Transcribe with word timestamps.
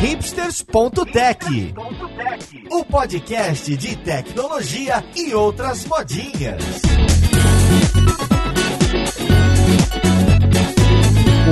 hipsters.tech, 0.00 1.74
o 2.70 2.82
podcast 2.86 3.76
de 3.76 3.96
tecnologia 3.96 5.04
e 5.14 5.34
outras 5.34 5.84
modinhas. 5.84 6.64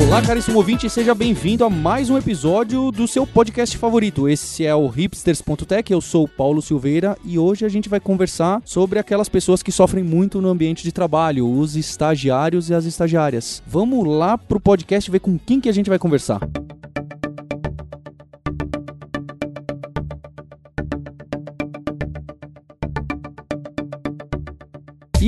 Olá, 0.02 0.22
caríssimo 0.22 0.56
ouvinte, 0.56 0.88
seja 0.88 1.14
bem-vindo 1.14 1.62
a 1.62 1.68
mais 1.68 2.08
um 2.08 2.16
episódio 2.16 2.90
do 2.90 3.06
seu 3.06 3.26
podcast 3.26 3.76
favorito. 3.76 4.26
Esse 4.26 4.64
é 4.64 4.74
o 4.74 4.88
hipsters.tech, 4.88 5.92
eu 5.92 6.00
sou 6.00 6.24
o 6.24 6.28
Paulo 6.28 6.62
Silveira 6.62 7.18
e 7.22 7.38
hoje 7.38 7.66
a 7.66 7.68
gente 7.68 7.90
vai 7.90 8.00
conversar 8.00 8.62
sobre 8.64 8.98
aquelas 8.98 9.28
pessoas 9.28 9.62
que 9.62 9.70
sofrem 9.70 10.02
muito 10.02 10.40
no 10.40 10.48
ambiente 10.48 10.82
de 10.82 10.90
trabalho, 10.90 11.46
os 11.46 11.76
estagiários 11.76 12.70
e 12.70 12.74
as 12.74 12.86
estagiárias. 12.86 13.62
Vamos 13.66 14.08
lá 14.08 14.38
pro 14.38 14.58
podcast 14.58 15.10
ver 15.10 15.20
com 15.20 15.38
quem 15.38 15.60
que 15.60 15.68
a 15.68 15.72
gente 15.72 15.90
vai 15.90 15.98
conversar. 15.98 16.40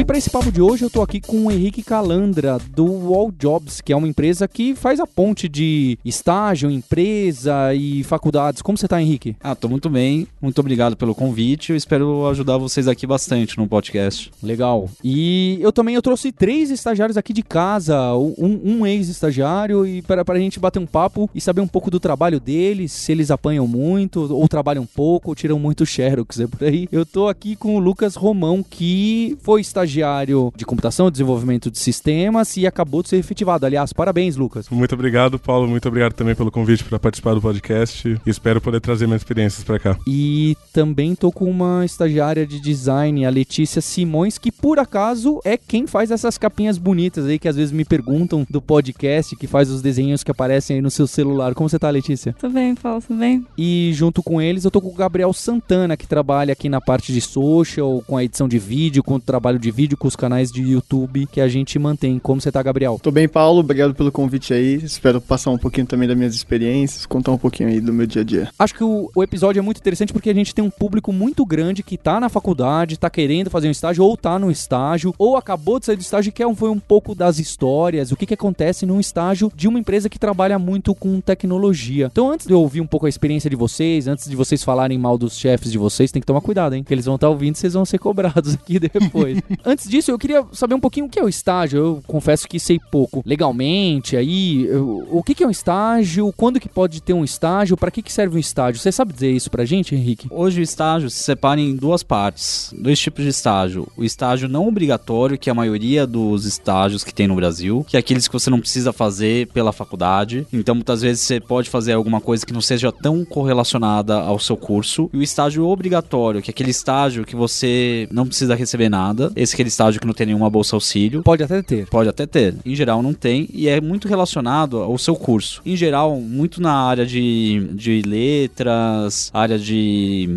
E 0.01 0.05
para 0.05 0.17
esse 0.17 0.31
papo 0.31 0.51
de 0.51 0.63
hoje 0.63 0.83
eu 0.83 0.89
tô 0.89 1.03
aqui 1.03 1.21
com 1.21 1.45
o 1.45 1.51
Henrique 1.51 1.83
Calandra 1.83 2.59
do 2.75 2.87
Wall 2.87 3.31
Jobs, 3.31 3.83
que 3.83 3.93
é 3.93 3.97
uma 3.97 4.09
empresa 4.09 4.49
que 4.49 4.75
faz 4.75 4.99
a 4.99 5.07
ponte 5.07 5.47
de 5.47 5.99
estágio, 6.03 6.71
empresa 6.71 7.75
e 7.75 8.03
faculdades. 8.05 8.63
Como 8.63 8.79
você 8.79 8.89
tá, 8.89 8.99
Henrique? 8.99 9.37
Ah, 9.43 9.55
tô 9.55 9.69
muito 9.69 9.91
bem. 9.91 10.27
Muito 10.41 10.59
obrigado 10.59 10.97
pelo 10.97 11.15
convite. 11.15 11.69
Eu 11.69 11.77
espero 11.77 12.27
ajudar 12.29 12.57
vocês 12.57 12.89
aqui 12.89 13.07
bastante 13.07 13.59
no 13.59 13.69
podcast. 13.69 14.33
Legal. 14.43 14.89
E 15.05 15.59
eu 15.61 15.71
também 15.71 15.97
eu 15.97 16.01
trouxe 16.01 16.33
três 16.33 16.71
estagiários 16.71 17.19
aqui 17.19 17.35
de 17.35 17.43
casa, 17.43 18.15
um, 18.17 18.59
um 18.65 18.87
ex-estagiário 18.87 19.87
e 19.87 20.01
para 20.01 20.25
a 20.27 20.39
gente 20.39 20.59
bater 20.59 20.79
um 20.79 20.87
papo 20.87 21.29
e 21.35 21.43
saber 21.43 21.61
um 21.61 21.69
pouco 21.69 21.91
do 21.91 22.01
trabalho 22.01 22.41
deles, 22.41 22.91
se 22.91 23.13
eles 23.13 23.31
apanham 23.31 23.69
muito 23.69 24.35
ou 24.35 24.49
trabalham 24.49 24.87
pouco, 24.87 25.29
ou 25.29 25.35
tiram 25.35 25.59
muito 25.59 25.85
xerox 25.85 26.41
é 26.41 26.47
por 26.47 26.67
aí. 26.67 26.89
Eu 26.91 27.05
tô 27.05 27.29
aqui 27.29 27.55
com 27.55 27.77
o 27.77 27.79
Lucas 27.79 28.15
Romão, 28.15 28.63
que 28.63 29.37
foi 29.43 29.61
estagiário 29.61 29.90
estagiário 29.91 30.53
de 30.57 30.65
computação, 30.65 31.11
desenvolvimento 31.11 31.71
de 31.71 31.79
sistemas 31.79 32.57
e 32.57 32.67
acabou 32.67 33.03
de 33.03 33.09
ser 33.09 33.17
efetivado. 33.17 33.67
Aliás, 33.67 33.93
parabéns, 33.93 34.37
Lucas. 34.37 34.69
Muito 34.71 34.95
obrigado, 34.95 35.39
Paulo. 35.39 35.67
Muito 35.67 35.89
obrigado 35.89 36.13
também 36.13 36.35
pelo 36.35 36.51
convite 36.51 36.85
para 36.85 36.99
participar 36.99 37.35
do 37.35 37.41
podcast 37.41 38.09
e 38.25 38.31
espero 38.31 38.61
poder 38.61 38.81
trazer 38.81 39.07
minhas 39.07 39.23
experiências 39.23 39.65
para 39.65 39.79
cá. 39.79 39.99
E 40.07 40.57
também 40.73 41.15
tô 41.15 41.33
com 41.33 41.51
uma 41.51 41.85
estagiária 41.85 42.47
de 42.47 42.61
design, 42.61 43.27
a 43.27 43.31
Letícia 43.31 43.81
Simões, 43.81 44.39
que 44.39 44.53
por 44.53 44.79
acaso 44.79 45.41
é 45.45 45.57
quem 45.57 45.87
faz 45.87 46.11
essas 46.11 46.39
capinhas 46.39 46.79
bonitas 46.79 47.27
aí 47.27 47.39
que 47.39 47.49
às 47.49 47.57
vezes 47.57 47.73
me 47.73 47.85
perguntam 47.85 48.47
do 48.49 48.63
podcast, 48.63 49.35
que 49.37 49.47
faz 49.47 49.71
os 49.71 49.83
desenhos 49.83 50.23
que 50.23 50.31
aparecem 50.31 50.77
aí 50.77 50.83
no 50.83 50.91
seu 50.91 51.07
celular. 51.07 51.55
Como 51.55 51.69
você 51.69 51.79
tá, 51.79 51.91
Letícia? 51.91 52.35
Tudo 52.39 52.55
bem, 52.55 52.75
Paulo, 52.75 53.03
tudo 53.03 53.19
bem? 53.19 53.45
E 53.59 53.91
junto 53.95 54.23
com 54.23 54.41
eles 54.41 54.65
eu 54.65 54.71
tô 54.71 54.81
com 54.81 54.89
o 54.89 54.95
Gabriel 54.95 55.33
Santana, 55.33 55.97
que 55.97 56.07
trabalha 56.07 56.53
aqui 56.53 56.69
na 56.69 56.81
parte 56.81 57.13
de 57.13 57.21
social, 57.21 58.03
com 58.07 58.17
a 58.17 58.25
edição 58.25 58.49
de 58.49 58.59
vídeo, 58.59 59.03
com 59.03 59.15
o 59.15 59.21
trabalho 59.21 59.59
de 59.59 59.70
vídeo 59.71 59.97
com 59.97 60.07
os 60.07 60.15
canais 60.15 60.53
de 60.53 60.63
YouTube 60.63 61.27
que 61.27 61.41
a 61.41 61.49
gente 61.49 61.79
mantém. 61.79 62.19
Como 62.19 62.41
você 62.41 62.53
tá, 62.53 62.63
Gabriel? 62.63 63.01
Tô 63.03 63.11
bem, 63.11 63.29
Paulo. 63.29 63.61
Obrigado 63.61 63.95
pelo 63.95 64.13
convite 64.13 64.53
aí. 64.55 64.75
Espero 64.75 65.21
passar 65.21 65.51
um 65.51 65.59
pouquinho 65.59 65.87
também 65.87 66.07
das 66.07 66.17
minhas 66.17 66.35
experiências, 66.35 67.07
contar 67.07 67.33
um 67.33 67.39
pouquinho 67.39 67.69
aí 67.69 67.81
do 67.81 67.93
meu 67.93 68.07
dia 68.07 68.23
a 68.23 68.25
dia. 68.25 68.49
Acho 68.59 68.75
que 68.75 68.85
o, 68.85 69.11
o 69.15 69.23
episódio 69.23 69.59
é 69.61 69.63
muito 69.63 69.79
interessante 69.79 70.13
porque 70.13 70.31
a 70.31 70.35
gente 70.35 70.55
tem 70.55 70.65
um 70.65 70.71
público 70.71 71.13
muito 71.13 71.45
grande 71.45 71.83
que 71.83 71.97
tá 71.97 72.21
na 72.21 72.29
faculdade, 72.29 72.99
tá 72.99 73.11
querendo 73.11 73.51
fazer 73.51 73.69
um 73.69 73.73
estágio, 73.73 74.05
ou 74.05 74.17
tá 74.17 74.39
no 74.39 74.51
estágio, 74.51 75.15
ou 75.19 75.37
acabou 75.37 75.79
de 75.79 75.87
sair 75.87 75.97
do 75.97 76.03
estágio 76.03 76.29
e 76.29 76.33
quer 76.33 76.51
foi 76.55 76.69
um 76.69 76.79
pouco 76.79 77.15
das 77.15 77.39
histórias, 77.39 78.13
o 78.13 78.17
que 78.17 78.27
que 78.27 78.35
acontece 78.35 78.85
num 78.85 79.01
estágio 79.01 79.51
de 79.55 79.67
uma 79.67 79.79
empresa 79.79 80.09
que 80.09 80.19
trabalha 80.19 80.59
muito 80.59 80.95
com 80.95 81.21
tecnologia. 81.21 82.09
Então, 82.13 82.31
antes 82.31 82.47
de 82.47 82.53
eu 82.53 82.61
ouvir 82.61 82.81
um 82.81 82.87
pouco 82.87 83.07
a 83.07 83.09
experiência 83.09 83.49
de 83.49 83.57
vocês, 83.57 84.07
antes 84.07 84.29
de 84.29 84.37
vocês 84.37 84.63
falarem 84.63 84.99
mal 84.99 85.17
dos 85.17 85.39
chefes 85.39 85.73
de 85.73 85.79
vocês, 85.79 86.13
tem 86.13 86.21
que 86.21 86.27
tomar 86.27 86.41
cuidado, 86.41 86.75
hein? 86.75 86.85
Que 86.85 86.93
eles 86.93 87.07
vão 87.07 87.15
estar 87.15 87.29
tá 87.29 87.31
ouvindo 87.31 87.55
e 87.55 87.59
vocês 87.59 87.73
vão 87.73 87.85
ser 87.85 87.99
cobrados 87.99 88.55
aqui 88.61 88.79
depois. 88.79 89.39
Antes 89.65 89.89
disso, 89.89 90.11
eu 90.11 90.19
queria 90.19 90.45
saber 90.53 90.75
um 90.75 90.81
pouquinho 90.81 91.07
o 91.07 91.09
que 91.09 91.19
é 91.19 91.25
o 91.25 91.29
estágio. 91.29 91.79
Eu 91.79 92.03
confesso 92.07 92.49
que 92.49 92.59
sei 92.59 92.79
pouco. 92.91 93.23
Legalmente, 93.25 94.17
aí, 94.17 94.67
eu, 94.67 95.07
o 95.11 95.23
que, 95.23 95.35
que 95.35 95.45
é 95.45 95.47
um 95.47 95.51
estágio? 95.51 96.33
Quando 96.37 96.61
que 96.61 96.69
pode 96.69 97.03
ter 97.03 97.13
um 97.13 97.25
estágio? 97.25 97.77
Para 97.77 97.91
que, 97.91 98.03
que 98.03 98.13
serve 98.13 98.37
um 98.37 98.41
estágio? 98.41 98.81
Você 98.81 98.93
sabe 98.93 99.13
dizer 99.13 99.31
isso 99.31 99.51
pra 99.51 99.65
gente, 99.65 99.95
Henrique? 99.95 100.29
Hoje 100.31 100.61
o 100.61 100.63
estágio 100.63 101.11
se 101.11 101.23
separa 101.23 101.61
em 101.61 101.75
duas 101.75 102.03
partes, 102.03 102.75
dois 102.77 102.99
tipos 102.99 103.25
de 103.25 103.31
estágio. 103.31 103.87
O 103.97 104.05
estágio 104.05 104.49
não 104.49 104.67
obrigatório, 104.67 105.39
que 105.39 105.49
é 105.49 105.53
a 105.53 105.55
maioria 105.55 106.07
dos 106.07 106.45
estágios 106.45 107.05
que 107.05 107.15
tem 107.15 107.27
no 107.27 107.35
Brasil, 107.35 107.85
que 107.89 107.97
é 107.97 108.01
aqueles 108.01 108.27
que 108.27 108.33
você 108.33 108.51
não 108.51 108.61
precisa 108.61 108.93
fazer 108.93 109.49
pela 109.49 109.73
faculdade. 109.73 110.47
Então, 110.53 110.75
muitas 110.75 111.03
vezes 111.03 111.23
você 111.23 111.41
pode 111.41 111.71
fazer 111.71 111.93
alguma 111.93 112.21
coisa 112.21 112.45
que 112.45 112.53
não 112.53 112.61
seja 112.61 112.93
tão 112.93 113.25
correlacionada 113.25 114.21
ao 114.21 114.39
seu 114.39 114.57
curso. 114.57 115.11
E 115.13 115.19
o 115.19 115.23
estágio 115.23 115.67
obrigatório, 115.67 116.43
que 116.43 116.51
é 116.51 116.53
aquele 116.53 116.71
estágio 116.71 117.25
que 117.25 117.37
você 117.37 118.09
não 118.11 118.27
precisa 118.27 118.55
receber 118.55 118.89
nada. 118.89 119.33
Esse 119.37 119.50
é 119.53 119.57
aquele 119.57 119.69
estágio 119.69 120.01
que 120.01 120.07
não 120.07 120.15
tem 120.15 120.27
nenhuma 120.27 120.51
bolsa 120.51 120.77
auxílio. 120.77 121.23
Pode 121.23 121.43
até 121.43 121.63
ter. 121.63 121.87
Pode 121.87 122.09
até 122.09 122.27
ter. 122.27 122.55
Em 122.65 122.75
geral 122.75 123.03
não 123.03 123.13
tem 123.13 123.49
e 123.53 123.69
é 123.69 123.81
muito 123.81 124.09
relacionado 124.09 124.79
ao 124.79 124.97
seu 124.99 125.15
curso. 125.15 125.63
Em 125.65 125.77
geral, 125.77 126.17
muito 126.21 126.61
na 126.61 126.73
área 126.73 127.07
de, 127.07 127.69
de 127.73 128.03
letras, 128.03 129.31
área 129.33 129.59
de, 129.59 130.29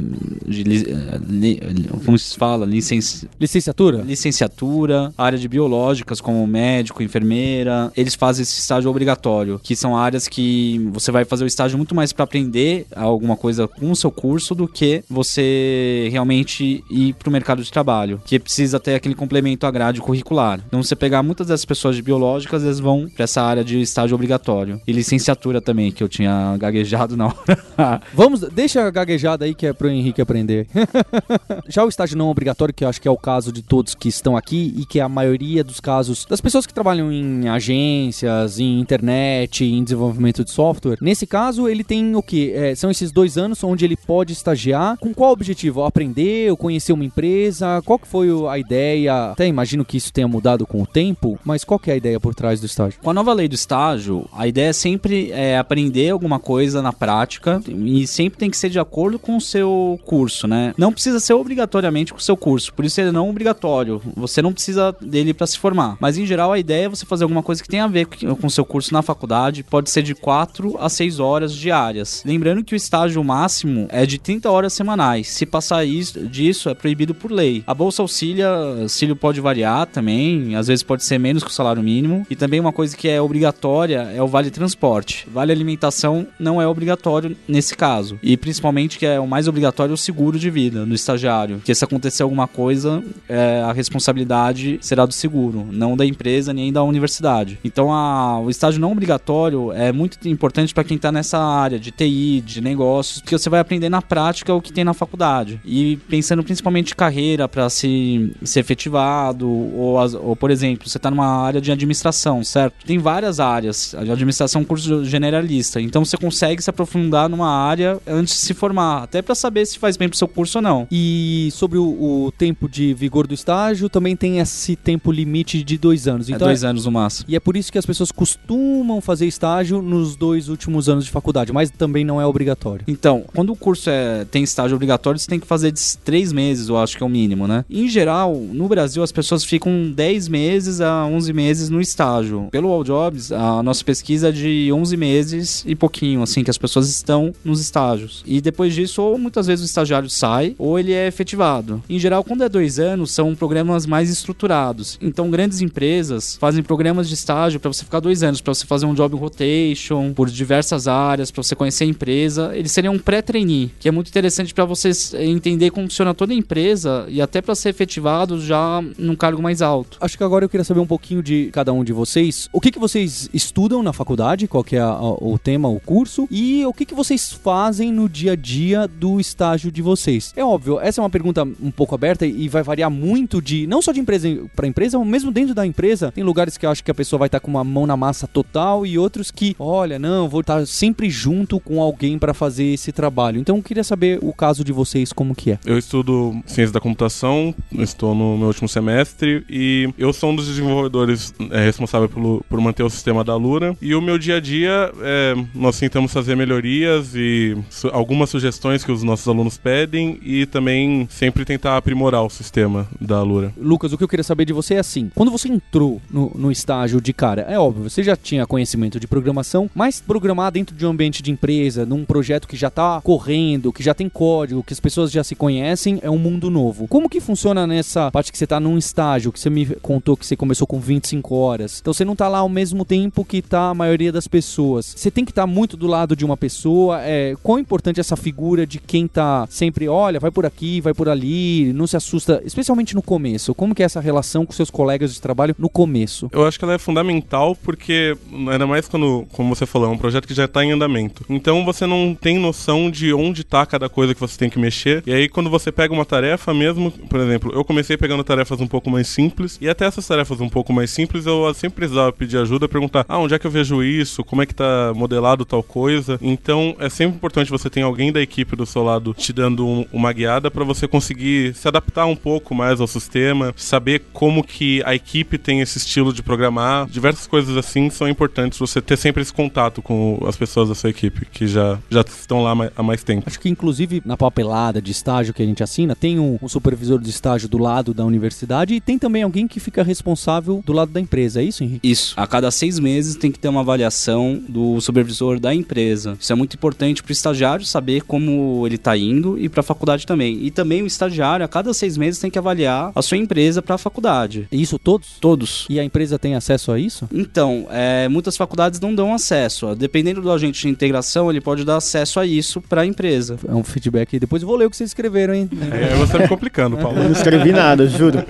de 0.46 0.64
li, 0.64 1.60
como 2.06 2.18
se 2.18 2.38
fala, 2.38 2.66
licenci... 2.66 3.28
licenciatura, 3.40 4.02
licenciatura, 4.02 5.14
área 5.18 5.38
de 5.38 5.48
biológicas 5.48 6.22
como 6.22 6.46
médico, 6.46 7.04
enfermeira. 7.04 7.92
Eles 7.96 8.16
fazem 8.16 8.44
esse 8.44 8.60
estágio 8.60 8.90
obrigatório, 8.90 9.60
que 9.62 9.76
são 9.76 9.98
áreas 9.98 10.28
que 10.28 10.80
você 10.92 11.12
vai 11.12 11.26
fazer 11.26 11.44
o 11.44 11.48
estágio 11.48 11.78
muito 11.78 11.96
mais 11.96 12.14
para 12.14 12.24
aprender 12.24 12.86
alguma 12.96 13.36
coisa 13.36 13.68
com 13.68 13.92
o 13.92 13.96
seu 13.96 14.12
curso 14.12 14.56
do 14.56 14.68
que 14.68 15.04
você 15.10 16.10
realmente 16.12 16.84
ir 16.90 17.14
para 17.14 17.30
o 17.30 17.32
mercado 17.32 17.64
de 17.64 17.72
trabalho, 17.72 18.22
que 18.26 18.40
precisa 18.40 18.80
ter 18.80 18.96
aquele 19.04 19.16
complemento 19.16 19.68
à 19.68 19.72
grade 19.72 20.00
curricular. 20.00 20.62
Então, 20.66 20.82
você 20.82 20.96
pegar 20.96 21.22
muitas 21.22 21.48
das 21.48 21.66
pessoas 21.66 21.96
de 21.96 22.02
biológicas, 22.02 22.64
eles 22.64 22.80
vão 22.80 23.10
para 23.14 23.26
essa 23.26 23.42
área 23.42 23.64
de 23.64 23.82
estágio 23.82 24.16
obrigatório. 24.16 24.82
E 24.88 24.94
licenciatura 24.94 25.60
também, 25.60 25.92
que 25.92 26.02
eu 26.02 26.08
tinha 26.08 26.56
gaguejado 26.60 27.18
na 27.18 27.28
hora. 27.28 28.02
Vamos, 28.14 28.42
deixa 28.42 28.88
a 28.88 28.90
gaguejada 28.90 29.44
aí 29.44 29.54
que 29.54 29.68
é 29.68 29.74
pro 29.74 29.90
Henrique 29.90 30.22
aprender. 30.22 30.68
Já 31.68 31.84
o 31.84 31.90
estágio 31.90 32.18
não 32.18 32.30
obrigatório, 32.30 32.74
que 32.74 32.86
eu 32.86 32.90
acho 32.90 33.02
que 33.02 33.08
é 33.08 33.12
o 33.12 33.18
caso 33.18 33.52
de 33.52 33.62
todos 33.62 33.94
que 33.94 34.08
estão 34.08 34.38
aqui 34.38 34.74
e 34.78 34.86
que 34.86 35.00
é 35.00 35.04
a 35.04 35.10
maioria 35.10 35.64
dos 35.64 35.80
casos 35.80 36.26
das 36.26 36.40
pessoas 36.40 36.66
que 36.66 36.74
trabalham 36.74 37.12
em 37.12 37.50
agências, 37.50 38.60
em 38.60 38.80
internet, 38.80 39.66
em 39.66 39.84
desenvolvimento 39.84 40.44
de 40.46 40.52
software. 40.52 40.98
Nesse 41.02 41.28
caso, 41.28 41.68
ele 41.68 41.84
tem 41.84 42.16
o 42.16 42.22
que? 42.22 42.52
É, 42.54 42.74
são 42.76 42.90
esses 42.90 43.12
dois 43.12 43.38
anos 43.38 43.64
onde 43.64 43.84
ele 43.84 43.98
pode 43.98 44.32
estagiar. 44.32 44.98
Com 44.98 45.14
qual 45.14 45.32
objetivo? 45.32 45.84
Aprender 45.84 46.54
conhecer 46.64 46.94
uma 46.94 47.04
empresa? 47.04 47.82
Qual 47.84 48.00
que 48.00 48.08
foi 48.08 48.30
a 48.50 48.58
ideia? 48.58 48.93
Até 49.32 49.48
imagino 49.48 49.86
que 49.86 49.98
isso 49.98 50.12
tenha 50.12 50.28
mudado 50.28 50.66
com 50.66 50.82
o 50.82 50.88
tempo, 50.88 51.40
mas 51.44 51.64
qual 51.64 51.80
é 51.88 51.92
a 51.92 51.96
ideia 51.96 52.20
por 52.20 52.34
trás 52.36 52.60
do 52.60 52.66
estágio? 52.66 53.00
Com 53.02 53.10
a 53.10 53.14
nova 53.14 53.34
lei 53.34 53.48
do 53.48 53.56
estágio, 53.56 54.28
a 54.34 54.48
ideia 54.48 54.70
é 54.70 54.74
sempre 54.74 55.32
é 55.32 55.58
aprender 55.58 56.10
alguma 56.10 56.40
coisa 56.40 56.82
na 56.82 56.94
prática 56.94 57.62
e 57.68 58.08
sempre 58.08 58.40
tem 58.40 58.50
que 58.50 58.58
ser 58.58 58.70
de 58.70 58.80
acordo 58.80 59.20
com 59.20 59.38
o 59.38 59.42
seu 59.42 60.00
curso, 60.06 60.48
né? 60.48 60.74
Não 60.78 60.92
precisa 60.92 61.20
ser 61.20 61.34
obrigatoriamente 61.34 62.14
com 62.14 62.20
o 62.20 62.22
seu 62.22 62.38
curso, 62.38 62.74
por 62.74 62.86
isso 62.86 63.00
ele 63.02 63.12
não 63.12 63.28
é 63.28 63.30
obrigatório. 63.30 64.02
Você 64.16 64.42
não 64.42 64.54
precisa 64.54 64.96
dele 65.02 65.34
para 65.34 65.48
se 65.48 65.58
formar. 65.58 65.98
Mas 66.00 66.18
em 66.18 66.26
geral 66.26 66.52
a 66.52 66.60
ideia 66.60 66.86
é 66.86 66.90
você 66.90 67.06
fazer 67.06 67.24
alguma 67.24 67.44
coisa 67.44 67.62
que 67.62 67.70
tenha 67.70 67.86
a 67.86 67.88
ver 67.88 68.06
com 68.06 68.48
o 68.48 68.52
seu 68.52 68.66
curso 68.66 68.94
na 68.94 69.02
faculdade, 69.02 69.64
pode 69.64 69.90
ser 69.90 70.04
de 70.04 70.16
4 70.16 70.78
a 70.80 70.90
6 70.90 71.20
horas 71.20 71.54
diárias. 71.54 72.24
Lembrando 72.26 72.64
que 72.64 72.74
o 72.74 72.78
estágio 72.78 73.24
máximo 73.24 73.88
é 73.90 74.06
de 74.06 74.18
30 74.18 74.50
horas 74.50 74.74
semanais. 74.74 75.28
Se 75.28 75.46
passar 75.46 75.86
isso, 75.86 76.28
disso, 76.28 76.70
é 76.70 76.74
proibido 76.74 77.14
por 77.14 77.32
lei. 77.32 77.64
A 77.66 77.74
bolsa 77.74 78.02
auxilia, 78.02 78.50
auxílio 78.84 79.16
pode 79.16 79.42
variar 79.42 79.86
também, 79.88 80.56
às 80.56 80.68
vezes 80.68 80.84
pode 80.84 81.04
ser 81.04 81.18
menos 81.18 81.44
que 81.44 81.50
o 81.50 81.54
salário 81.54 81.82
mínimo. 81.84 82.26
E 82.30 82.36
também 82.36 82.60
uma 82.60 82.72
coisa 82.72 82.96
que 82.96 83.08
é 83.08 83.22
obrigatória 83.22 84.12
é 84.16 84.22
o 84.22 84.28
vale 84.28 84.50
transporte. 84.50 85.28
Vale 85.32 85.52
alimentação 85.52 86.28
não 86.40 86.62
é 86.62 86.68
obrigatório 86.68 87.36
nesse 87.48 87.76
caso. 87.76 88.20
E 88.22 88.38
principalmente 88.38 88.98
que 88.98 89.06
é 89.06 89.20
o 89.20 89.28
mais 89.28 89.48
obrigatório 89.48 89.92
é 89.92 89.94
o 89.94 89.98
seguro 89.98 90.38
de 90.38 90.50
vida 90.50 90.86
do 90.86 90.94
estagiário. 90.94 91.62
Que 91.64 91.74
se 91.74 91.84
acontecer 91.84 92.24
alguma 92.24 92.48
coisa, 92.48 93.04
é, 93.28 93.62
a 93.62 93.74
responsabilidade 93.74 94.78
será 94.82 95.06
do 95.06 95.14
seguro, 95.14 95.68
não 95.72 95.98
da 95.98 96.06
empresa 96.06 96.54
nem 96.54 96.72
da 96.72 96.84
universidade. 96.84 97.60
Então 97.64 97.92
a, 97.92 98.40
o 98.40 98.50
estágio 98.50 98.80
não 98.80 98.92
obrigatório 98.92 99.72
é 99.72 99.92
muito 99.92 100.28
importante 100.28 100.74
para 100.74 100.84
quem 100.84 100.98
está 100.98 101.12
nessa 101.12 101.40
área 101.40 101.80
de 101.80 101.92
TI, 101.92 102.42
de 102.42 102.62
negócios, 102.62 103.22
porque 103.22 103.38
você 103.38 103.50
vai 103.50 103.60
aprender 103.60 103.90
na 103.90 104.02
prática 104.02 104.54
o 104.54 104.62
que 104.62 104.74
tem 104.74 104.84
na 104.84 104.94
faculdade. 104.94 105.60
E 105.66 105.98
pensando 106.08 106.44
principalmente 106.44 106.94
em 106.94 106.96
carreira 106.96 107.48
para 107.48 107.70
se, 107.70 108.32
se 108.44 108.60
efetivado, 108.74 109.48
ou, 109.50 110.00
as- 110.00 110.14
ou, 110.14 110.36
por 110.36 110.52
exemplo, 110.52 110.88
você 110.90 110.98
está 110.98 111.10
numa 111.10 111.26
área 111.28 111.62
de 111.62 111.72
administração, 111.72 112.44
certo? 112.44 112.86
Tem 112.86 112.98
várias 112.98 113.40
áreas. 113.40 113.96
A 113.96 114.02
administração 114.02 114.62
é 114.62 114.64
um 114.64 114.66
curso 114.68 115.06
generalista, 115.06 115.80
então 115.82 116.04
você 116.04 116.18
consegue 116.18 116.62
se 116.62 116.70
aprofundar 116.70 117.30
numa 117.30 117.50
área 117.50 118.00
antes 118.08 118.34
de 118.36 118.40
se 118.42 118.54
formar, 118.54 119.04
até 119.04 119.22
para 119.22 119.36
saber 119.36 119.66
se 119.66 119.80
faz 119.80 119.98
bem 119.98 120.10
pro 120.10 120.18
seu 120.18 120.28
curso 120.28 120.58
ou 120.58 120.62
não. 120.62 120.88
E 120.92 121.50
sobre 121.54 121.78
o, 121.78 121.84
o 122.28 122.32
tempo 122.38 122.68
de 122.68 122.94
vigor 122.94 123.28
do 123.28 123.34
estágio, 123.34 123.90
também 123.90 124.16
tem 124.16 124.40
esse 124.40 124.76
tempo 124.76 125.12
limite 125.12 125.64
de 125.64 125.78
dois 125.78 126.08
anos. 126.08 126.30
é 126.30 126.34
Então 126.34 126.48
dois 126.48 126.64
anos 126.64 126.86
no 126.86 126.92
máximo. 126.92 127.26
E 127.30 127.36
é 127.36 127.40
por 127.40 127.56
isso 127.56 127.72
que 127.72 127.78
as 127.78 127.86
pessoas 127.86 128.12
costumam 128.12 129.00
fazer 129.02 129.26
estágio 129.28 129.82
nos 129.82 130.16
dois 130.16 130.50
últimos 130.50 130.90
anos 130.90 131.06
de 131.06 131.12
faculdade, 131.12 131.52
mas 131.52 131.70
também 131.70 132.04
não 132.04 132.20
é 132.20 132.26
obrigatório. 132.26 132.84
Então, 132.88 133.24
quando 133.34 133.52
o 133.52 133.56
curso 133.56 133.90
é, 133.90 134.26
tem 134.26 134.44
estágio 134.44 134.76
obrigatório, 134.76 135.20
você 135.20 135.28
tem 135.28 135.40
que 135.40 135.48
fazer 135.48 135.72
de 135.72 135.82
três 136.04 136.32
meses, 136.32 136.70
eu 136.70 136.78
acho 136.78 136.98
que 136.98 137.04
é 137.04 137.06
o 137.06 137.10
mínimo, 137.10 137.48
né? 137.48 137.66
Em 137.70 137.88
geral, 137.88 138.36
no 138.36 138.63
Brasil, 138.68 139.04
as 139.04 139.12
pessoas 139.12 139.44
ficam 139.44 139.92
10 139.92 140.28
meses 140.28 140.82
a 140.82 141.06
11 141.06 141.34
meses 141.34 141.70
no 141.70 141.82
estágio. 141.82 142.48
Pelo 142.52 142.70
All 142.70 142.84
Jobs, 142.84 143.32
a 143.32 143.64
nossa 143.64 143.84
pesquisa 143.84 144.30
é 144.30 144.32
de 144.32 144.72
11 144.72 144.98
meses 144.98 145.64
e 145.68 145.76
pouquinho, 145.76 146.22
assim, 146.22 146.44
que 146.44 146.50
as 146.50 146.58
pessoas 146.58 146.90
estão 146.90 147.34
nos 147.44 147.60
estágios. 147.60 148.24
E 148.26 148.42
depois 148.42 148.74
disso, 148.74 149.02
ou 149.02 149.18
muitas 149.18 149.48
vezes 149.48 149.64
o 149.64 149.68
estagiário 149.68 150.10
sai, 150.10 150.56
ou 150.58 150.78
ele 150.78 150.94
é 150.94 151.08
efetivado. 151.08 151.82
Em 151.90 152.00
geral, 152.00 152.24
quando 152.24 152.44
é 152.44 152.50
dois 152.50 152.80
anos, 152.80 153.12
são 153.12 153.36
programas 153.36 153.86
mais 153.86 154.10
estruturados. 154.10 154.98
Então, 155.02 155.30
grandes 155.30 155.62
empresas 155.62 156.36
fazem 156.36 156.64
programas 156.64 157.08
de 157.08 157.14
estágio 157.14 157.60
para 157.60 157.72
você 157.72 157.84
ficar 157.84 158.00
dois 158.00 158.24
anos, 158.24 158.42
para 158.42 158.54
você 158.54 158.66
fazer 158.66 158.86
um 158.86 158.94
job 158.94 159.16
rotation 159.16 160.14
por 160.14 160.30
diversas 160.30 160.88
áreas, 160.88 161.32
para 161.32 161.44
você 161.44 161.56
conhecer 161.56 161.86
a 161.86 161.88
empresa. 161.88 162.52
Eles 162.56 162.72
seriam 162.72 162.94
um 162.94 163.00
pré-trainee, 163.00 163.72
que 163.80 163.88
é 163.88 163.92
muito 163.92 164.10
interessante 164.10 164.54
para 164.54 164.66
vocês 164.66 165.14
entender 165.14 165.72
como 165.72 165.88
funciona 165.88 166.14
toda 166.14 166.34
a 166.34 166.36
empresa 166.36 167.06
e 167.08 167.22
até 167.22 167.42
para 167.42 167.56
ser 167.56 167.70
efetivado 167.70 168.40
já 168.46 168.84
num 168.98 169.16
cargo 169.16 169.42
mais 169.42 169.62
alto. 169.62 169.98
Acho 170.02 170.18
que 170.18 170.24
agora 170.24 170.46
eu 170.46 170.50
queria 170.50 170.64
saber 170.64 170.80
um 170.80 170.86
pouquinho 170.88 171.22
de 171.24 171.50
cada 171.52 171.72
um 171.74 171.84
de 171.84 171.94
vocês. 171.94 172.50
O 172.52 172.60
que, 172.62 172.72
que 172.72 172.80
vocês 172.80 173.30
estudam 173.34 173.82
na 173.84 173.94
faculdade? 173.94 174.48
Qual 174.48 174.64
que 174.64 174.76
é 174.76 174.80
a- 174.80 174.86
a- 174.86 175.14
o 175.14 175.38
tema, 175.42 175.68
o 175.68 175.80
curso? 175.80 176.28
E 176.30 176.66
o 176.66 176.74
que, 176.74 176.86
que 176.86 176.94
vocês 176.94 177.32
fazem 177.32 177.92
no 177.92 178.08
dia 178.10 178.34
a 178.34 178.36
dia 178.36 178.88
do 178.88 179.20
estágio 179.20 179.72
de 179.72 179.82
vocês? 179.82 180.34
É 180.36 180.44
óbvio, 180.44 180.80
essa 180.80 181.00
é 181.00 181.04
uma 181.04 181.10
pergunta 181.10 181.44
um 181.44 181.72
pouco 181.72 181.96
aberta 181.96 182.26
e 182.26 182.48
vai 182.50 182.64
variar 182.64 182.90
muito 182.92 183.42
de 183.42 183.66
não 183.68 183.82
só 183.82 183.92
de 183.92 184.00
empresa 184.00 184.28
para 184.56 184.68
empresa, 184.68 184.98
mas 185.00 185.08
mesmo 185.08 185.32
dentro 185.32 185.54
da 185.56 185.66
empresa. 185.66 186.12
Tem 186.12 186.24
lugares 186.24 186.58
que 186.58 186.66
eu 186.66 186.70
acho 186.70 186.84
que 186.84 186.92
a 186.92 186.94
pessoa 186.94 187.20
vai 187.20 187.28
estar 187.28 187.40
com 187.40 187.50
uma 187.52 187.64
mão 187.64 187.86
na 187.86 187.96
massa 187.96 188.28
total 188.28 188.86
e 188.86 188.98
outros 188.98 189.32
que, 189.32 189.56
olha, 189.60 189.98
não, 190.00 190.28
vou 190.28 190.42
estar 190.42 190.66
sempre 190.68 191.10
junto 191.10 191.60
com 191.60 191.82
alguém 191.82 192.18
para 192.18 192.34
fazer 192.34 192.66
esse 192.66 192.92
trabalho. 192.92 193.40
Então 193.40 193.56
eu 193.58 193.64
queria 193.64 193.84
saber 193.84 194.20
o 194.22 194.34
caso 194.34 194.64
de 194.64 194.72
vocês 194.72 195.14
como 195.14 195.34
que 195.36 195.52
é. 195.52 195.60
Eu 195.66 195.78
estudo 195.78 196.42
ciência 196.46 196.74
da 196.74 196.80
computação, 196.80 197.54
estou 197.72 198.14
no 198.16 198.33
meu 198.38 198.48
último 198.48 198.68
semestre 198.68 199.44
e 199.50 199.90
eu 199.98 200.12
sou 200.14 200.32
um 200.32 200.36
dos 200.36 200.48
desenvolvedores 200.48 201.34
é, 201.52 201.64
responsável 201.66 202.10
pelo, 202.10 202.44
por 202.50 202.60
manter 202.60 202.84
o 202.84 202.90
sistema 202.90 203.24
da 203.24 203.36
Lura. 203.36 203.76
E 203.82 203.94
o 203.96 204.02
meu 204.02 204.18
dia 204.18 204.38
a 204.38 204.40
dia, 204.40 204.92
é, 205.02 205.36
nós 205.54 205.80
tentamos 205.80 206.12
fazer 206.12 206.36
melhorias 206.36 207.14
e 207.16 207.58
su- 207.70 207.90
algumas 207.90 208.30
sugestões 208.30 208.84
que 208.84 208.92
os 208.92 209.04
nossos 209.04 209.28
alunos 209.28 209.58
pedem 209.58 210.20
e 210.24 210.46
também 210.46 211.08
sempre 211.10 211.46
tentar 211.46 211.78
aprimorar 211.78 212.24
o 212.24 212.30
sistema 212.30 212.88
da 213.00 213.22
Lura. 213.22 213.54
Lucas, 213.58 213.92
o 213.94 213.98
que 213.98 214.04
eu 214.04 214.08
queria 214.08 214.24
saber 214.24 214.46
de 214.46 214.54
você 214.54 214.76
é 214.76 214.80
assim: 214.80 215.12
quando 215.16 215.32
você 215.32 215.48
entrou 215.48 216.02
no, 216.10 216.32
no 216.36 216.52
estágio 216.52 217.02
de 217.02 217.14
cara, 217.14 217.42
é 217.44 217.58
óbvio, 217.60 217.90
você 217.90 218.04
já 218.04 218.16
tinha 218.16 218.46
conhecimento 218.46 219.00
de 219.00 219.08
programação, 219.08 219.70
mas 219.74 220.02
programar 220.02 220.52
dentro 220.52 220.76
de 220.76 220.86
um 220.86 220.90
ambiente 220.90 221.22
de 221.22 221.32
empresa, 221.32 221.86
num 221.86 222.06
projeto 222.06 222.48
que 222.48 222.56
já 222.56 222.70
tá 222.70 223.02
correndo, 223.04 223.74
que 223.74 223.84
já 223.84 223.94
tem 223.94 224.08
código, 224.10 224.64
que 224.64 224.74
as 224.74 224.80
pessoas 224.80 225.12
já 225.12 225.24
se 225.24 225.36
conhecem, 225.36 226.00
é 226.02 226.10
um 226.10 226.18
mundo 226.18 226.50
novo. 226.50 226.88
Como 226.88 227.10
que 227.10 227.20
funciona 227.20 227.66
nessa 227.68 228.12
parte 228.12 228.23
que 228.32 228.38
você 228.38 228.48
tá 228.48 228.60
num 228.60 228.78
estágio, 228.78 229.32
que 229.32 229.40
você 229.40 229.50
me 229.50 229.66
contou 229.82 230.18
que 230.18 230.26
você 230.26 230.36
começou 230.36 230.68
com 230.68 230.80
25 230.80 231.36
horas? 231.36 231.80
Então 231.82 231.94
você 231.94 232.06
não 232.06 232.16
tá 232.16 232.28
lá 232.28 232.40
ao 232.40 232.50
mesmo 232.50 232.86
tempo 232.86 233.26
que 233.26 233.42
tá 233.42 233.70
a 233.70 233.74
maioria 233.74 234.12
das 234.12 234.28
pessoas. 234.28 234.94
Você 234.96 235.10
tem 235.12 235.26
que 235.26 235.32
estar 235.32 235.48
muito 235.48 235.76
do 235.76 235.88
lado 235.88 236.16
de 236.16 236.26
uma 236.26 236.38
pessoa. 236.38 237.02
É, 237.02 237.36
quão 237.42 237.60
importante 237.60 238.00
é 238.00 238.02
essa 238.02 238.16
figura 238.16 238.66
de 238.66 238.80
quem 238.80 239.08
tá 239.08 239.48
sempre, 239.50 239.88
olha, 239.88 240.20
vai 240.20 240.32
por 240.32 240.46
aqui, 240.46 240.82
vai 240.82 240.94
por 240.94 241.10
ali, 241.10 241.72
não 241.74 241.88
se 241.88 241.98
assusta, 241.98 242.42
especialmente 242.46 242.96
no 242.96 243.02
começo. 243.02 243.56
Como 243.56 243.74
que 243.74 243.82
é 243.82 243.86
essa 243.86 244.00
relação 244.00 244.46
com 244.46 244.54
seus 244.54 244.70
colegas 244.70 245.14
de 245.14 245.22
trabalho 245.22 245.56
no 245.58 245.70
começo? 245.70 246.30
Eu 246.32 246.46
acho 246.46 246.60
que 246.60 246.66
ela 246.66 246.74
é 246.74 246.78
fundamental 246.78 247.56
porque, 247.56 248.16
ainda 248.52 248.68
mais 248.68 248.88
quando, 248.88 249.26
como 249.32 249.56
você 249.56 249.66
falou, 249.66 249.90
é 249.90 249.92
um 249.92 249.98
projeto 249.98 250.28
que 250.28 250.34
já 250.34 250.46
está 250.46 250.64
em 250.64 250.72
andamento. 250.72 251.26
Então 251.30 251.66
você 251.66 251.88
não 251.88 252.14
tem 252.14 252.38
noção 252.38 252.92
de 252.92 253.14
onde 253.14 253.42
está 253.42 253.66
cada 253.66 253.90
coisa 253.90 254.14
que 254.14 254.20
você 254.20 254.38
tem 254.38 254.50
que 254.50 254.60
mexer. 254.60 255.04
E 255.06 255.14
aí 255.14 255.30
quando 255.30 255.50
você 255.50 255.72
pega 255.72 255.94
uma 255.94 256.06
tarefa 256.06 256.54
mesmo, 256.54 256.92
por 256.92 257.20
exemplo, 257.20 257.52
eu 257.54 257.64
comecei 257.64 257.98
pegando 257.98 258.13
tarefas 258.22 258.60
um 258.60 258.68
pouco 258.68 258.90
mais 258.90 259.08
simples 259.08 259.58
e 259.62 259.70
até 259.70 259.86
essas 259.86 260.06
tarefas 260.06 260.42
um 260.42 260.50
pouco 260.50 260.74
mais 260.74 260.92
simples 260.92 261.26
eu 261.26 261.54
sempre 261.54 261.78
precisava 261.78 262.12
pedir 262.12 262.38
ajuda, 262.38 262.68
perguntar, 262.68 263.06
ah, 263.08 263.18
onde 263.18 263.34
é 263.34 263.40
que 263.40 263.48
eu 263.48 263.52
vejo 263.52 263.82
isso? 263.82 264.26
Como 264.26 264.42
é 264.42 264.46
que 264.46 264.54
tá 264.54 264.92
modelado 264.94 265.46
tal 265.46 265.64
coisa? 265.64 266.20
Então 266.22 266.76
é 266.80 266.90
sempre 266.90 267.16
importante 267.16 267.50
você 267.50 267.70
ter 267.70 267.82
alguém 267.82 268.12
da 268.12 268.22
equipe 268.22 268.56
do 268.58 268.66
seu 268.66 268.84
lado 268.84 269.14
te 269.14 269.32
dando 269.32 269.66
um- 269.66 269.86
uma 269.94 270.12
guiada 270.12 270.52
para 270.52 270.66
você 270.66 270.86
conseguir 270.88 271.54
se 271.56 271.68
adaptar 271.68 272.06
um 272.06 272.16
pouco 272.16 272.54
mais 272.54 272.82
ao 272.82 272.88
sistema, 272.88 273.54
saber 273.56 274.02
como 274.12 274.44
que 274.44 274.84
a 274.86 274.94
equipe 274.94 275.38
tem 275.38 275.62
esse 275.62 275.78
estilo 275.78 276.12
de 276.12 276.22
programar, 276.22 276.88
diversas 276.90 277.26
coisas 277.28 277.56
assim 277.56 277.90
são 277.90 278.10
importantes 278.10 278.60
você 278.60 278.82
ter 278.82 278.98
sempre 278.98 279.22
esse 279.22 279.32
contato 279.32 279.82
com 279.82 280.20
as 280.28 280.36
pessoas 280.36 280.68
da 280.70 280.76
sua 280.76 280.90
equipe 280.90 281.26
que 281.32 281.48
já, 281.48 281.80
já 281.90 282.02
estão 282.02 282.44
lá 282.44 282.54
há 282.76 282.84
mais 282.84 283.04
tempo. 283.04 283.24
Acho 283.28 283.40
que 283.40 283.48
inclusive 283.48 284.02
na 284.04 284.18
papelada 284.18 284.82
de 284.82 284.92
estágio 284.92 285.34
que 285.34 285.42
a 285.42 285.46
gente 285.46 285.64
assina, 285.64 285.96
tem 285.96 286.20
um, 286.20 286.38
um 286.42 286.48
supervisor 286.50 287.00
de 287.00 287.10
estágio 287.10 287.48
do 287.48 287.58
lado 287.58 287.94
da 287.94 288.03
universidade 288.06 288.74
e 288.74 288.82
tem 288.82 288.98
também 288.98 289.24
alguém 289.24 289.48
que 289.48 289.60
fica 289.60 289.84
responsável 289.84 290.64
do 290.66 290.74
lado 290.74 290.92
da 290.92 291.00
empresa, 291.00 291.42
é 291.42 291.44
isso, 291.44 291.64
Henrique? 291.64 291.88
Isso. 291.88 292.14
A 292.18 292.28
cada 292.28 292.50
seis 292.52 292.80
meses 292.80 293.16
tem 293.16 293.32
que 293.32 293.40
ter 293.40 293.48
uma 293.48 293.62
avaliação 293.62 294.42
do 294.48 294.80
supervisor 294.82 295.40
da 295.40 295.54
empresa. 295.54 296.18
Isso 296.20 296.32
é 296.32 296.36
muito 296.36 296.56
importante 296.56 297.02
para 297.02 297.10
o 297.10 297.14
estagiário 297.14 297.66
saber 297.66 298.02
como 298.02 298.66
ele 298.66 298.76
está 298.76 298.98
indo 298.98 299.38
e 299.38 299.50
para 299.50 299.62
a 299.62 299.64
faculdade 299.64 300.06
também. 300.06 300.40
E 300.42 300.52
também 300.52 300.82
o 300.82 300.88
estagiário, 300.88 301.46
a 301.46 301.48
cada 301.48 301.74
seis 301.74 301.98
meses, 301.98 302.20
tem 302.20 302.32
que 302.32 302.38
avaliar 302.38 302.92
a 302.96 303.02
sua 303.02 303.18
empresa 303.18 303.62
para 303.62 303.76
a 303.76 303.78
faculdade. 303.78 304.48
Isso 304.52 304.78
todos? 304.80 305.18
Todos. 305.20 305.66
E 305.70 305.80
a 305.80 305.84
empresa 305.84 306.20
tem 306.20 306.36
acesso 306.36 306.72
a 306.72 306.80
isso? 306.80 307.08
Então, 307.14 307.68
é, 307.70 308.08
muitas 308.08 308.38
faculdades 308.38 308.80
não 308.80 308.94
dão 308.94 309.14
acesso. 309.14 309.76
Dependendo 309.76 310.22
do 310.22 310.32
agente 310.32 310.62
de 310.62 310.70
integração, 310.70 311.30
ele 311.30 311.42
pode 311.42 311.64
dar 311.64 311.78
acesso 311.78 312.20
a 312.20 312.26
isso 312.26 312.62
para 312.62 312.82
a 312.82 312.86
empresa. 312.86 313.38
É 313.48 313.54
um 313.54 313.64
feedback. 313.64 314.20
Depois 314.20 314.42
eu 314.42 314.48
vou 314.48 314.58
ler 314.58 314.66
o 314.66 314.70
que 314.70 314.78
vocês 314.78 314.90
escreveram, 314.90 315.34
hein? 315.34 315.50
É, 315.72 315.96
você 315.96 316.14
tá 316.14 316.20
me 316.20 316.28
complicando, 316.28 316.78
Paulo. 316.78 316.98
Eu 316.98 317.06
não 317.06 317.12
escrevi 317.12 317.52
nada, 317.52 317.88
juro. 317.94 318.24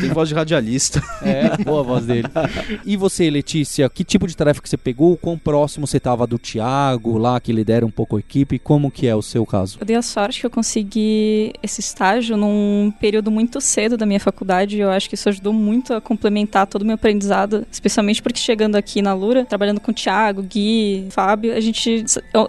Tem 0.00 0.10
voz 0.10 0.28
de 0.28 0.34
radialista. 0.34 1.02
É, 1.22 1.56
boa 1.62 1.80
a 1.80 1.82
voz 1.82 2.06
dele. 2.06 2.28
E 2.84 2.96
você, 2.96 3.28
Letícia, 3.30 3.88
que 3.88 4.04
tipo 4.04 4.26
de 4.26 4.36
tarefa 4.36 4.60
que 4.60 4.68
você 4.68 4.76
pegou? 4.76 5.16
Quão 5.16 5.38
próximo 5.38 5.86
você 5.86 6.00
tava 6.00 6.26
do 6.26 6.38
Thiago 6.38 7.18
lá, 7.18 7.40
que 7.40 7.52
lidera 7.52 7.84
um 7.84 7.90
pouco 7.90 8.16
a 8.16 8.20
equipe? 8.20 8.58
Como 8.58 8.90
que 8.90 9.06
é 9.06 9.14
o 9.14 9.22
seu 9.22 9.44
caso? 9.46 9.78
Eu 9.80 9.86
dei 9.86 9.96
a 9.96 10.02
sorte 10.02 10.40
que 10.40 10.46
eu 10.46 10.50
consegui 10.50 11.52
esse 11.62 11.80
estágio 11.80 12.36
num 12.36 12.92
período 13.00 13.30
muito 13.30 13.60
cedo 13.60 13.96
da 13.96 14.06
minha 14.06 14.20
faculdade. 14.20 14.76
e 14.76 14.80
Eu 14.80 14.90
acho 14.90 15.08
que 15.08 15.14
isso 15.14 15.28
ajudou 15.28 15.52
muito 15.52 15.94
a 15.94 16.00
complementar 16.00 16.66
todo 16.66 16.82
o 16.82 16.84
meu 16.84 16.94
aprendizado, 16.94 17.66
especialmente 17.70 18.22
porque 18.22 18.38
chegando 18.38 18.76
aqui 18.76 19.02
na 19.02 19.14
Lura, 19.14 19.44
trabalhando 19.44 19.80
com 19.80 19.90
o 19.90 19.94
Thiago, 19.94 20.42
Gui, 20.42 21.06
Fábio, 21.10 21.54
a 21.54 21.60
gente, 21.60 22.04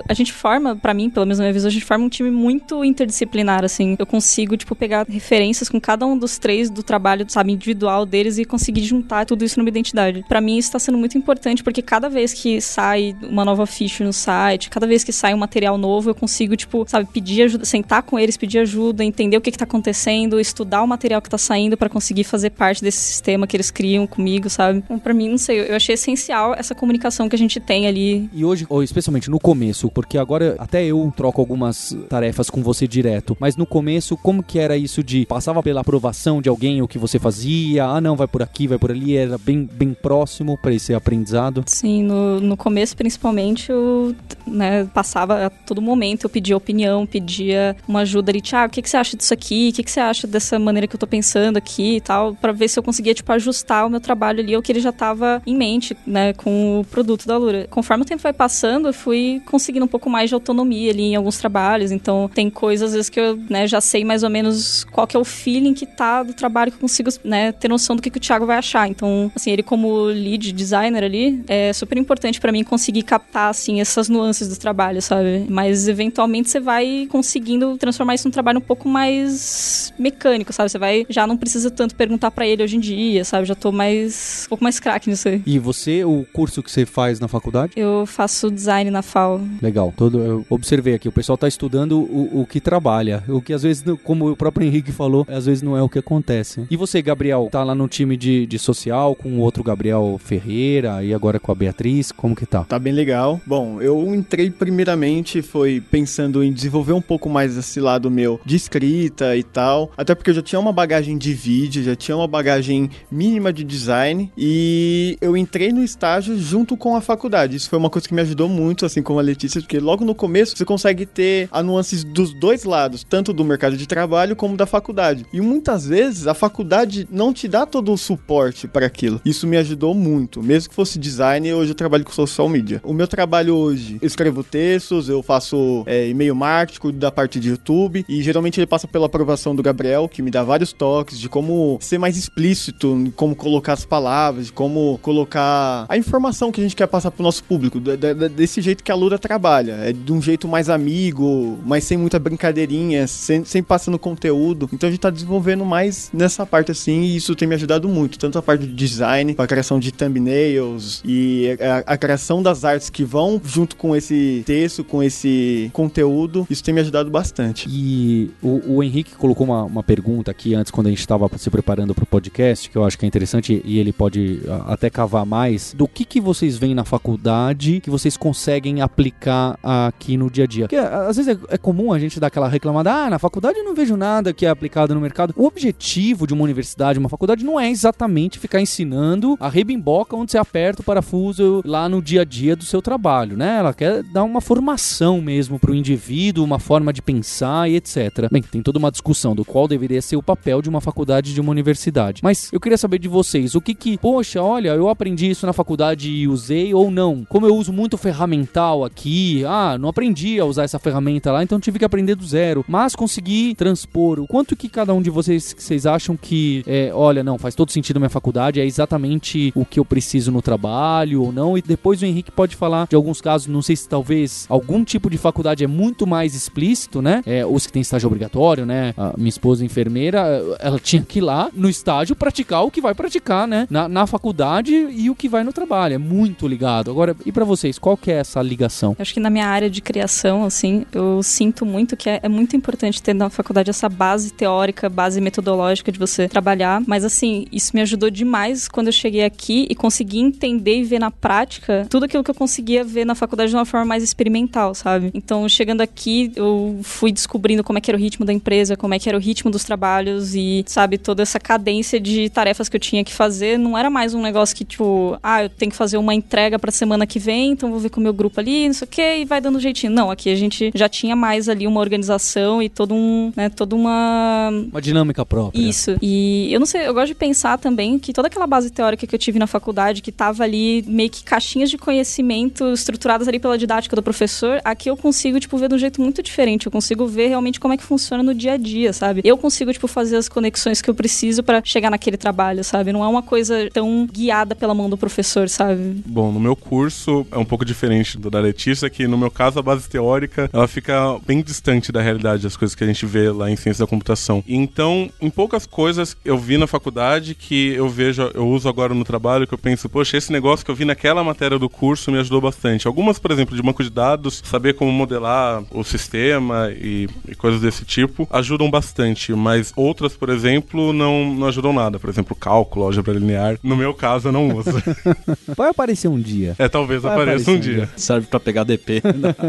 a 0.07 0.13
gente 0.13 0.33
forma, 0.33 0.75
pra 0.75 0.93
mim, 0.93 1.09
pelo 1.09 1.25
menos 1.25 1.37
na 1.37 1.43
minha 1.43 1.53
visão, 1.53 1.67
a 1.67 1.71
gente 1.71 1.85
forma 1.85 2.05
um 2.05 2.09
time 2.09 2.31
muito 2.31 2.83
interdisciplinar, 2.83 3.63
assim. 3.63 3.95
Eu 3.97 4.05
consigo, 4.05 4.57
tipo, 4.57 4.75
pegar 4.75 5.05
referências 5.07 5.69
com 5.69 5.79
cada 5.79 6.05
um 6.05 6.17
dos 6.17 6.30
três 6.37 6.69
do 6.69 6.83
trabalho, 6.83 7.25
sabe, 7.27 7.51
individual 7.51 8.05
deles 8.05 8.37
e 8.37 8.45
conseguir 8.45 8.83
juntar 8.83 9.25
tudo 9.25 9.43
isso 9.43 9.59
numa 9.59 9.69
identidade. 9.69 10.25
Pra 10.27 10.41
mim, 10.41 10.57
isso 10.57 10.71
tá 10.71 10.79
sendo 10.79 10.97
muito 10.97 11.17
importante, 11.17 11.63
porque 11.63 11.81
cada 11.81 12.09
vez 12.09 12.33
que 12.33 12.61
sai 12.61 13.15
uma 13.23 13.45
nova 13.45 13.65
ficha 13.65 14.03
no 14.03 14.13
site, 14.13 14.69
cada 14.69 14.87
vez 14.87 15.03
que 15.03 15.11
sai 15.11 15.33
um 15.33 15.37
material 15.37 15.77
novo, 15.77 16.09
eu 16.09 16.15
consigo, 16.15 16.55
tipo, 16.55 16.85
sabe, 16.87 17.07
pedir 17.11 17.43
ajuda, 17.43 17.65
sentar 17.65 18.03
com 18.03 18.17
eles, 18.19 18.37
pedir 18.37 18.59
ajuda, 18.59 19.03
entender 19.03 19.37
o 19.37 19.41
que 19.41 19.51
que 19.51 19.57
tá 19.57 19.65
acontecendo, 19.65 20.39
estudar 20.39 20.83
o 20.83 20.87
material 20.87 21.21
que 21.21 21.29
tá 21.29 21.37
saindo 21.37 21.77
pra 21.77 21.89
conseguir 21.89 22.23
fazer 22.23 22.51
parte 22.51 22.81
desse 22.81 22.99
sistema 22.99 23.47
que 23.47 23.55
eles 23.55 23.71
criam 23.71 24.05
comigo, 24.07 24.49
sabe? 24.49 24.79
Então, 24.79 24.99
pra 24.99 25.13
mim, 25.13 25.29
não 25.29 25.37
sei, 25.37 25.69
eu 25.69 25.75
achei 25.75 25.95
essencial 25.95 26.53
essa 26.53 26.75
comunicação 26.75 27.27
que 27.27 27.35
a 27.35 27.39
gente 27.39 27.59
tem 27.59 27.87
ali 27.87 28.29
E 28.33 28.43
hoje, 28.43 28.65
ou 28.69 28.83
especialmente 28.83 29.29
no 29.29 29.39
começo, 29.39 29.89
porque 29.89 30.17
agora 30.17 30.55
até 30.59 30.83
eu 30.85 31.11
troco 31.15 31.41
algumas 31.41 31.95
tarefas 32.09 32.49
com 32.49 32.61
você 32.61 32.87
direto, 32.87 33.35
mas 33.39 33.55
no 33.55 33.65
começo, 33.65 34.17
como 34.17 34.43
que 34.43 34.59
era 34.59 34.77
isso 34.77 35.03
de 35.03 35.25
passava 35.25 35.61
pela 35.61 35.81
aprovação 35.81 36.20
de 36.41 36.49
alguém 36.49 36.81
o 36.81 36.87
que 36.87 36.99
você 36.99 37.17
fazia? 37.17 37.85
Ah, 37.85 37.99
não, 37.99 38.15
vai 38.15 38.27
por 38.27 38.43
aqui, 38.43 38.67
vai 38.67 38.77
por 38.77 38.91
ali, 38.91 39.15
era 39.15 39.37
bem, 39.37 39.67
bem 39.71 39.93
próximo 39.93 40.57
para 40.57 40.73
esse 40.73 40.93
aprendizado. 40.93 41.63
Sim, 41.65 42.03
no, 42.03 42.39
no 42.39 42.55
começo, 42.55 42.95
principalmente, 42.95 43.71
eu 43.71 44.15
né, 44.45 44.85
passava 44.93 45.47
a 45.47 45.49
todo 45.49 45.81
momento, 45.81 46.25
eu 46.25 46.29
pedia 46.29 46.55
opinião, 46.55 47.05
pedia 47.05 47.75
uma 47.87 48.01
ajuda 48.01 48.31
ali, 48.31 48.41
Thiago, 48.41 48.71
o 48.71 48.73
que, 48.73 48.81
que 48.81 48.89
você 48.89 48.97
acha 48.97 49.17
disso 49.17 49.33
aqui? 49.33 49.69
O 49.71 49.75
que, 49.75 49.83
que 49.83 49.91
você 49.91 49.99
acha 49.99 50.27
dessa 50.27 50.59
maneira 50.59 50.87
que 50.87 50.95
eu 50.95 50.99
tô 50.99 51.07
pensando 51.07 51.57
aqui 51.57 51.97
e 51.97 52.01
tal? 52.01 52.35
Pra 52.35 52.51
ver 52.51 52.67
se 52.67 52.77
eu 52.77 52.83
conseguia, 52.83 53.13
tipo, 53.13 53.31
ajustar 53.31 53.85
o 53.85 53.89
meu 53.89 53.99
trabalho 53.99 54.41
ali 54.41 54.53
ao 54.53 54.61
que 54.61 54.71
ele 54.71 54.79
já 54.79 54.91
tava 54.91 55.41
em 55.45 55.55
mente, 55.55 55.97
né, 56.05 56.33
com 56.33 56.81
o 56.81 56.85
produto 56.85 57.27
da 57.27 57.37
Lura. 57.37 57.67
Conforme 57.69 58.03
o 58.03 58.05
tempo 58.05 58.21
vai 58.21 58.33
passando, 58.33 58.89
eu 58.89 58.93
fui 58.93 59.41
conseguindo 59.45 59.85
um 59.85 59.89
pouco 59.89 60.09
mais 60.09 60.29
de 60.29 60.35
autonomia 60.35 60.91
ali 60.91 61.03
em 61.03 61.15
alguns 61.15 61.37
trabalhos, 61.37 61.91
então 61.91 62.29
tem 62.33 62.49
coisas, 62.49 62.89
às 62.89 62.93
vezes, 62.93 63.09
que 63.09 63.19
eu 63.19 63.37
né, 63.49 63.65
já 63.67 63.81
sei 63.81 64.05
mais 64.05 64.23
ou 64.23 64.29
menos 64.29 64.83
qual 64.85 65.07
que 65.07 65.15
é 65.15 65.19
o 65.19 65.25
feeling 65.25 65.73
que 65.73 65.85
gostar 66.01 66.23
do 66.23 66.33
trabalho, 66.33 66.71
que 66.71 66.77
eu 66.77 66.81
consigo, 66.81 67.09
né, 67.23 67.51
ter 67.51 67.67
noção 67.67 67.95
do 67.95 68.01
que, 68.01 68.09
que 68.09 68.17
o 68.17 68.21
Thiago 68.21 68.45
vai 68.45 68.57
achar. 68.57 68.87
Então, 68.87 69.31
assim, 69.35 69.51
ele 69.51 69.63
como 69.63 70.05
lead 70.05 70.51
designer 70.51 71.03
ali, 71.03 71.43
é 71.47 71.71
super 71.73 71.97
importante 71.97 72.39
para 72.39 72.51
mim 72.51 72.63
conseguir 72.63 73.03
captar, 73.03 73.49
assim, 73.49 73.79
essas 73.79 74.09
nuances 74.09 74.47
do 74.47 74.57
trabalho, 74.57 75.01
sabe? 75.01 75.45
Mas, 75.47 75.87
eventualmente, 75.87 76.49
você 76.49 76.59
vai 76.59 77.07
conseguindo 77.09 77.77
transformar 77.77 78.15
isso 78.15 78.27
num 78.27 78.31
trabalho 78.31 78.57
um 78.57 78.61
pouco 78.61 78.89
mais 78.89 79.93
mecânico, 79.97 80.51
sabe? 80.51 80.69
Você 80.69 80.79
vai, 80.79 81.05
já 81.09 81.27
não 81.27 81.37
precisa 81.37 81.69
tanto 81.69 81.95
perguntar 81.95 82.31
para 82.31 82.47
ele 82.47 82.63
hoje 82.63 82.77
em 82.77 82.79
dia, 82.79 83.23
sabe? 83.23 83.45
Já 83.45 83.55
tô 83.55 83.71
mais, 83.71 84.43
um 84.47 84.49
pouco 84.49 84.63
mais 84.63 84.79
craque 84.79 85.09
nisso 85.09 85.27
aí. 85.27 85.41
E 85.45 85.59
você, 85.59 86.03
o 86.03 86.25
curso 86.33 86.63
que 86.63 86.71
você 86.71 86.85
faz 86.85 87.19
na 87.19 87.27
faculdade? 87.27 87.73
Eu 87.75 88.05
faço 88.05 88.49
design 88.49 88.89
na 88.89 89.01
FAO. 89.01 89.41
Legal. 89.61 89.93
Todo, 89.95 90.19
eu 90.19 90.45
observei 90.49 90.95
aqui, 90.95 91.07
o 91.07 91.11
pessoal 91.11 91.37
tá 91.37 91.47
estudando 91.47 91.99
o, 91.99 92.41
o 92.41 92.45
que 92.45 92.59
trabalha. 92.59 93.23
O 93.27 93.41
que 93.41 93.53
às 93.53 93.63
vezes, 93.63 93.83
como 94.03 94.31
o 94.31 94.35
próprio 94.35 94.65
Henrique 94.65 94.91
falou, 94.91 95.25
às 95.29 95.45
vezes 95.45 95.61
não 95.61 95.77
é 95.77 95.81
o 95.81 95.89
que 95.91 95.99
acontece. 95.99 96.65
E 96.69 96.75
você, 96.75 97.01
Gabriel, 97.01 97.49
tá 97.51 97.63
lá 97.63 97.75
no 97.75 97.87
time 97.87 98.17
de, 98.17 98.45
de 98.47 98.57
social 98.57 99.15
com 99.15 99.33
o 99.33 99.39
outro 99.39 99.63
Gabriel 99.63 100.19
Ferreira 100.23 101.03
e 101.03 101.13
agora 101.13 101.39
com 101.39 101.51
a 101.51 101.55
Beatriz, 101.55 102.11
como 102.11 102.35
que 102.35 102.45
tá? 102.45 102.63
Tá 102.63 102.79
bem 102.79 102.93
legal. 102.93 103.39
Bom, 103.45 103.81
eu 103.81 104.13
entrei 104.15 104.49
primeiramente 104.49 105.41
foi 105.41 105.81
pensando 105.81 106.43
em 106.43 106.51
desenvolver 106.51 106.93
um 106.93 107.01
pouco 107.01 107.29
mais 107.29 107.57
esse 107.57 107.79
lado 107.79 108.09
meu 108.09 108.39
de 108.45 108.55
escrita 108.55 109.35
e 109.35 109.43
tal, 109.43 109.91
até 109.97 110.15
porque 110.15 110.29
eu 110.29 110.35
já 110.35 110.41
tinha 110.41 110.59
uma 110.59 110.71
bagagem 110.71 111.17
de 111.17 111.33
vídeo, 111.33 111.83
já 111.83 111.95
tinha 111.95 112.15
uma 112.15 112.27
bagagem 112.27 112.89
mínima 113.11 113.51
de 113.51 113.63
design 113.63 114.31
e 114.37 115.17
eu 115.21 115.35
entrei 115.35 115.71
no 115.71 115.83
estágio 115.83 116.37
junto 116.39 116.77
com 116.77 116.95
a 116.95 117.01
faculdade. 117.01 117.57
Isso 117.57 117.69
foi 117.69 117.77
uma 117.77 117.89
coisa 117.89 118.07
que 118.07 118.13
me 118.13 118.21
ajudou 118.21 118.47
muito, 118.47 118.85
assim 118.85 119.01
como 119.01 119.19
a 119.19 119.21
Letícia, 119.21 119.61
porque 119.61 119.79
logo 119.79 120.05
no 120.05 120.15
começo 120.15 120.55
você 120.55 120.65
consegue 120.65 121.05
ter 121.05 121.49
a 121.51 121.61
nuances 121.61 122.03
dos 122.03 122.33
dois 122.33 122.63
lados, 122.63 123.03
tanto 123.03 123.33
do 123.33 123.43
mercado 123.43 123.75
de 123.75 123.87
trabalho 123.87 124.35
como 124.35 124.55
da 124.55 124.65
faculdade. 124.65 125.25
E 125.33 125.41
muitas 125.41 125.80
vezes 125.85 126.27
a 126.27 126.33
faculdade 126.33 127.07
não 127.11 127.33
te 127.33 127.47
dá 127.47 127.65
todo 127.65 127.91
o 127.91 127.97
suporte 127.97 128.67
para 128.67 128.85
aquilo. 128.85 129.21
Isso 129.23 129.47
me 129.47 129.57
ajudou 129.57 129.93
muito. 129.93 130.41
Mesmo 130.41 130.69
que 130.69 130.75
fosse 130.75 130.99
design, 130.99 131.53
hoje 131.53 131.71
eu 131.71 131.75
trabalho 131.75 132.03
com 132.03 132.11
social 132.11 132.47
media. 132.49 132.81
O 132.83 132.93
meu 132.93 133.07
trabalho 133.07 133.55
hoje, 133.55 133.97
eu 134.01 134.07
escrevo 134.07 134.43
textos, 134.43 135.09
eu 135.09 135.21
faço 135.21 135.83
é, 135.85 136.07
e-mail 136.09 136.35
marketing, 136.35 136.79
cuido 136.79 136.99
da 136.99 137.11
parte 137.11 137.39
de 137.39 137.49
YouTube 137.49 138.05
e 138.07 138.21
geralmente 138.21 138.59
ele 138.59 138.67
passa 138.67 138.87
pela 138.87 139.05
aprovação 139.05 139.55
do 139.55 139.63
Gabriel, 139.63 140.07
que 140.07 140.21
me 140.21 140.31
dá 140.31 140.43
vários 140.43 140.73
toques 140.73 141.19
de 141.19 141.29
como 141.29 141.77
ser 141.81 141.97
mais 141.97 142.17
explícito, 142.17 143.11
como 143.15 143.35
colocar 143.35 143.73
as 143.73 143.85
palavras, 143.85 144.47
de 144.47 144.51
como 144.51 144.99
colocar 145.01 145.85
a 145.87 145.97
informação 145.97 146.51
que 146.51 146.59
a 146.59 146.63
gente 146.63 146.75
quer 146.75 146.87
passar 146.87 147.11
pro 147.11 147.23
nosso 147.23 147.43
público, 147.43 147.79
desse 147.79 148.61
jeito 148.61 148.83
que 148.83 148.91
a 148.91 148.95
Lura 148.95 149.17
trabalha. 149.17 149.73
É 149.81 149.93
de 149.93 150.11
um 150.11 150.21
jeito 150.21 150.47
mais 150.47 150.69
amigo, 150.69 151.59
mas 151.65 151.83
sem 151.83 151.97
muita 151.97 152.19
brincadeirinha, 152.19 153.07
sem, 153.07 153.43
sem 153.45 153.63
passando 153.63 153.97
conteúdo. 153.97 154.69
Então 154.73 154.87
a 154.87 154.91
gente 154.91 155.01
tá 155.01 155.09
desenvolvendo 155.09 155.65
mais 155.71 156.09
nessa 156.13 156.45
parte 156.45 156.71
assim, 156.71 157.01
e 157.01 157.15
isso 157.15 157.33
tem 157.33 157.47
me 157.47 157.55
ajudado 157.55 157.87
muito. 157.87 158.19
Tanto 158.19 158.37
a 158.37 158.41
parte 158.41 158.67
de 158.67 158.73
design, 158.73 159.33
a 159.37 159.47
criação 159.47 159.79
de 159.79 159.91
thumbnails 159.91 161.01
e 161.05 161.57
a, 161.59 161.93
a 161.93 161.97
criação 161.97 162.43
das 162.43 162.65
artes 162.65 162.89
que 162.89 163.05
vão 163.05 163.41
junto 163.43 163.77
com 163.77 163.95
esse 163.95 164.43
texto, 164.45 164.83
com 164.83 165.01
esse 165.01 165.69
conteúdo, 165.71 166.45
isso 166.49 166.61
tem 166.61 166.73
me 166.73 166.81
ajudado 166.81 167.09
bastante. 167.09 167.69
E 167.69 168.29
o, 168.41 168.75
o 168.75 168.83
Henrique 168.83 169.15
colocou 169.15 169.47
uma, 169.47 169.63
uma 169.63 169.83
pergunta 169.83 170.29
aqui 170.29 170.53
antes, 170.53 170.71
quando 170.71 170.87
a 170.87 170.89
gente 170.89 170.99
estava 170.99 171.29
se 171.37 171.49
preparando 171.49 171.95
para 171.95 172.03
o 172.03 172.07
podcast, 172.07 172.69
que 172.69 172.77
eu 172.77 172.83
acho 172.83 172.97
que 172.97 173.05
é 173.05 173.07
interessante 173.07 173.61
e 173.63 173.79
ele 173.79 173.93
pode 173.93 174.41
até 174.67 174.89
cavar 174.89 175.25
mais. 175.25 175.73
Do 175.73 175.87
que, 175.87 176.03
que 176.03 176.19
vocês 176.19 176.57
veem 176.57 176.75
na 176.75 176.83
faculdade 176.83 177.79
que 177.79 177.89
vocês 177.89 178.17
conseguem 178.17 178.81
aplicar 178.81 179.57
aqui 179.63 180.17
no 180.17 180.29
dia 180.29 180.43
a 180.43 180.47
dia? 180.47 180.63
Porque 180.65 180.75
às 180.75 181.15
vezes 181.15 181.35
é, 181.35 181.55
é 181.55 181.57
comum 181.57 181.93
a 181.93 181.99
gente 181.99 182.19
dar 182.19 182.27
aquela 182.27 182.47
reclamada: 182.47 182.91
ah, 182.91 183.09
na 183.09 183.19
faculdade 183.19 183.57
eu 183.57 183.63
não 183.63 183.73
vejo 183.73 183.95
nada 183.95 184.33
que 184.33 184.45
é 184.45 184.49
aplicado 184.49 184.93
no 184.93 185.01
mercado. 185.01 185.33
O 185.37 185.49
de 185.69 186.33
uma 186.33 186.43
universidade, 186.43 186.97
uma 186.97 187.09
faculdade, 187.09 187.45
não 187.45 187.59
é 187.59 187.69
exatamente 187.69 188.39
ficar 188.39 188.61
ensinando 188.61 189.37
a 189.39 189.47
rebimboca 189.47 190.15
onde 190.15 190.31
você 190.31 190.37
aperta 190.37 190.81
o 190.81 190.85
parafuso 190.85 191.61
lá 191.65 191.87
no 191.87 192.01
dia 192.01 192.21
a 192.21 192.25
dia 192.25 192.55
do 192.55 192.63
seu 192.63 192.81
trabalho, 192.81 193.37
né? 193.37 193.57
Ela 193.59 193.73
quer 193.73 194.03
dar 194.03 194.23
uma 194.23 194.41
formação 194.41 195.21
mesmo 195.21 195.59
para 195.59 195.71
o 195.71 195.75
indivíduo, 195.75 196.43
uma 196.43 196.59
forma 196.59 196.91
de 196.91 197.01
pensar 197.01 197.69
e 197.69 197.75
etc. 197.75 198.29
Bem, 198.31 198.41
tem 198.41 198.61
toda 198.61 198.79
uma 198.79 198.91
discussão 198.91 199.35
do 199.35 199.45
qual 199.45 199.67
deveria 199.67 200.01
ser 200.01 200.15
o 200.15 200.23
papel 200.23 200.61
de 200.61 200.69
uma 200.69 200.81
faculdade 200.81 201.33
de 201.33 201.41
uma 201.41 201.51
universidade. 201.51 202.21
Mas 202.23 202.51
eu 202.51 202.59
queria 202.59 202.77
saber 202.77 202.99
de 202.99 203.07
vocês, 203.07 203.55
o 203.55 203.61
que 203.61 203.75
que, 203.75 203.97
poxa, 203.97 204.41
olha, 204.41 204.69
eu 204.69 204.89
aprendi 204.89 205.29
isso 205.29 205.45
na 205.45 205.53
faculdade 205.53 206.09
e 206.09 206.27
usei 206.27 206.73
ou 206.73 206.89
não? 206.89 207.25
Como 207.27 207.45
eu 207.45 207.55
uso 207.55 207.73
muito 207.73 207.97
ferramental 207.97 208.83
aqui, 208.83 209.43
ah, 209.45 209.77
não 209.77 209.89
aprendi 209.89 210.39
a 210.39 210.45
usar 210.45 210.63
essa 210.63 210.79
ferramenta 210.79 211.31
lá, 211.31 211.43
então 211.43 211.59
tive 211.59 211.79
que 211.79 211.85
aprender 211.85 212.15
do 212.15 212.25
zero, 212.25 212.65
mas 212.67 212.95
consegui 212.95 213.55
transpor. 213.55 214.19
O 214.19 214.27
quanto 214.27 214.55
que 214.55 214.69
cada 214.69 214.93
um 214.93 215.01
de 215.01 215.09
vocês 215.09 215.50
que 215.55 215.63
vocês 215.63 215.85
acham 215.85 216.17
que, 216.17 216.63
é, 216.67 216.91
olha, 216.93 217.23
não, 217.23 217.37
faz 217.37 217.55
todo 217.55 217.71
sentido 217.71 217.99
minha 217.99 218.09
faculdade, 218.09 218.59
é 218.59 218.65
exatamente 218.65 219.51
o 219.55 219.65
que 219.65 219.79
eu 219.79 219.85
preciso 219.85 220.31
no 220.31 220.41
trabalho 220.41 221.23
ou 221.23 221.31
não? 221.31 221.57
E 221.57 221.61
depois 221.61 222.01
o 222.01 222.05
Henrique 222.05 222.31
pode 222.31 222.55
falar 222.55 222.87
de 222.87 222.95
alguns 222.95 223.21
casos, 223.21 223.47
não 223.47 223.61
sei 223.61 223.75
se 223.75 223.87
talvez 223.87 224.45
algum 224.49 224.83
tipo 224.83 225.09
de 225.09 225.17
faculdade 225.17 225.63
é 225.63 225.67
muito 225.67 226.07
mais 226.07 226.33
explícito, 226.33 227.01
né? 227.01 227.21
É, 227.25 227.45
os 227.45 227.65
que 227.65 227.73
tem 227.73 227.81
estágio 227.81 228.07
obrigatório, 228.07 228.65
né? 228.65 228.93
A 228.97 229.13
minha 229.17 229.29
esposa 229.29 229.63
enfermeira, 229.65 230.41
ela 230.59 230.79
tinha 230.79 231.01
que 231.01 231.19
ir 231.19 231.21
lá 231.21 231.49
no 231.53 231.69
estágio 231.69 232.15
praticar 232.15 232.63
o 232.63 232.71
que 232.71 232.81
vai 232.81 232.93
praticar, 232.93 233.47
né? 233.47 233.67
Na, 233.69 233.87
na 233.87 234.07
faculdade 234.07 234.73
e 234.73 235.09
o 235.09 235.15
que 235.15 235.29
vai 235.29 235.43
no 235.43 235.53
trabalho. 235.53 235.95
É 235.95 235.97
muito 235.97 236.47
ligado. 236.47 236.91
Agora, 236.91 237.15
e 237.25 237.31
pra 237.31 237.45
vocês, 237.45 237.77
qual 237.77 237.95
que 237.95 238.11
é 238.11 238.15
essa 238.15 238.41
ligação? 238.41 238.95
Acho 238.97 239.13
que 239.13 239.19
na 239.19 239.29
minha 239.29 239.47
área 239.47 239.69
de 239.69 239.81
criação, 239.81 240.43
assim, 240.43 240.85
eu 240.91 241.21
sinto 241.23 241.65
muito 241.65 241.95
que 241.95 242.09
é, 242.09 242.19
é 242.23 242.29
muito 242.29 242.55
importante 242.55 243.01
ter 243.01 243.13
na 243.13 243.29
faculdade 243.29 243.69
essa 243.69 243.87
base 243.89 244.31
teórica, 244.31 244.89
base 244.89 245.19
metodológica 245.19 245.40
de 245.41 245.99
você 245.99 246.27
trabalhar. 246.27 246.81
Mas, 246.85 247.03
assim, 247.03 247.45
isso 247.51 247.71
me 247.73 247.81
ajudou 247.81 248.09
demais 248.09 248.67
quando 248.67 248.87
eu 248.87 248.93
cheguei 248.93 249.23
aqui 249.23 249.67
e 249.69 249.75
consegui 249.75 250.19
entender 250.19 250.79
e 250.79 250.83
ver 250.83 250.99
na 250.99 251.11
prática 251.11 251.85
tudo 251.89 252.05
aquilo 252.05 252.23
que 252.23 252.31
eu 252.31 252.35
conseguia 252.35 252.83
ver 252.83 253.05
na 253.05 253.15
faculdade 253.15 253.49
de 253.49 253.55
uma 253.55 253.65
forma 253.65 253.85
mais 253.85 254.03
experimental, 254.03 254.73
sabe? 254.75 255.11
Então, 255.13 255.47
chegando 255.49 255.81
aqui, 255.81 256.31
eu 256.35 256.79
fui 256.83 257.11
descobrindo 257.11 257.63
como 257.63 257.77
é 257.77 257.81
que 257.81 257.89
era 257.89 257.97
o 257.97 258.01
ritmo 258.01 258.25
da 258.25 258.33
empresa, 258.33 258.77
como 258.77 258.93
é 258.93 258.99
que 258.99 259.09
era 259.09 259.17
o 259.17 259.21
ritmo 259.21 259.49
dos 259.49 259.63
trabalhos 259.63 260.35
e, 260.35 260.63
sabe, 260.67 260.97
toda 260.97 261.21
essa 261.23 261.39
cadência 261.39 261.99
de 261.99 262.29
tarefas 262.29 262.69
que 262.69 262.75
eu 262.75 262.79
tinha 262.79 263.03
que 263.03 263.13
fazer. 263.13 263.57
Não 263.57 263.77
era 263.77 263.89
mais 263.89 264.13
um 264.13 264.21
negócio 264.21 264.55
que, 264.55 264.63
tipo, 264.63 265.17
ah, 265.21 265.43
eu 265.43 265.49
tenho 265.49 265.71
que 265.71 265.77
fazer 265.77 265.97
uma 265.97 266.13
entrega 266.13 266.59
pra 266.59 266.71
semana 266.71 267.05
que 267.07 267.19
vem, 267.19 267.51
então 267.51 267.71
vou 267.71 267.79
ver 267.79 267.89
com 267.89 267.99
o 267.99 268.03
meu 268.03 268.13
grupo 268.13 268.39
ali, 268.39 268.67
não 268.67 268.73
sei 268.73 268.85
o 268.85 268.89
que, 268.89 269.17
e 269.17 269.25
vai 269.25 269.41
dando 269.41 269.59
jeitinho. 269.59 269.91
Não, 269.91 270.11
aqui 270.11 270.29
a 270.29 270.35
gente 270.35 270.71
já 270.73 270.87
tinha 270.89 271.15
mais 271.15 271.49
ali 271.49 271.67
uma 271.67 271.79
organização 271.79 272.61
e 272.61 272.69
todo 272.69 272.93
um, 272.93 273.31
né, 273.35 273.49
toda 273.49 273.75
uma 273.75 274.49
Uma 274.71 274.81
dinâmica 274.81 275.25
própria. 275.31 275.61
isso. 275.61 275.95
E 276.01 276.53
eu 276.53 276.59
não 276.59 276.65
sei, 276.65 276.87
eu 276.87 276.93
gosto 276.93 277.07
de 277.07 277.15
pensar 277.15 277.57
também 277.57 277.97
que 277.97 278.11
toda 278.11 278.27
aquela 278.27 278.45
base 278.45 278.69
teórica 278.69 279.07
que 279.07 279.15
eu 279.15 279.19
tive 279.19 279.39
na 279.39 279.47
faculdade, 279.47 280.01
que 280.01 280.11
tava 280.11 280.43
ali 280.43 280.83
meio 280.87 281.09
que 281.09 281.23
caixinhas 281.23 281.69
de 281.69 281.77
conhecimento 281.77 282.67
estruturadas 282.73 283.27
ali 283.27 283.39
pela 283.39 283.57
didática 283.57 283.95
do 283.95 284.03
professor, 284.03 284.59
aqui 284.63 284.89
eu 284.89 284.97
consigo, 284.97 285.39
tipo, 285.39 285.57
ver 285.57 285.69
de 285.69 285.75
um 285.75 285.77
jeito 285.77 286.01
muito 286.01 286.21
diferente. 286.21 286.65
Eu 286.65 286.71
consigo 286.71 287.07
ver 287.07 287.27
realmente 287.27 287.59
como 287.59 287.73
é 287.73 287.77
que 287.77 287.83
funciona 287.83 288.21
no 288.21 288.33
dia 288.33 288.53
a 288.53 288.57
dia, 288.57 288.91
sabe? 288.91 289.21
Eu 289.23 289.37
consigo, 289.37 289.71
tipo, 289.71 289.87
fazer 289.87 290.17
as 290.17 290.27
conexões 290.27 290.81
que 290.81 290.89
eu 290.89 290.95
preciso 290.95 291.43
pra 291.43 291.61
chegar 291.63 291.89
naquele 291.89 292.17
trabalho, 292.17 292.63
sabe? 292.63 292.91
Não 292.91 293.03
é 293.03 293.07
uma 293.07 293.21
coisa 293.23 293.69
tão 293.71 294.07
guiada 294.11 294.55
pela 294.55 294.73
mão 294.73 294.89
do 294.89 294.97
professor, 294.97 295.47
sabe? 295.47 296.01
Bom, 296.05 296.31
no 296.31 296.39
meu 296.39 296.55
curso 296.55 297.25
é 297.31 297.37
um 297.37 297.45
pouco 297.45 297.63
diferente 297.63 298.17
do 298.17 298.31
da 298.31 298.39
Letícia, 298.39 298.89
que 298.89 299.07
no 299.07 299.17
meu 299.17 299.29
caso 299.29 299.59
a 299.59 299.61
base 299.61 299.87
teórica 299.89 300.49
ela 300.51 300.67
fica 300.67 301.19
bem 301.27 301.41
distante 301.41 301.91
da 301.91 302.01
realidade 302.01 302.43
das 302.43 302.55
coisas 302.55 302.73
que 302.73 302.83
a 302.83 302.87
gente 302.87 303.05
vê 303.05 303.29
lá 303.29 303.51
em 303.51 303.55
ciência 303.55 303.83
da 303.83 303.89
computação. 303.89 304.43
Então, 304.47 305.09
em 305.21 305.29
poucas 305.29 305.65
coisas 305.65 306.17
eu 306.25 306.37
vi 306.37 306.57
na 306.57 306.67
faculdade 306.67 307.35
que 307.35 307.73
eu 307.73 307.87
vejo, 307.87 308.23
eu 308.33 308.47
uso 308.47 308.67
agora 308.67 308.93
no 308.93 309.03
trabalho, 309.03 309.47
que 309.47 309.53
eu 309.53 309.57
penso, 309.57 309.87
poxa, 309.87 310.17
esse 310.17 310.31
negócio 310.31 310.65
que 310.65 310.71
eu 310.71 310.75
vi 310.75 310.85
naquela 310.85 311.23
matéria 311.23 311.59
do 311.59 311.69
curso 311.69 312.11
me 312.11 312.19
ajudou 312.19 312.41
bastante. 312.41 312.87
Algumas, 312.87 313.19
por 313.19 313.31
exemplo, 313.31 313.55
de 313.55 313.61
banco 313.61 313.83
de 313.83 313.89
dados, 313.89 314.41
saber 314.43 314.73
como 314.73 314.91
modelar 314.91 315.63
o 315.71 315.83
sistema 315.83 316.71
e, 316.71 317.07
e 317.27 317.35
coisas 317.35 317.61
desse 317.61 317.85
tipo 317.85 318.27
ajudam 318.31 318.69
bastante, 318.69 319.33
mas 319.33 319.71
outras, 319.75 320.15
por 320.15 320.29
exemplo, 320.29 320.91
não, 320.91 321.33
não 321.33 321.47
ajudam 321.47 321.73
nada. 321.73 321.99
Por 321.99 322.09
exemplo, 322.09 322.35
cálculo, 322.35 322.85
álgebra 322.85 323.13
linear. 323.13 323.57
No 323.61 323.75
meu 323.75 323.93
caso, 323.93 324.29
eu 324.29 324.31
não 324.31 324.55
uso. 324.55 324.71
Vai 325.55 325.69
aparecer 325.69 326.07
um 326.07 326.19
dia. 326.19 326.55
É, 326.57 326.67
talvez 326.67 327.01
Vai 327.01 327.13
apareça 327.13 327.51
um 327.51 327.55
um 327.55 327.59
dia. 327.59 327.89
Serve 327.95 328.27
pra 328.27 328.39
pegar 328.39 328.63
DP. 328.63 329.01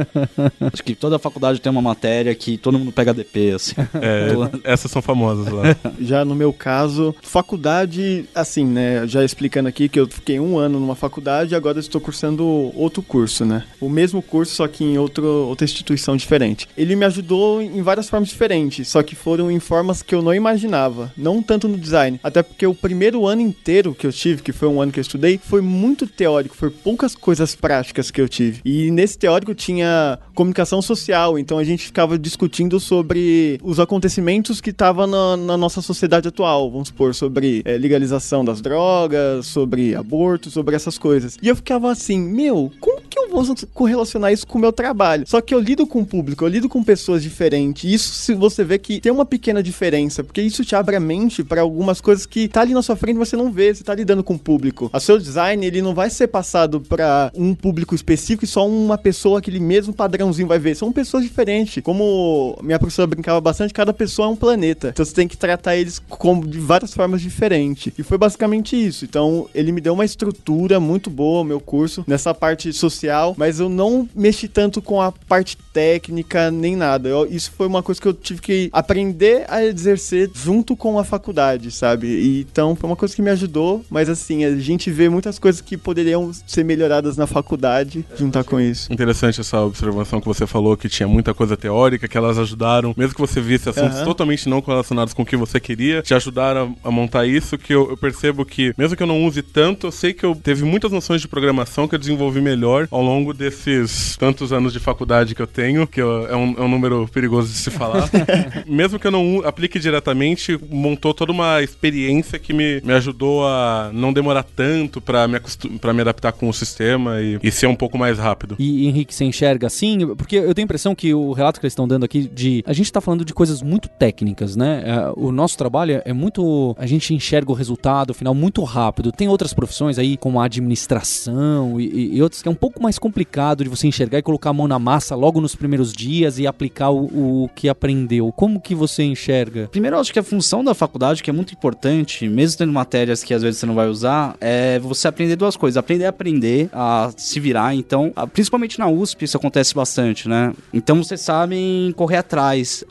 Acho 0.73 0.83
que 0.83 0.95
toda 0.95 1.19
faculdade 1.19 1.61
tem 1.61 1.71
uma 1.71 1.83
matéria 1.83 2.35
que 2.35 2.59
todo 2.59 2.79
mundo 2.79 2.93
pega 2.93 3.15
DP, 3.15 3.53
assim. 3.53 3.75
É, 3.95 4.33
essas 4.65 4.91
são 4.91 5.01
famosas 5.01 5.49
lá. 5.53 5.62
Já 6.01 6.25
no 6.25 6.35
meu 6.35 6.53
caso, 6.53 7.15
faculdade, 7.23 8.25
assim, 8.35 8.65
né? 8.65 9.07
Já 9.07 9.25
explicando 9.25 9.69
aqui 9.69 9.89
que 9.89 9.99
eu 9.99 10.07
fiquei 10.07 10.39
um 10.39 10.59
ano 10.59 10.79
numa 10.79 10.95
faculdade 10.95 11.53
e 11.53 11.57
agora 11.57 11.79
estou 11.79 12.01
cursando 12.01 12.45
outro 12.75 13.03
curso, 13.03 13.45
né? 13.45 13.65
O 13.81 13.89
mesmo 13.89 14.23
curso, 14.23 14.55
só 14.55 14.69
que 14.69 14.85
em 14.85 14.99
outro, 14.99 15.25
outra 15.25 15.65
instituição 15.65 16.17
diferente. 16.17 16.69
Ele 16.77 16.97
me 16.97 17.05
ajudou 17.05 17.61
em 17.63 17.83
várias 17.83 18.09
formas 18.09 18.29
diferentes, 18.29 18.89
só 18.89 19.03
que 19.03 19.15
foram 19.15 19.51
em 19.51 19.59
formas 19.59 20.03
que 20.03 20.15
eu 20.15 20.23
não 20.23 20.35
imaginava. 20.35 21.13
Não 21.17 21.43
tanto 21.43 21.69
no 21.69 21.79
design. 21.79 22.21
Até 22.23 22.43
porque 22.43 22.67
o 22.67 22.75
primeiro 22.75 23.27
ano 23.27 23.41
inteiro 23.41 23.95
que 23.95 24.07
eu 24.07 24.13
tive, 24.13 24.43
que 24.43 24.53
foi 24.53 24.69
um 24.69 24.81
ano 24.81 24.93
que 24.93 24.99
eu 24.99 25.03
estudei, 25.03 25.39
foi 25.43 25.61
muito 25.61 26.07
teórico, 26.07 26.57
foi 26.57 26.71
poucas 26.71 27.15
coisas 27.15 27.55
práticas 27.55 28.11
que 28.11 28.21
eu 28.21 28.29
tive. 28.29 28.61
E 28.65 28.91
nesse 28.91 29.19
teórico 29.19 29.55
tinha 29.55 30.19
comunicação 30.35 30.83
social, 30.83 31.39
então 31.39 31.59
a 31.59 31.65
gente 31.65 31.85
ficava 31.85 32.19
discutindo 32.19 32.79
sobre 32.81 33.61
os 33.63 33.79
acontecimentos 33.79 34.61
que 34.61 34.71
estavam 34.71 35.07
na, 35.07 35.37
na 35.37 35.52
nossa 35.57 35.83
sociedade 35.83 36.29
atual, 36.29 36.71
vamos 36.71 36.89
supor, 36.89 37.15
sobre 37.15 37.63
é, 37.65 37.77
legalização 37.77 38.45
das 38.45 38.61
drogas, 38.61 39.47
sobre 39.47 39.95
aborto, 39.95 40.51
sobre 40.51 40.77
essas 40.77 40.99
coisas. 40.99 41.37
E 41.43 41.49
eu 41.49 41.57
ficava 41.57 41.91
assim, 41.91 42.19
meu, 42.19 42.71
como 42.81 43.01
que 43.03 43.19
eu 43.19 43.29
vou 43.29 43.45
correlacionar 43.73 44.33
isso 44.33 44.47
com 44.47 44.59
o 44.59 44.61
meu 44.61 44.73
trabalho? 44.73 45.25
Só 45.27 45.41
que 45.41 45.55
eu 45.55 45.61
lido 45.61 45.87
com 45.87 46.01
o 46.01 46.07
público, 46.07 46.45
eu 46.45 46.49
lido 46.49 46.69
com 46.69 46.83
pessoas 46.83 47.23
diferentes. 47.23 47.85
E 47.85 47.95
isso 47.95 48.15
se 48.15 48.35
você 48.35 48.65
vê 48.65 48.79
que 48.79 49.01
tem 49.01 49.13
uma 49.13 49.25
pequena 49.25 49.63
diferença, 49.63 50.23
porque 50.23 50.43
isso 50.43 50.65
te 50.65 50.75
abre 50.75 50.97
a 50.97 51.01
mente 51.01 51.43
para 51.43 51.61
algumas 51.61 52.01
coisas 52.01 52.27
que 52.27 52.49
tá 52.49 52.61
ali 52.61 52.75
na 52.75 52.83
sua 52.83 52.97
frente 52.97 53.17
você 53.17 53.37
não 53.37 53.51
vê, 53.51 53.75
você 53.75 53.85
tá 53.85 53.95
lidando 53.95 54.25
com 54.25 54.35
o 54.35 54.39
público. 54.39 54.91
O 54.93 55.01
seu 55.01 55.19
design, 55.19 55.65
ele 55.65 55.83
não 55.83 55.95
vai 55.95 56.11
ser 56.11 56.29
passado 56.29 56.81
para 56.81 57.31
um 57.35 57.55
público 57.55 57.95
específico 57.95 58.45
e 58.45 58.49
só 58.49 58.67
uma 58.67 58.99
pessoa, 58.99 59.39
aquele 59.39 59.61
mesmo 59.61 59.93
padrãozinho 59.93 60.49
vai 60.49 60.59
ver. 60.59 60.75
São 60.75 60.93
pessoas 60.93 61.25
diferentes. 61.25 61.83
Como 61.83 62.59
minha 62.63 62.79
professora 62.79 63.07
brincava 63.07 63.41
bastante, 63.41 63.73
cada 63.73 63.93
pessoa 63.93 64.29
é 64.29 64.31
um 64.31 64.37
planeta. 64.37 64.89
Então 64.89 65.05
você 65.05 65.15
tem 65.15 65.29
que 65.29 65.32
tratar 65.37 65.77
eles 65.77 66.01
como 66.09 66.47
de 66.47 66.59
várias 66.59 66.95
formas 66.95 67.21
diferentes. 67.21 67.93
E 67.99 68.03
foi 68.03 68.19
basicamente 68.19 68.77
isso. 68.77 69.05
Então 69.05 69.49
ele 69.55 69.73
me 69.73 69.81
deu 69.81 69.95
uma 69.95 70.05
estrutura 70.05 70.79
muito 70.81 71.11
boa, 71.11 71.45
meu 71.45 71.61
curso, 71.61 72.05
nessa 72.07 72.35
parte 72.35 72.73
social, 72.73 73.35
mas 73.37 73.61
eu 73.61 73.69
não 73.69 74.09
mexi 74.15 74.49
tanto 74.49 74.81
com 74.81 75.01
a 75.01 75.13
parte 75.13 75.57
técnica 75.73 76.51
nem 76.51 76.77
nada. 76.77 77.09
Eu, 77.09 77.27
isso 77.27 77.53
foi 77.57 77.67
uma 77.67 77.83
coisa 77.83 78.01
que 78.01 78.09
eu 78.09 78.15
tive 78.15 78.41
que 78.41 78.71
aprender 78.73 79.45
a 79.49 79.65
exercer 79.65 80.31
junto 80.35 80.77
com 80.77 80.99
a 80.99 81.05
faculdade, 81.05 81.71
sabe? 81.71 82.07
E, 82.07 82.41
então 82.41 82.75
foi 82.77 82.89
uma 82.89 82.97
coisa 82.97 83.15
que 83.15 83.23
me 83.23 83.31
ajudou, 83.31 83.85
mas 83.91 84.09
assim, 84.09 84.45
a 84.45 84.57
gente 84.57 84.91
vê 84.91 85.09
muitas 85.09 85.39
coisas 85.39 85.61
que 85.61 85.77
poderiam 85.77 86.31
ser 86.47 86.65
melhoradas 86.65 87.17
na 87.17 87.27
faculdade 87.27 88.05
juntar 88.17 88.45
com 88.45 88.61
isso. 88.61 88.93
Interessante 88.93 89.41
essa 89.41 89.61
observação 89.61 90.21
que 90.21 90.27
você 90.27 90.47
falou, 90.47 90.77
que 90.77 90.89
tinha 90.89 91.09
muita 91.09 91.35
coisa 91.35 91.57
teórica, 91.57 92.09
que 92.09 92.17
elas 92.17 92.39
ajudaram, 92.39 92.95
mesmo 92.97 93.15
que 93.15 93.21
você 93.21 93.41
visse 93.41 93.69
assuntos 93.69 93.99
uhum. 93.99 94.05
totalmente 94.05 94.49
não 94.49 94.61
relacionados 94.61 95.15
com 95.15 95.22
o 95.23 95.27
que 95.27 95.37
você 95.37 95.59
queria, 95.59 96.03
te 96.03 96.15
ajudaram 96.15 96.77
a, 96.85 96.89
a 96.89 96.91
montar 96.91 97.27
isso, 97.27 97.59
que 97.59 97.73
eu, 97.73 97.91
eu, 97.91 97.97
percebo 97.97 98.45
que, 98.45 98.75
mesmo 98.77 98.97
que 98.97 99.03
eu 99.03 99.07
não 99.07 99.25
use 99.25 99.43
tanto, 99.43 99.87
eu 99.87 99.93
sei 99.93 100.13
que 100.13 100.25
eu 100.25 100.35
teve 100.35 100.65
muitas 100.65 100.93
noções 100.93 101.21
de 101.21 101.29
programação 101.29 101.89
que 101.89 101.95
eu 101.95 101.99
desenvolvi 101.99 102.41
melhor 102.41 102.89
ao 102.91 103.03
longo 103.03 103.33
desses 103.33 104.17
tantos 104.17 104.53
anos 104.53 104.73
de 104.73 104.79
faculdade 104.79 105.35
que 105.35 105.43
eu 105.43 105.47
tenho, 105.47 105.87
que 105.87 106.01
eu, 106.01 106.27
é, 106.27 106.37
um, 106.37 106.55
é 106.59 106.63
um 106.63 106.69
número 106.69 107.09
perigoso 107.09 107.53
de 107.53 107.59
se 107.59 107.71
falar. 107.71 108.09
mesmo 108.67 108.99
que 108.99 109.07
eu 109.07 109.11
não 109.11 109.43
aplique 109.45 109.79
diretamente, 109.79 110.59
montou 110.71 111.15
toda 111.15 111.33
uma 111.33 111.63
experiência 111.63 112.39
que 112.39 112.53
me, 112.53 112.81
me 112.83 112.93
ajudou 112.93 113.47
a 113.47 113.91
não 113.93 114.13
demorar 114.13 114.43
tanto 114.43 115.01
para 115.01 115.27
me, 115.29 115.41
pra 115.81 115.93
me 115.93 116.01
adaptar 116.01 116.33
com 116.33 116.49
o 116.49 116.53
sistema 116.53 117.21
e, 117.21 117.39
e 117.43 117.51
ser 117.51 117.67
um 117.67 117.75
pouco 117.75 117.99
mais 117.99 118.19
rápido. 118.19 118.57
E 118.59 118.87
Henrique, 118.87 119.15
você 119.15 119.25
enxerga 119.25 119.67
assim? 119.67 120.15
Porque 120.15 120.37
eu 120.37 120.55
tenho 120.55 120.65
a 120.65 120.69
impressão 120.69 120.95
que 120.95 121.15
o 121.15 121.33
relato 121.33 121.61
que 121.61 121.67
eles 121.67 121.73
estão 121.73 121.87
dando 121.87 122.05
aqui 122.05 122.29
de. 122.29 122.63
A 122.67 122.73
gente 122.73 122.93
tá 122.93 123.01
falando 123.01 123.25
de 123.25 123.35
coisas 123.35 123.63
muito 123.63 123.89
técnicas, 123.89 124.57
né? 124.57 124.83
O 125.17 125.33
nosso 125.33 125.57
trabalho 125.57 126.03
é 126.05 126.13
muito. 126.13 126.75
A 126.79 126.87
gente 126.87 127.15
enxerga 127.15 127.51
o 127.51 127.55
resultado, 127.55 128.15
final, 128.15 128.35
muito 128.35 128.63
rápido. 128.63 129.13
Tem 129.13 129.29
outras 129.29 129.53
profissões 129.53 129.99
aí, 129.99 130.17
como 130.17 130.41
a 130.41 130.45
administração 130.45 131.81
e, 131.81 132.17
e 132.17 132.23
outras, 132.23 132.43
que 132.43 132.49
é 132.49 132.51
um 132.51 132.57
pouco 132.57 132.83
mais 132.83 132.99
complicado 132.99 133.65
de 133.65 133.71
você 133.71 133.87
enxergar 133.87 134.19
e 134.19 134.23
colocar 134.23 134.51
a 134.51 134.53
mão 134.53 134.69
na 134.69 134.79
massa 134.79 135.15
logo 135.15 135.41
nos 135.41 135.55
primeiros 135.55 135.93
dias 135.93 136.39
e 136.39 136.47
aplicar 136.47 136.91
o, 136.91 137.45
o 137.45 137.51
que 137.55 137.69
aprendeu. 137.69 138.33
Como 138.33 138.61
que 138.61 138.75
você 138.75 139.03
enxerga? 139.03 139.69
Primeiro, 139.71 139.99
acho 139.99 140.13
que 140.13 140.19
a 140.19 140.23
função 140.23 140.63
da 140.63 140.75
faculdade, 140.75 141.23
que 141.23 141.31
é 141.31 141.33
muito 141.33 141.53
importante, 141.53 142.29
mesmo 142.29 142.59
tendo 142.59 142.73
matérias 142.73 143.25
que 143.25 143.35
às 143.35 143.43
vezes 143.43 143.59
você 143.61 143.67
não 143.67 143.75
vai 143.75 143.89
usar, 143.89 144.37
é 144.41 144.79
você 144.79 145.09
aprender 145.09 145.37
duas 145.37 145.57
coisas. 145.57 145.77
Aprender 145.77 146.07
a 146.07 146.11
aprender, 146.11 146.69
a 146.73 147.11
se 147.17 147.41
virar. 147.41 147.75
Então, 147.75 148.13
principalmente 148.33 148.79
na 148.79 148.89
USP, 148.89 149.25
isso 149.25 149.37
acontece 149.37 149.75
bastante, 149.75 150.29
né? 150.29 150.53
Então, 150.73 151.03
vocês 151.03 151.21
sabem 151.21 151.93
correr 151.97 152.19
atrás, 152.19 152.85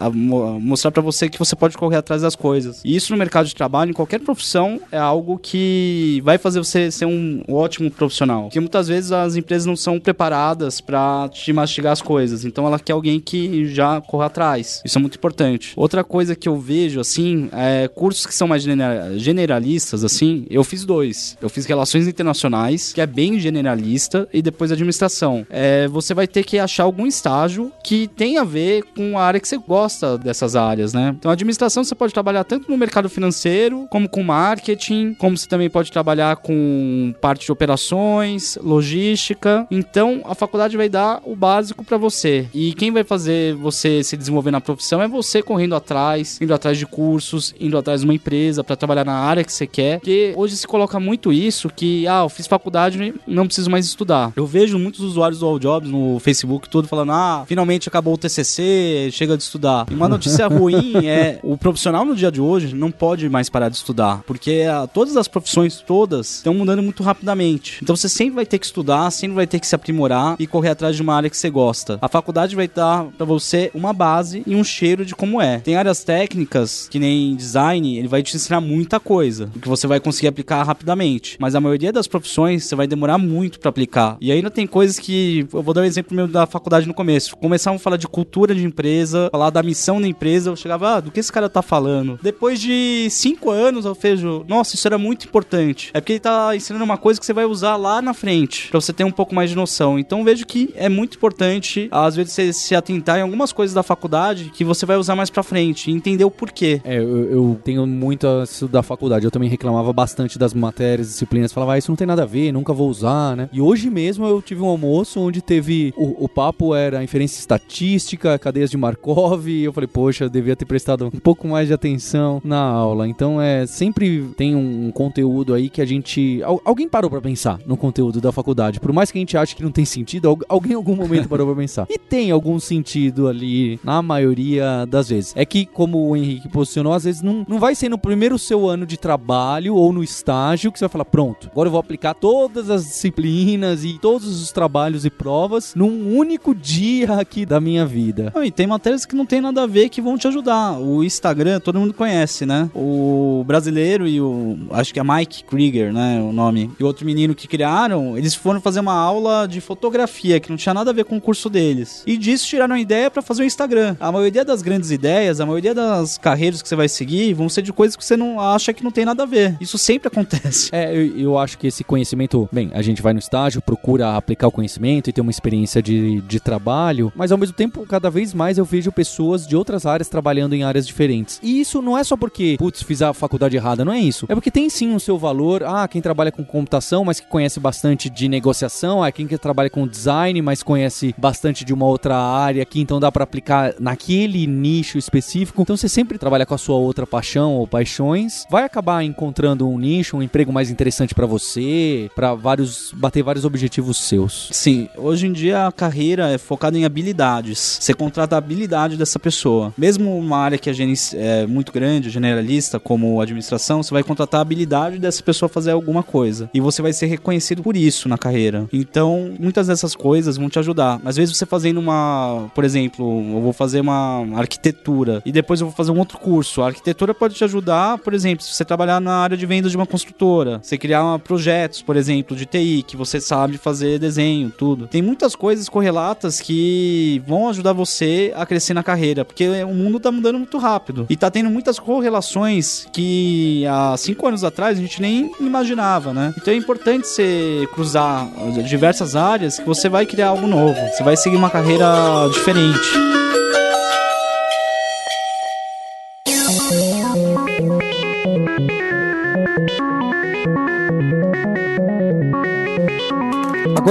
mostrar 0.59 0.91
para 0.91 1.01
você 1.01 1.29
que 1.29 1.39
você 1.39 1.55
pode 1.55 1.77
correr 1.77 1.97
atrás 1.97 2.10
das 2.19 2.35
coisas. 2.35 2.81
E 2.83 2.95
isso 2.95 3.13
no 3.13 3.17
mercado 3.17 3.47
de 3.47 3.55
trabalho, 3.55 3.91
em 3.91 3.93
qualquer 3.93 4.19
profissão, 4.19 4.81
é 4.91 4.97
algo 4.97 5.37
que 5.37 6.21
vai 6.23 6.37
fazer 6.37 6.59
você 6.59 6.91
ser 6.91 7.05
um 7.05 7.43
ótimo 7.47 7.89
profissional. 7.89 8.43
Porque 8.43 8.59
muitas 8.59 8.87
vezes 8.87 9.11
as 9.11 9.35
empresas 9.35 9.65
não 9.65 9.75
são 9.75 9.99
preparadas 9.99 10.81
para 10.81 11.29
te 11.29 11.53
mastigar 11.53 11.93
as 11.93 12.01
coisas. 12.01 12.43
Então, 12.43 12.65
ela 12.65 12.79
quer 12.79 12.93
alguém 12.93 13.19
que 13.19 13.65
já 13.67 14.01
corra 14.01 14.25
atrás. 14.25 14.81
Isso 14.83 14.97
é 14.97 15.01
muito 15.01 15.15
importante. 15.15 15.73
Outra 15.75 16.03
coisa 16.03 16.35
que 16.35 16.49
eu 16.49 16.57
vejo, 16.57 16.99
assim, 16.99 17.49
é 17.53 17.87
cursos 17.87 18.25
que 18.25 18.33
são 18.33 18.47
mais 18.47 18.63
generalistas, 18.63 20.03
assim, 20.03 20.45
eu 20.49 20.63
fiz 20.63 20.83
dois. 20.85 21.37
Eu 21.41 21.49
fiz 21.49 21.65
Relações 21.65 22.07
Internacionais, 22.07 22.91
que 22.93 23.01
é 23.01 23.05
bem 23.05 23.39
generalista, 23.39 24.27
e 24.33 24.41
depois 24.41 24.71
Administração. 24.71 25.45
É, 25.49 25.87
você 25.87 26.13
vai 26.13 26.27
ter 26.27 26.43
que 26.43 26.57
achar 26.57 26.83
algum 26.83 27.05
estágio 27.05 27.71
que 27.83 28.07
tenha 28.07 28.41
a 28.41 28.45
ver 28.45 28.83
com 28.95 29.17
a 29.17 29.23
área 29.23 29.39
que 29.39 29.47
você 29.47 29.57
gosta 29.57 30.17
dessas 30.17 30.55
áreas, 30.55 30.93
né? 30.93 31.15
Então, 31.17 31.31
administração 31.31 31.83
você 31.83 31.95
pode 32.01 32.15
trabalhar 32.15 32.43
tanto 32.43 32.71
no 32.71 32.75
mercado 32.75 33.07
financeiro, 33.07 33.85
como 33.87 34.09
com 34.09 34.23
marketing, 34.23 35.13
como 35.13 35.37
você 35.37 35.47
também 35.47 35.69
pode 35.69 35.91
trabalhar 35.91 36.37
com 36.37 37.13
parte 37.21 37.45
de 37.45 37.51
operações, 37.51 38.57
logística. 38.59 39.67
Então, 39.69 40.23
a 40.25 40.33
faculdade 40.33 40.75
vai 40.75 40.89
dar 40.89 41.21
o 41.23 41.35
básico 41.35 41.83
para 41.83 41.99
você. 41.99 42.47
E 42.55 42.73
quem 42.73 42.89
vai 42.89 43.03
fazer 43.03 43.53
você 43.53 44.03
se 44.03 44.17
desenvolver 44.17 44.49
na 44.49 44.59
profissão 44.59 44.99
é 44.99 45.07
você 45.07 45.43
correndo 45.43 45.75
atrás, 45.75 46.41
indo 46.41 46.51
atrás 46.51 46.75
de 46.75 46.87
cursos, 46.87 47.53
indo 47.59 47.77
atrás 47.77 48.01
de 48.01 48.07
uma 48.07 48.15
empresa 48.15 48.63
para 48.63 48.75
trabalhar 48.75 49.05
na 49.05 49.19
área 49.19 49.43
que 49.43 49.53
você 49.53 49.67
quer. 49.67 49.99
Porque 49.99 50.33
hoje 50.35 50.57
se 50.57 50.65
coloca 50.65 50.99
muito 50.99 51.31
isso 51.31 51.69
que, 51.69 52.07
ah, 52.07 52.23
eu 52.23 52.29
fiz 52.29 52.47
faculdade, 52.47 53.13
não 53.27 53.45
preciso 53.45 53.69
mais 53.69 53.85
estudar. 53.85 54.33
Eu 54.35 54.47
vejo 54.47 54.79
muitos 54.79 55.01
usuários 55.01 55.41
do 55.41 55.45
All 55.45 55.59
Jobs 55.59 55.91
no 55.91 56.17
Facebook 56.17 56.67
todo 56.67 56.87
falando, 56.87 57.11
ah, 57.11 57.43
finalmente 57.45 57.87
acabou 57.87 58.15
o 58.15 58.17
TCC, 58.17 59.09
chega 59.11 59.37
de 59.37 59.43
estudar. 59.43 59.85
E 59.91 59.93
uma 59.93 60.09
notícia 60.09 60.47
ruim 60.49 61.05
é 61.05 61.39
o 61.43 61.55
profissional 61.55 61.90
no 61.91 62.15
dia 62.15 62.31
de 62.31 62.41
hoje 62.41 62.73
não 62.75 62.91
pode 62.91 63.29
mais 63.29 63.49
parar 63.49 63.69
de 63.69 63.75
estudar, 63.75 64.23
porque 64.25 64.65
ah, 64.69 64.87
todas 64.87 65.17
as 65.17 65.27
profissões 65.27 65.81
todas 65.81 66.37
estão 66.37 66.53
mudando 66.53 66.81
muito 66.81 67.03
rapidamente. 67.03 67.79
Então 67.81 67.95
você 67.95 68.07
sempre 68.07 68.35
vai 68.35 68.45
ter 68.45 68.59
que 68.59 68.65
estudar, 68.65 69.09
sempre 69.11 69.35
vai 69.35 69.47
ter 69.47 69.59
que 69.59 69.67
se 69.67 69.75
aprimorar 69.75 70.35
e 70.39 70.47
correr 70.47 70.69
atrás 70.69 70.95
de 70.95 71.01
uma 71.01 71.15
área 71.15 71.29
que 71.29 71.37
você 71.37 71.49
gosta. 71.49 71.99
A 72.01 72.07
faculdade 72.07 72.55
vai 72.55 72.67
dar 72.67 73.05
para 73.05 73.25
você 73.25 73.71
uma 73.73 73.93
base 73.93 74.43
e 74.45 74.55
um 74.55 74.63
cheiro 74.63 75.05
de 75.05 75.15
como 75.15 75.41
é. 75.41 75.59
Tem 75.59 75.75
áreas 75.75 76.03
técnicas, 76.03 76.87
que 76.89 76.99
nem 76.99 77.35
design, 77.35 77.97
ele 77.97 78.07
vai 78.07 78.23
te 78.23 78.35
ensinar 78.35 78.61
muita 78.61 78.99
coisa, 78.99 79.49
que 79.61 79.67
você 79.67 79.87
vai 79.87 79.99
conseguir 79.99 80.27
aplicar 80.27 80.63
rapidamente. 80.63 81.37
Mas 81.39 81.55
a 81.55 81.61
maioria 81.61 81.91
das 81.91 82.07
profissões 82.07 82.65
você 82.65 82.75
vai 82.75 82.87
demorar 82.87 83.17
muito 83.17 83.59
para 83.59 83.69
aplicar. 83.69 84.17
E 84.21 84.31
ainda 84.31 84.49
tem 84.49 84.65
coisas 84.65 84.99
que 84.99 85.47
eu 85.53 85.61
vou 85.61 85.73
dar 85.73 85.81
um 85.81 85.85
exemplo 85.85 86.15
meu 86.15 86.27
da 86.27 86.45
faculdade 86.45 86.87
no 86.87 86.93
começo. 86.93 87.35
Começavam 87.37 87.77
a 87.77 87.79
falar 87.79 87.97
de 87.97 88.07
cultura 88.07 88.55
de 88.55 88.63
empresa, 88.63 89.29
falar 89.31 89.49
da 89.49 89.63
missão 89.63 90.01
da 90.01 90.07
empresa, 90.07 90.49
eu 90.49 90.55
chegava, 90.55 90.95
ah, 90.95 90.99
do 90.99 91.11
que 91.11 91.19
esse 91.19 91.31
cara 91.31 91.49
tá 91.49 91.61
falando? 91.61 91.80
Depois 92.21 92.59
de 92.59 93.07
cinco 93.09 93.49
anos 93.49 93.85
eu 93.85 93.93
vejo, 93.93 94.45
nossa, 94.47 94.75
isso 94.75 94.87
era 94.87 94.97
muito 94.97 95.25
importante. 95.25 95.91
É 95.93 95.99
porque 95.99 96.13
ele 96.13 96.19
tá 96.19 96.55
ensinando 96.55 96.83
uma 96.83 96.97
coisa 96.97 97.19
que 97.19 97.25
você 97.25 97.33
vai 97.33 97.45
usar 97.45 97.75
lá 97.75 98.01
na 98.01 98.13
frente, 98.13 98.69
pra 98.69 98.79
você 98.79 98.93
ter 98.93 99.03
um 99.03 99.11
pouco 99.11 99.33
mais 99.33 99.49
de 99.49 99.55
noção. 99.55 99.97
Então 99.99 100.23
vejo 100.23 100.45
que 100.45 100.73
é 100.75 100.89
muito 100.89 101.17
importante, 101.17 101.87
às 101.91 102.15
vezes, 102.15 102.33
você 102.33 102.53
se 102.53 102.75
atentar 102.75 103.19
em 103.19 103.21
algumas 103.21 103.51
coisas 103.51 103.73
da 103.73 103.83
faculdade 103.83 104.51
que 104.53 104.63
você 104.63 104.85
vai 104.85 104.97
usar 104.97 105.15
mais 105.15 105.29
pra 105.29 105.43
frente 105.43 105.89
e 105.89 105.93
entender 105.93 106.23
o 106.23 106.31
porquê. 106.31 106.81
É, 106.83 106.97
eu, 106.97 107.31
eu 107.31 107.59
tenho 107.63 107.85
muito 107.85 108.27
isso 108.43 108.67
da 108.67 108.83
faculdade. 108.83 109.25
Eu 109.25 109.31
também 109.31 109.49
reclamava 109.49 109.91
bastante 109.93 110.37
das 110.37 110.53
matérias, 110.53 111.07
disciplinas. 111.07 111.51
Falava, 111.51 111.73
ah, 111.73 111.77
isso 111.77 111.91
não 111.91 111.95
tem 111.95 112.07
nada 112.07 112.23
a 112.23 112.25
ver, 112.25 112.51
nunca 112.51 112.73
vou 112.73 112.89
usar, 112.89 113.35
né? 113.35 113.49
E 113.51 113.61
hoje 113.61 113.89
mesmo 113.89 114.25
eu 114.25 114.41
tive 114.41 114.61
um 114.61 114.67
almoço 114.67 115.19
onde 115.19 115.41
teve. 115.41 115.93
O, 115.97 116.25
o 116.25 116.29
papo 116.29 116.75
era 116.75 117.03
inferência 117.03 117.39
estatística, 117.39 118.37
cadeias 118.39 118.69
de 118.69 118.77
Markov. 118.77 119.47
E 119.47 119.63
eu 119.63 119.73
falei, 119.73 119.87
poxa, 119.87 120.25
eu 120.25 120.29
devia 120.29 120.55
ter 120.55 120.65
prestado 120.65 121.05
um 121.05 121.11
pouco 121.11 121.47
mais 121.47 121.67
de 121.67 121.70
atenção 121.73 122.41
na 122.43 122.59
aula. 122.59 123.07
Então 123.07 123.41
é 123.41 123.65
sempre 123.65 124.29
tem 124.35 124.55
um 124.55 124.91
conteúdo 124.91 125.53
aí 125.53 125.69
que 125.69 125.81
a 125.81 125.85
gente. 125.85 126.41
Alguém 126.63 126.87
parou 126.87 127.09
para 127.09 127.21
pensar 127.21 127.59
no 127.65 127.77
conteúdo 127.77 128.21
da 128.21 128.31
faculdade. 128.31 128.79
Por 128.79 128.91
mais 128.93 129.11
que 129.11 129.17
a 129.17 129.21
gente 129.21 129.37
ache 129.37 129.55
que 129.55 129.63
não 129.63 129.71
tem 129.71 129.85
sentido, 129.85 130.37
alguém 130.47 130.71
em 130.71 130.75
algum 130.75 130.95
momento 130.95 131.27
parou 131.27 131.47
pra 131.47 131.55
pensar. 131.55 131.87
E 131.89 131.97
tem 131.97 132.31
algum 132.31 132.59
sentido 132.59 133.27
ali, 133.27 133.79
na 133.83 134.01
maioria 134.01 134.85
das 134.85 135.09
vezes. 135.09 135.33
É 135.35 135.45
que, 135.45 135.65
como 135.65 136.09
o 136.09 136.15
Henrique 136.15 136.49
posicionou, 136.49 136.93
às 136.93 137.03
vezes 137.03 137.21
não, 137.21 137.45
não 137.47 137.59
vai 137.59 137.75
ser 137.75 137.89
no 137.89 137.97
primeiro 137.97 138.37
seu 138.37 138.67
ano 138.67 138.85
de 138.85 138.97
trabalho 138.97 139.75
ou 139.75 139.91
no 139.93 140.03
estágio 140.03 140.71
que 140.71 140.79
você 140.79 140.85
vai 140.85 140.91
falar, 140.91 141.05
pronto, 141.05 141.49
agora 141.51 141.67
eu 141.67 141.71
vou 141.71 141.79
aplicar 141.79 142.13
todas 142.13 142.69
as 142.69 142.85
disciplinas 142.85 143.83
e 143.83 143.97
todos 143.99 144.41
os 144.41 144.51
trabalhos 144.51 145.05
e 145.05 145.09
provas 145.09 145.73
num 145.75 146.15
único 146.15 146.53
dia 146.53 147.13
aqui 147.13 147.45
da 147.45 147.59
minha 147.59 147.85
vida. 147.85 148.33
e 148.43 148.51
tem 148.51 148.67
matérias 148.67 149.05
que 149.05 149.15
não 149.15 149.25
tem 149.25 149.41
nada 149.41 149.63
a 149.63 149.67
ver 149.67 149.89
que 149.89 150.01
vão 150.01 150.17
te 150.17 150.27
ajudar. 150.27 150.79
O 150.79 151.03
Instagram, 151.03 151.59
todo 151.61 151.79
mundo 151.79 151.93
conhece, 151.93 152.45
né? 152.45 152.69
O 152.75 153.43
brasileiro 153.45 154.07
e 154.07 154.19
o. 154.19 154.57
Acho 154.71 154.93
que 154.93 154.99
é 154.99 155.03
Mike 155.03 155.43
Krieger, 155.45 155.93
né? 155.93 156.19
O 156.21 156.33
nome. 156.33 156.71
E 156.79 156.83
outro 156.83 157.05
menino 157.05 157.33
que 157.35 157.47
criaram, 157.47 158.17
eles 158.17 158.35
foram 158.35 158.59
fazer 158.59 158.79
uma 158.79 158.93
aula 158.93 159.21
aula 159.21 159.47
de 159.47 159.61
fotografia 159.61 160.39
que 160.39 160.49
não 160.49 160.57
tinha 160.57 160.73
nada 160.73 160.89
a 160.89 160.93
ver 160.93 161.05
com 161.05 161.17
o 161.17 161.21
curso 161.21 161.49
deles. 161.49 162.03
E 162.05 162.17
disso 162.17 162.47
tiraram 162.47 162.75
a 162.75 162.79
ideia 162.79 163.11
para 163.11 163.21
fazer 163.21 163.43
o 163.43 163.45
Instagram. 163.45 163.95
A 163.99 164.11
maioria 164.11 164.43
das 164.43 164.61
grandes 164.61 164.91
ideias, 164.91 165.39
a 165.39 165.45
maioria 165.45 165.73
das 165.73 166.17
carreiras 166.17 166.61
que 166.61 166.67
você 166.67 166.75
vai 166.75 166.89
seguir 166.89 167.33
vão 167.33 167.47
ser 167.47 167.61
de 167.61 167.71
coisas 167.71 167.95
que 167.95 168.03
você 168.03 168.17
não 168.17 168.39
acha 168.39 168.73
que 168.73 168.83
não 168.83 168.91
tem 168.91 169.05
nada 169.05 169.23
a 169.23 169.25
ver. 169.25 169.57
Isso 169.61 169.77
sempre 169.77 170.07
acontece. 170.07 170.69
É, 170.71 170.95
eu, 170.95 171.17
eu 171.17 171.37
acho 171.37 171.57
que 171.57 171.67
esse 171.67 171.83
conhecimento, 171.83 172.47
bem, 172.51 172.71
a 172.73 172.81
gente 172.81 173.01
vai 173.01 173.13
no 173.13 173.19
estágio, 173.19 173.61
procura 173.61 174.15
aplicar 174.15 174.47
o 174.47 174.51
conhecimento 174.51 175.09
e 175.09 175.13
ter 175.13 175.21
uma 175.21 175.31
experiência 175.31 175.81
de, 175.81 176.21
de 176.21 176.39
trabalho, 176.39 177.11
mas 177.15 177.31
ao 177.31 177.37
mesmo 177.37 177.55
tempo, 177.55 177.85
cada 177.85 178.09
vez 178.09 178.33
mais 178.33 178.57
eu 178.57 178.65
vejo 178.65 178.91
pessoas 178.91 179.45
de 179.45 179.55
outras 179.55 179.85
áreas 179.85 180.09
trabalhando 180.09 180.53
em 180.53 180.63
áreas 180.63 180.87
diferentes. 180.87 181.39
E 181.41 181.59
isso 181.59 181.81
não 181.81 181.97
é 181.97 182.03
só 182.03 182.15
porque, 182.15 182.55
putz, 182.57 182.83
fiz 182.83 183.01
a 183.01 183.13
faculdade 183.13 183.55
errada, 183.55 183.83
não 183.83 183.93
é 183.93 183.99
isso. 183.99 184.25
É 184.29 184.35
porque 184.35 184.51
tem 184.51 184.69
sim 184.69 184.93
o 184.95 184.99
seu 184.99 185.17
valor. 185.17 185.63
Ah, 185.63 185.87
quem 185.87 186.01
trabalha 186.01 186.31
com 186.31 186.43
computação, 186.43 187.03
mas 187.03 187.19
que 187.19 187.27
conhece 187.27 187.59
bastante 187.59 188.09
de 188.09 188.27
negociação, 188.29 189.03
ah, 189.03 189.11
quem 189.11 189.27
que 189.27 189.37
trabalha 189.37 189.69
com 189.69 189.87
design, 189.87 190.41
mas 190.41 190.63
conhece 190.63 191.15
bastante 191.17 191.65
de 191.65 191.73
uma 191.73 191.85
outra 191.85 192.17
área 192.17 192.61
aqui, 192.61 192.79
então 192.79 192.99
dá 192.99 193.11
para 193.11 193.23
aplicar 193.23 193.73
naquele 193.79 194.45
nicho 194.45 194.97
específico. 194.97 195.61
Então 195.61 195.75
você 195.75 195.89
sempre 195.89 196.17
trabalha 196.17 196.45
com 196.45 196.53
a 196.53 196.57
sua 196.57 196.75
outra 196.75 197.07
paixão 197.07 197.53
ou 197.53 197.67
paixões, 197.67 198.45
vai 198.49 198.63
acabar 198.63 199.03
encontrando 199.03 199.67
um 199.67 199.77
nicho, 199.77 200.17
um 200.17 200.23
emprego 200.23 200.51
mais 200.51 200.69
interessante 200.69 201.15
para 201.15 201.25
você, 201.25 202.09
para 202.15 202.33
vários 202.33 202.91
bater 202.93 203.23
vários 203.23 203.45
objetivos 203.45 203.97
seus. 203.97 204.49
Sim, 204.51 204.89
hoje 204.97 205.27
em 205.27 205.33
dia 205.33 205.67
a 205.67 205.71
carreira 205.71 206.29
é 206.29 206.37
focada 206.37 206.77
em 206.77 206.85
habilidades. 206.85 207.77
Você 207.79 207.93
contrata 207.93 208.35
a 208.35 208.37
habilidade 208.37 208.97
dessa 208.97 209.19
pessoa. 209.19 209.73
Mesmo 209.77 210.17
uma 210.17 210.37
área 210.37 210.57
que 210.57 210.69
a 210.69 210.73
gente 210.73 211.17
é 211.17 211.30
muito 211.47 211.71
grande, 211.71 212.09
generalista, 212.09 212.79
como 212.79 213.21
administração, 213.21 213.81
você 213.83 213.93
vai 213.93 214.03
contratar 214.03 214.39
a 214.39 214.41
habilidade 214.41 214.99
dessa 214.99 215.21
pessoa 215.23 215.49
fazer 215.49 215.71
alguma 215.71 216.03
coisa. 216.03 216.49
E 216.53 216.59
você 216.59 216.81
vai 216.81 216.93
ser 216.93 217.07
reconhecido 217.07 217.61
por 217.61 217.75
isso 217.75 218.07
na 218.07 218.17
carreira. 218.17 218.67
Então, 218.71 219.31
muitas 219.39 219.67
dessas 219.67 219.95
coisas 219.95 220.37
vão 220.37 220.49
te 220.49 220.59
ajudar. 220.59 220.99
Às 221.05 221.15
vezes 221.17 221.37
você 221.37 221.45
fazendo 221.45 221.79
uma, 221.79 222.49
por 222.53 222.63
exemplo, 222.63 223.05
eu 223.33 223.41
vou 223.41 223.53
fazer 223.53 223.81
uma 223.81 224.25
arquitetura 224.35 225.21
e 225.25 225.31
depois 225.31 225.59
eu 225.61 225.67
vou 225.67 225.75
fazer 225.75 225.91
um 225.91 225.99
outro 225.99 226.17
curso. 226.17 226.61
A 226.61 226.67
arquitetura 226.67 227.13
pode 227.13 227.35
te 227.35 227.43
ajudar, 227.43 227.97
por 227.97 228.13
exemplo, 228.13 228.43
se 228.43 228.53
você 228.53 228.65
trabalhar 228.65 228.99
na 228.99 229.13
área 229.13 229.37
de 229.37 229.45
vendas 229.45 229.71
de 229.71 229.77
uma 229.77 229.85
construtora, 229.85 230.59
você 230.61 230.77
criar 230.77 231.19
projetos, 231.19 231.81
por 231.81 231.95
exemplo, 231.95 232.35
de 232.35 232.45
TI, 232.45 232.83
que 232.87 232.97
você 232.97 233.19
sabe 233.19 233.57
fazer 233.57 233.99
desenho, 233.99 234.51
tudo. 234.51 234.87
Tem 234.87 235.01
muitas 235.01 235.35
coisas 235.35 235.69
correlatas 235.69 236.39
que 236.39 237.21
vão 237.25 237.49
ajudar 237.49 237.73
você 237.73 238.33
a 238.35 238.45
crescer 238.45 238.73
na 238.73 238.83
carreira, 238.83 239.23
porque 239.25 239.47
o 239.63 239.73
mundo 239.73 239.99
tá 239.99 240.11
mudando 240.11 240.37
muito 240.37 240.57
rápido 240.57 241.05
e 241.09 241.15
tá 241.21 241.29
tendo 241.29 241.51
muitas 241.51 241.77
correlações 241.77 242.87
que 242.91 243.63
há 243.67 243.95
cinco 243.95 244.27
anos 244.27 244.43
atrás 244.43 244.79
a 244.79 244.81
gente 244.81 244.99
nem 244.99 245.31
imaginava, 245.39 246.11
né? 246.11 246.33
Então 246.35 246.51
é 246.51 246.57
importante 246.57 247.07
você 247.07 247.67
cruzar 247.73 248.27
diversas 248.65 249.15
áreas 249.15 249.59
que 249.59 249.65
você 249.65 249.87
vai 249.87 250.07
criar 250.07 250.29
algo 250.29 250.47
novo, 250.47 250.79
você 250.91 251.03
vai 251.03 251.15
seguir 251.15 251.37
uma 251.37 251.51
carreira 251.51 251.85
diferente. 252.33 252.89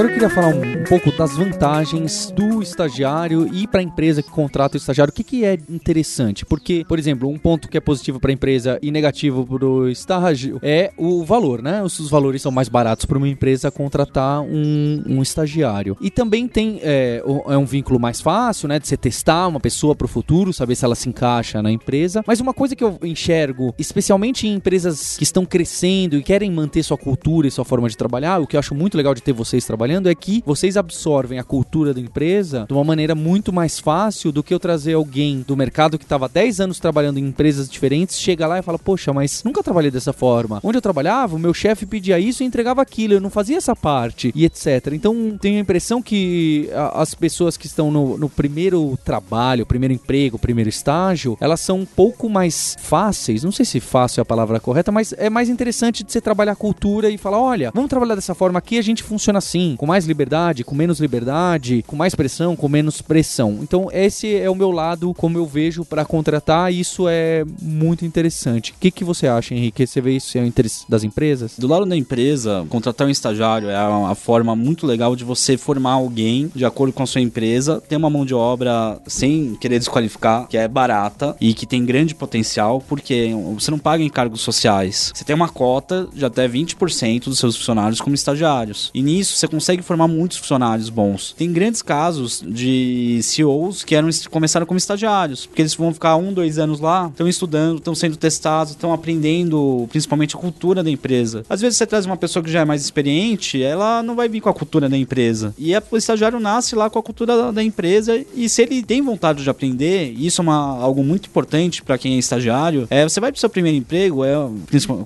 Agora 0.01 0.13
eu 0.13 0.19
queria 0.19 0.29
falar 0.31 0.47
um, 0.47 0.81
um 0.81 0.83
pouco 0.85 1.15
das 1.15 1.37
vantagens 1.37 2.31
do 2.31 2.59
estagiário 2.63 3.47
e 3.53 3.67
para 3.67 3.81
a 3.81 3.83
empresa 3.83 4.23
que 4.23 4.31
contrata 4.31 4.75
o 4.75 4.77
estagiário. 4.79 5.11
O 5.11 5.13
que, 5.13 5.23
que 5.23 5.45
é 5.45 5.53
interessante? 5.69 6.43
Porque, 6.43 6.83
por 6.87 6.97
exemplo, 6.97 7.29
um 7.29 7.37
ponto 7.37 7.69
que 7.69 7.77
é 7.77 7.79
positivo 7.79 8.19
para 8.19 8.31
a 8.31 8.33
empresa 8.33 8.79
e 8.81 8.89
negativo 8.89 9.45
para 9.45 9.63
o 9.63 9.87
estágio 9.87 10.59
é 10.63 10.91
o 10.97 11.23
valor, 11.23 11.61
né? 11.61 11.83
Os, 11.83 11.99
os 11.99 12.09
valores 12.09 12.41
são 12.41 12.51
mais 12.51 12.67
baratos 12.67 13.05
para 13.05 13.15
uma 13.15 13.27
empresa 13.27 13.69
contratar 13.69 14.41
um, 14.41 15.03
um, 15.07 15.21
estagiário. 15.21 15.95
E 16.01 16.09
também 16.09 16.47
tem 16.47 16.79
é, 16.81 17.21
é 17.47 17.57
um 17.57 17.65
vínculo 17.65 17.99
mais 17.99 18.19
fácil, 18.19 18.67
né? 18.67 18.79
De 18.79 18.87
você 18.87 18.97
testar 18.97 19.47
uma 19.47 19.59
pessoa 19.59 19.95
para 19.95 20.05
o 20.05 20.07
futuro, 20.07 20.51
saber 20.51 20.73
se 20.77 20.83
ela 20.83 20.95
se 20.95 21.09
encaixa 21.09 21.61
na 21.61 21.71
empresa. 21.71 22.23
Mas 22.25 22.39
uma 22.39 22.55
coisa 22.55 22.75
que 22.75 22.83
eu 22.83 22.97
enxergo, 23.03 23.71
especialmente 23.77 24.47
em 24.47 24.55
empresas 24.55 25.15
que 25.15 25.23
estão 25.23 25.45
crescendo 25.45 26.17
e 26.17 26.23
querem 26.23 26.49
manter 26.49 26.81
sua 26.81 26.97
cultura 26.97 27.47
e 27.47 27.51
sua 27.51 27.63
forma 27.63 27.87
de 27.87 27.95
trabalhar, 27.95 28.41
o 28.41 28.47
que 28.47 28.55
eu 28.55 28.59
acho 28.59 28.73
muito 28.73 28.97
legal 28.97 29.13
de 29.13 29.21
ter 29.21 29.31
vocês 29.31 29.63
trabalhando 29.63 29.90
trabalhando 29.91 30.09
é 30.09 30.15
que 30.15 30.41
vocês 30.45 30.77
absorvem 30.77 31.37
a 31.37 31.43
cultura 31.43 31.93
da 31.93 31.99
empresa 31.99 32.65
de 32.65 32.73
uma 32.73 32.83
maneira 32.83 33.13
muito 33.13 33.51
mais 33.51 33.77
fácil 33.77 34.31
do 34.31 34.41
que 34.41 34.53
eu 34.53 34.59
trazer 34.59 34.93
alguém 34.93 35.43
do 35.45 35.57
mercado 35.57 35.97
que 35.97 36.05
estava 36.05 36.29
10 36.29 36.61
anos 36.61 36.79
trabalhando 36.79 37.17
em 37.17 37.27
empresas 37.27 37.69
diferentes, 37.69 38.17
chega 38.17 38.47
lá 38.47 38.59
e 38.59 38.61
fala: 38.61 38.79
Poxa, 38.79 39.11
mas 39.11 39.43
nunca 39.43 39.61
trabalhei 39.61 39.91
dessa 39.91 40.13
forma. 40.13 40.59
Onde 40.63 40.77
eu 40.77 40.81
trabalhava, 40.81 41.35
o 41.35 41.39
meu 41.39 41.53
chefe 41.53 41.85
pedia 41.85 42.19
isso 42.19 42.41
e 42.41 42.45
entregava 42.45 42.81
aquilo, 42.81 43.15
eu 43.15 43.19
não 43.19 43.29
fazia 43.29 43.57
essa 43.57 43.75
parte 43.75 44.31
e 44.33 44.45
etc. 44.45 44.93
Então 44.93 45.37
tenho 45.39 45.57
a 45.57 45.61
impressão 45.61 46.01
que 46.01 46.69
as 46.93 47.13
pessoas 47.13 47.57
que 47.57 47.65
estão 47.65 47.91
no, 47.91 48.17
no 48.17 48.29
primeiro 48.29 48.97
trabalho, 49.03 49.65
primeiro 49.65 49.93
emprego, 49.93 50.39
primeiro 50.39 50.69
estágio, 50.69 51.37
elas 51.41 51.59
são 51.59 51.79
um 51.79 51.85
pouco 51.85 52.29
mais 52.29 52.77
fáceis. 52.79 53.43
Não 53.43 53.51
sei 53.51 53.65
se 53.65 53.79
fácil 53.81 54.21
é 54.21 54.23
a 54.23 54.25
palavra 54.25 54.59
correta, 54.59 54.91
mas 54.91 55.13
é 55.17 55.29
mais 55.29 55.49
interessante 55.49 56.03
de 56.03 56.11
você 56.11 56.21
trabalhar 56.21 56.53
a 56.53 56.55
cultura 56.55 57.09
e 57.09 57.17
falar: 57.17 57.41
olha, 57.41 57.71
vamos 57.73 57.89
trabalhar 57.89 58.15
dessa 58.15 58.33
forma 58.33 58.57
aqui, 58.57 58.77
a 58.77 58.81
gente 58.81 59.03
funciona 59.03 59.39
assim 59.39 59.70
com 59.75 59.85
mais 59.85 60.05
liberdade, 60.05 60.63
com 60.63 60.75
menos 60.75 60.99
liberdade, 60.99 61.83
com 61.87 61.95
mais 61.95 62.15
pressão, 62.15 62.55
com 62.55 62.67
menos 62.67 63.01
pressão. 63.01 63.59
Então, 63.61 63.89
esse 63.91 64.35
é 64.35 64.49
o 64.49 64.55
meu 64.55 64.71
lado, 64.71 65.13
como 65.13 65.37
eu 65.37 65.45
vejo 65.45 65.85
para 65.85 66.05
contratar, 66.05 66.71
e 66.71 66.79
isso 66.79 67.07
é 67.07 67.43
muito 67.61 68.05
interessante. 68.05 68.71
O 68.71 68.75
que, 68.79 68.91
que 68.91 69.03
você 69.03 69.27
acha, 69.27 69.53
Henrique? 69.53 69.85
Você 69.85 70.01
vê 70.01 70.15
isso 70.15 70.37
é 70.37 70.41
o 70.41 70.45
interesse 70.45 70.85
das 70.89 71.03
empresas? 71.03 71.57
Do 71.57 71.67
lado 71.67 71.85
da 71.85 71.95
empresa, 71.95 72.65
contratar 72.69 73.07
um 73.07 73.09
estagiário 73.09 73.69
é 73.69 73.87
uma 73.87 74.15
forma 74.15 74.55
muito 74.55 74.85
legal 74.85 75.15
de 75.15 75.23
você 75.23 75.57
formar 75.57 75.93
alguém 75.93 76.51
de 76.55 76.65
acordo 76.65 76.93
com 76.93 77.03
a 77.03 77.07
sua 77.07 77.21
empresa, 77.21 77.81
ter 77.87 77.95
uma 77.95 78.09
mão 78.09 78.25
de 78.25 78.33
obra 78.33 78.99
sem 79.07 79.55
querer 79.55 79.79
desqualificar, 79.79 80.47
que 80.47 80.57
é 80.57 80.67
barata 80.67 81.35
e 81.39 81.53
que 81.53 81.65
tem 81.65 81.85
grande 81.85 82.15
potencial, 82.15 82.83
porque 82.87 83.31
você 83.55 83.71
não 83.71 83.79
paga 83.79 84.03
encargos 84.03 84.41
sociais. 84.41 85.11
Você 85.13 85.23
tem 85.23 85.35
uma 85.35 85.49
cota 85.49 86.07
de 86.13 86.25
até 86.25 86.47
20% 86.47 87.25
dos 87.25 87.39
seus 87.39 87.55
funcionários 87.55 88.01
como 88.01 88.15
estagiários. 88.15 88.91
E 88.93 89.01
nisso 89.01 89.37
você 89.37 89.47
consegue 89.47 89.60
consegue 89.61 89.83
formar 89.83 90.07
muitos 90.07 90.37
funcionários 90.39 90.89
bons. 90.89 91.35
Tem 91.37 91.51
grandes 91.53 91.83
casos 91.83 92.43
de 92.43 93.19
CEOs 93.21 93.83
que 93.83 93.93
eram, 93.93 94.09
começaram 94.31 94.65
como 94.65 94.77
estagiários, 94.77 95.45
porque 95.45 95.61
eles 95.61 95.75
vão 95.75 95.93
ficar 95.93 96.15
um, 96.15 96.33
dois 96.33 96.57
anos 96.57 96.79
lá, 96.79 97.07
estão 97.07 97.27
estudando, 97.27 97.77
estão 97.77 97.93
sendo 97.93 98.17
testados, 98.17 98.73
estão 98.73 98.91
aprendendo 98.91 99.87
principalmente 99.91 100.35
a 100.35 100.39
cultura 100.39 100.83
da 100.83 100.89
empresa. 100.89 101.45
Às 101.47 101.61
vezes 101.61 101.77
você 101.77 101.85
traz 101.85 102.07
uma 102.07 102.17
pessoa 102.17 102.41
que 102.41 102.49
já 102.49 102.61
é 102.61 102.65
mais 102.65 102.81
experiente, 102.81 103.61
ela 103.61 104.01
não 104.01 104.15
vai 104.15 104.27
vir 104.27 104.41
com 104.41 104.49
a 104.49 104.53
cultura 104.53 104.89
da 104.89 104.97
empresa. 104.97 105.53
E 105.59 105.75
é, 105.75 105.83
o 105.91 105.97
estagiário 105.97 106.39
nasce 106.39 106.75
lá 106.75 106.89
com 106.89 106.97
a 106.97 107.03
cultura 107.03 107.51
da 107.51 107.63
empresa 107.63 108.19
e 108.35 108.49
se 108.49 108.63
ele 108.63 108.81
tem 108.81 109.01
vontade 109.03 109.43
de 109.43 109.49
aprender, 109.49 110.11
isso 110.17 110.41
é 110.41 110.43
uma, 110.43 110.81
algo 110.81 111.03
muito 111.03 111.27
importante 111.27 111.83
para 111.83 111.99
quem 111.99 112.15
é 112.15 112.17
estagiário, 112.17 112.87
é, 112.89 113.07
você 113.07 113.19
vai 113.19 113.31
para 113.31 113.37
o 113.37 113.39
seu 113.39 113.49
primeiro 113.49 113.77
emprego, 113.77 114.25
é, 114.25 114.33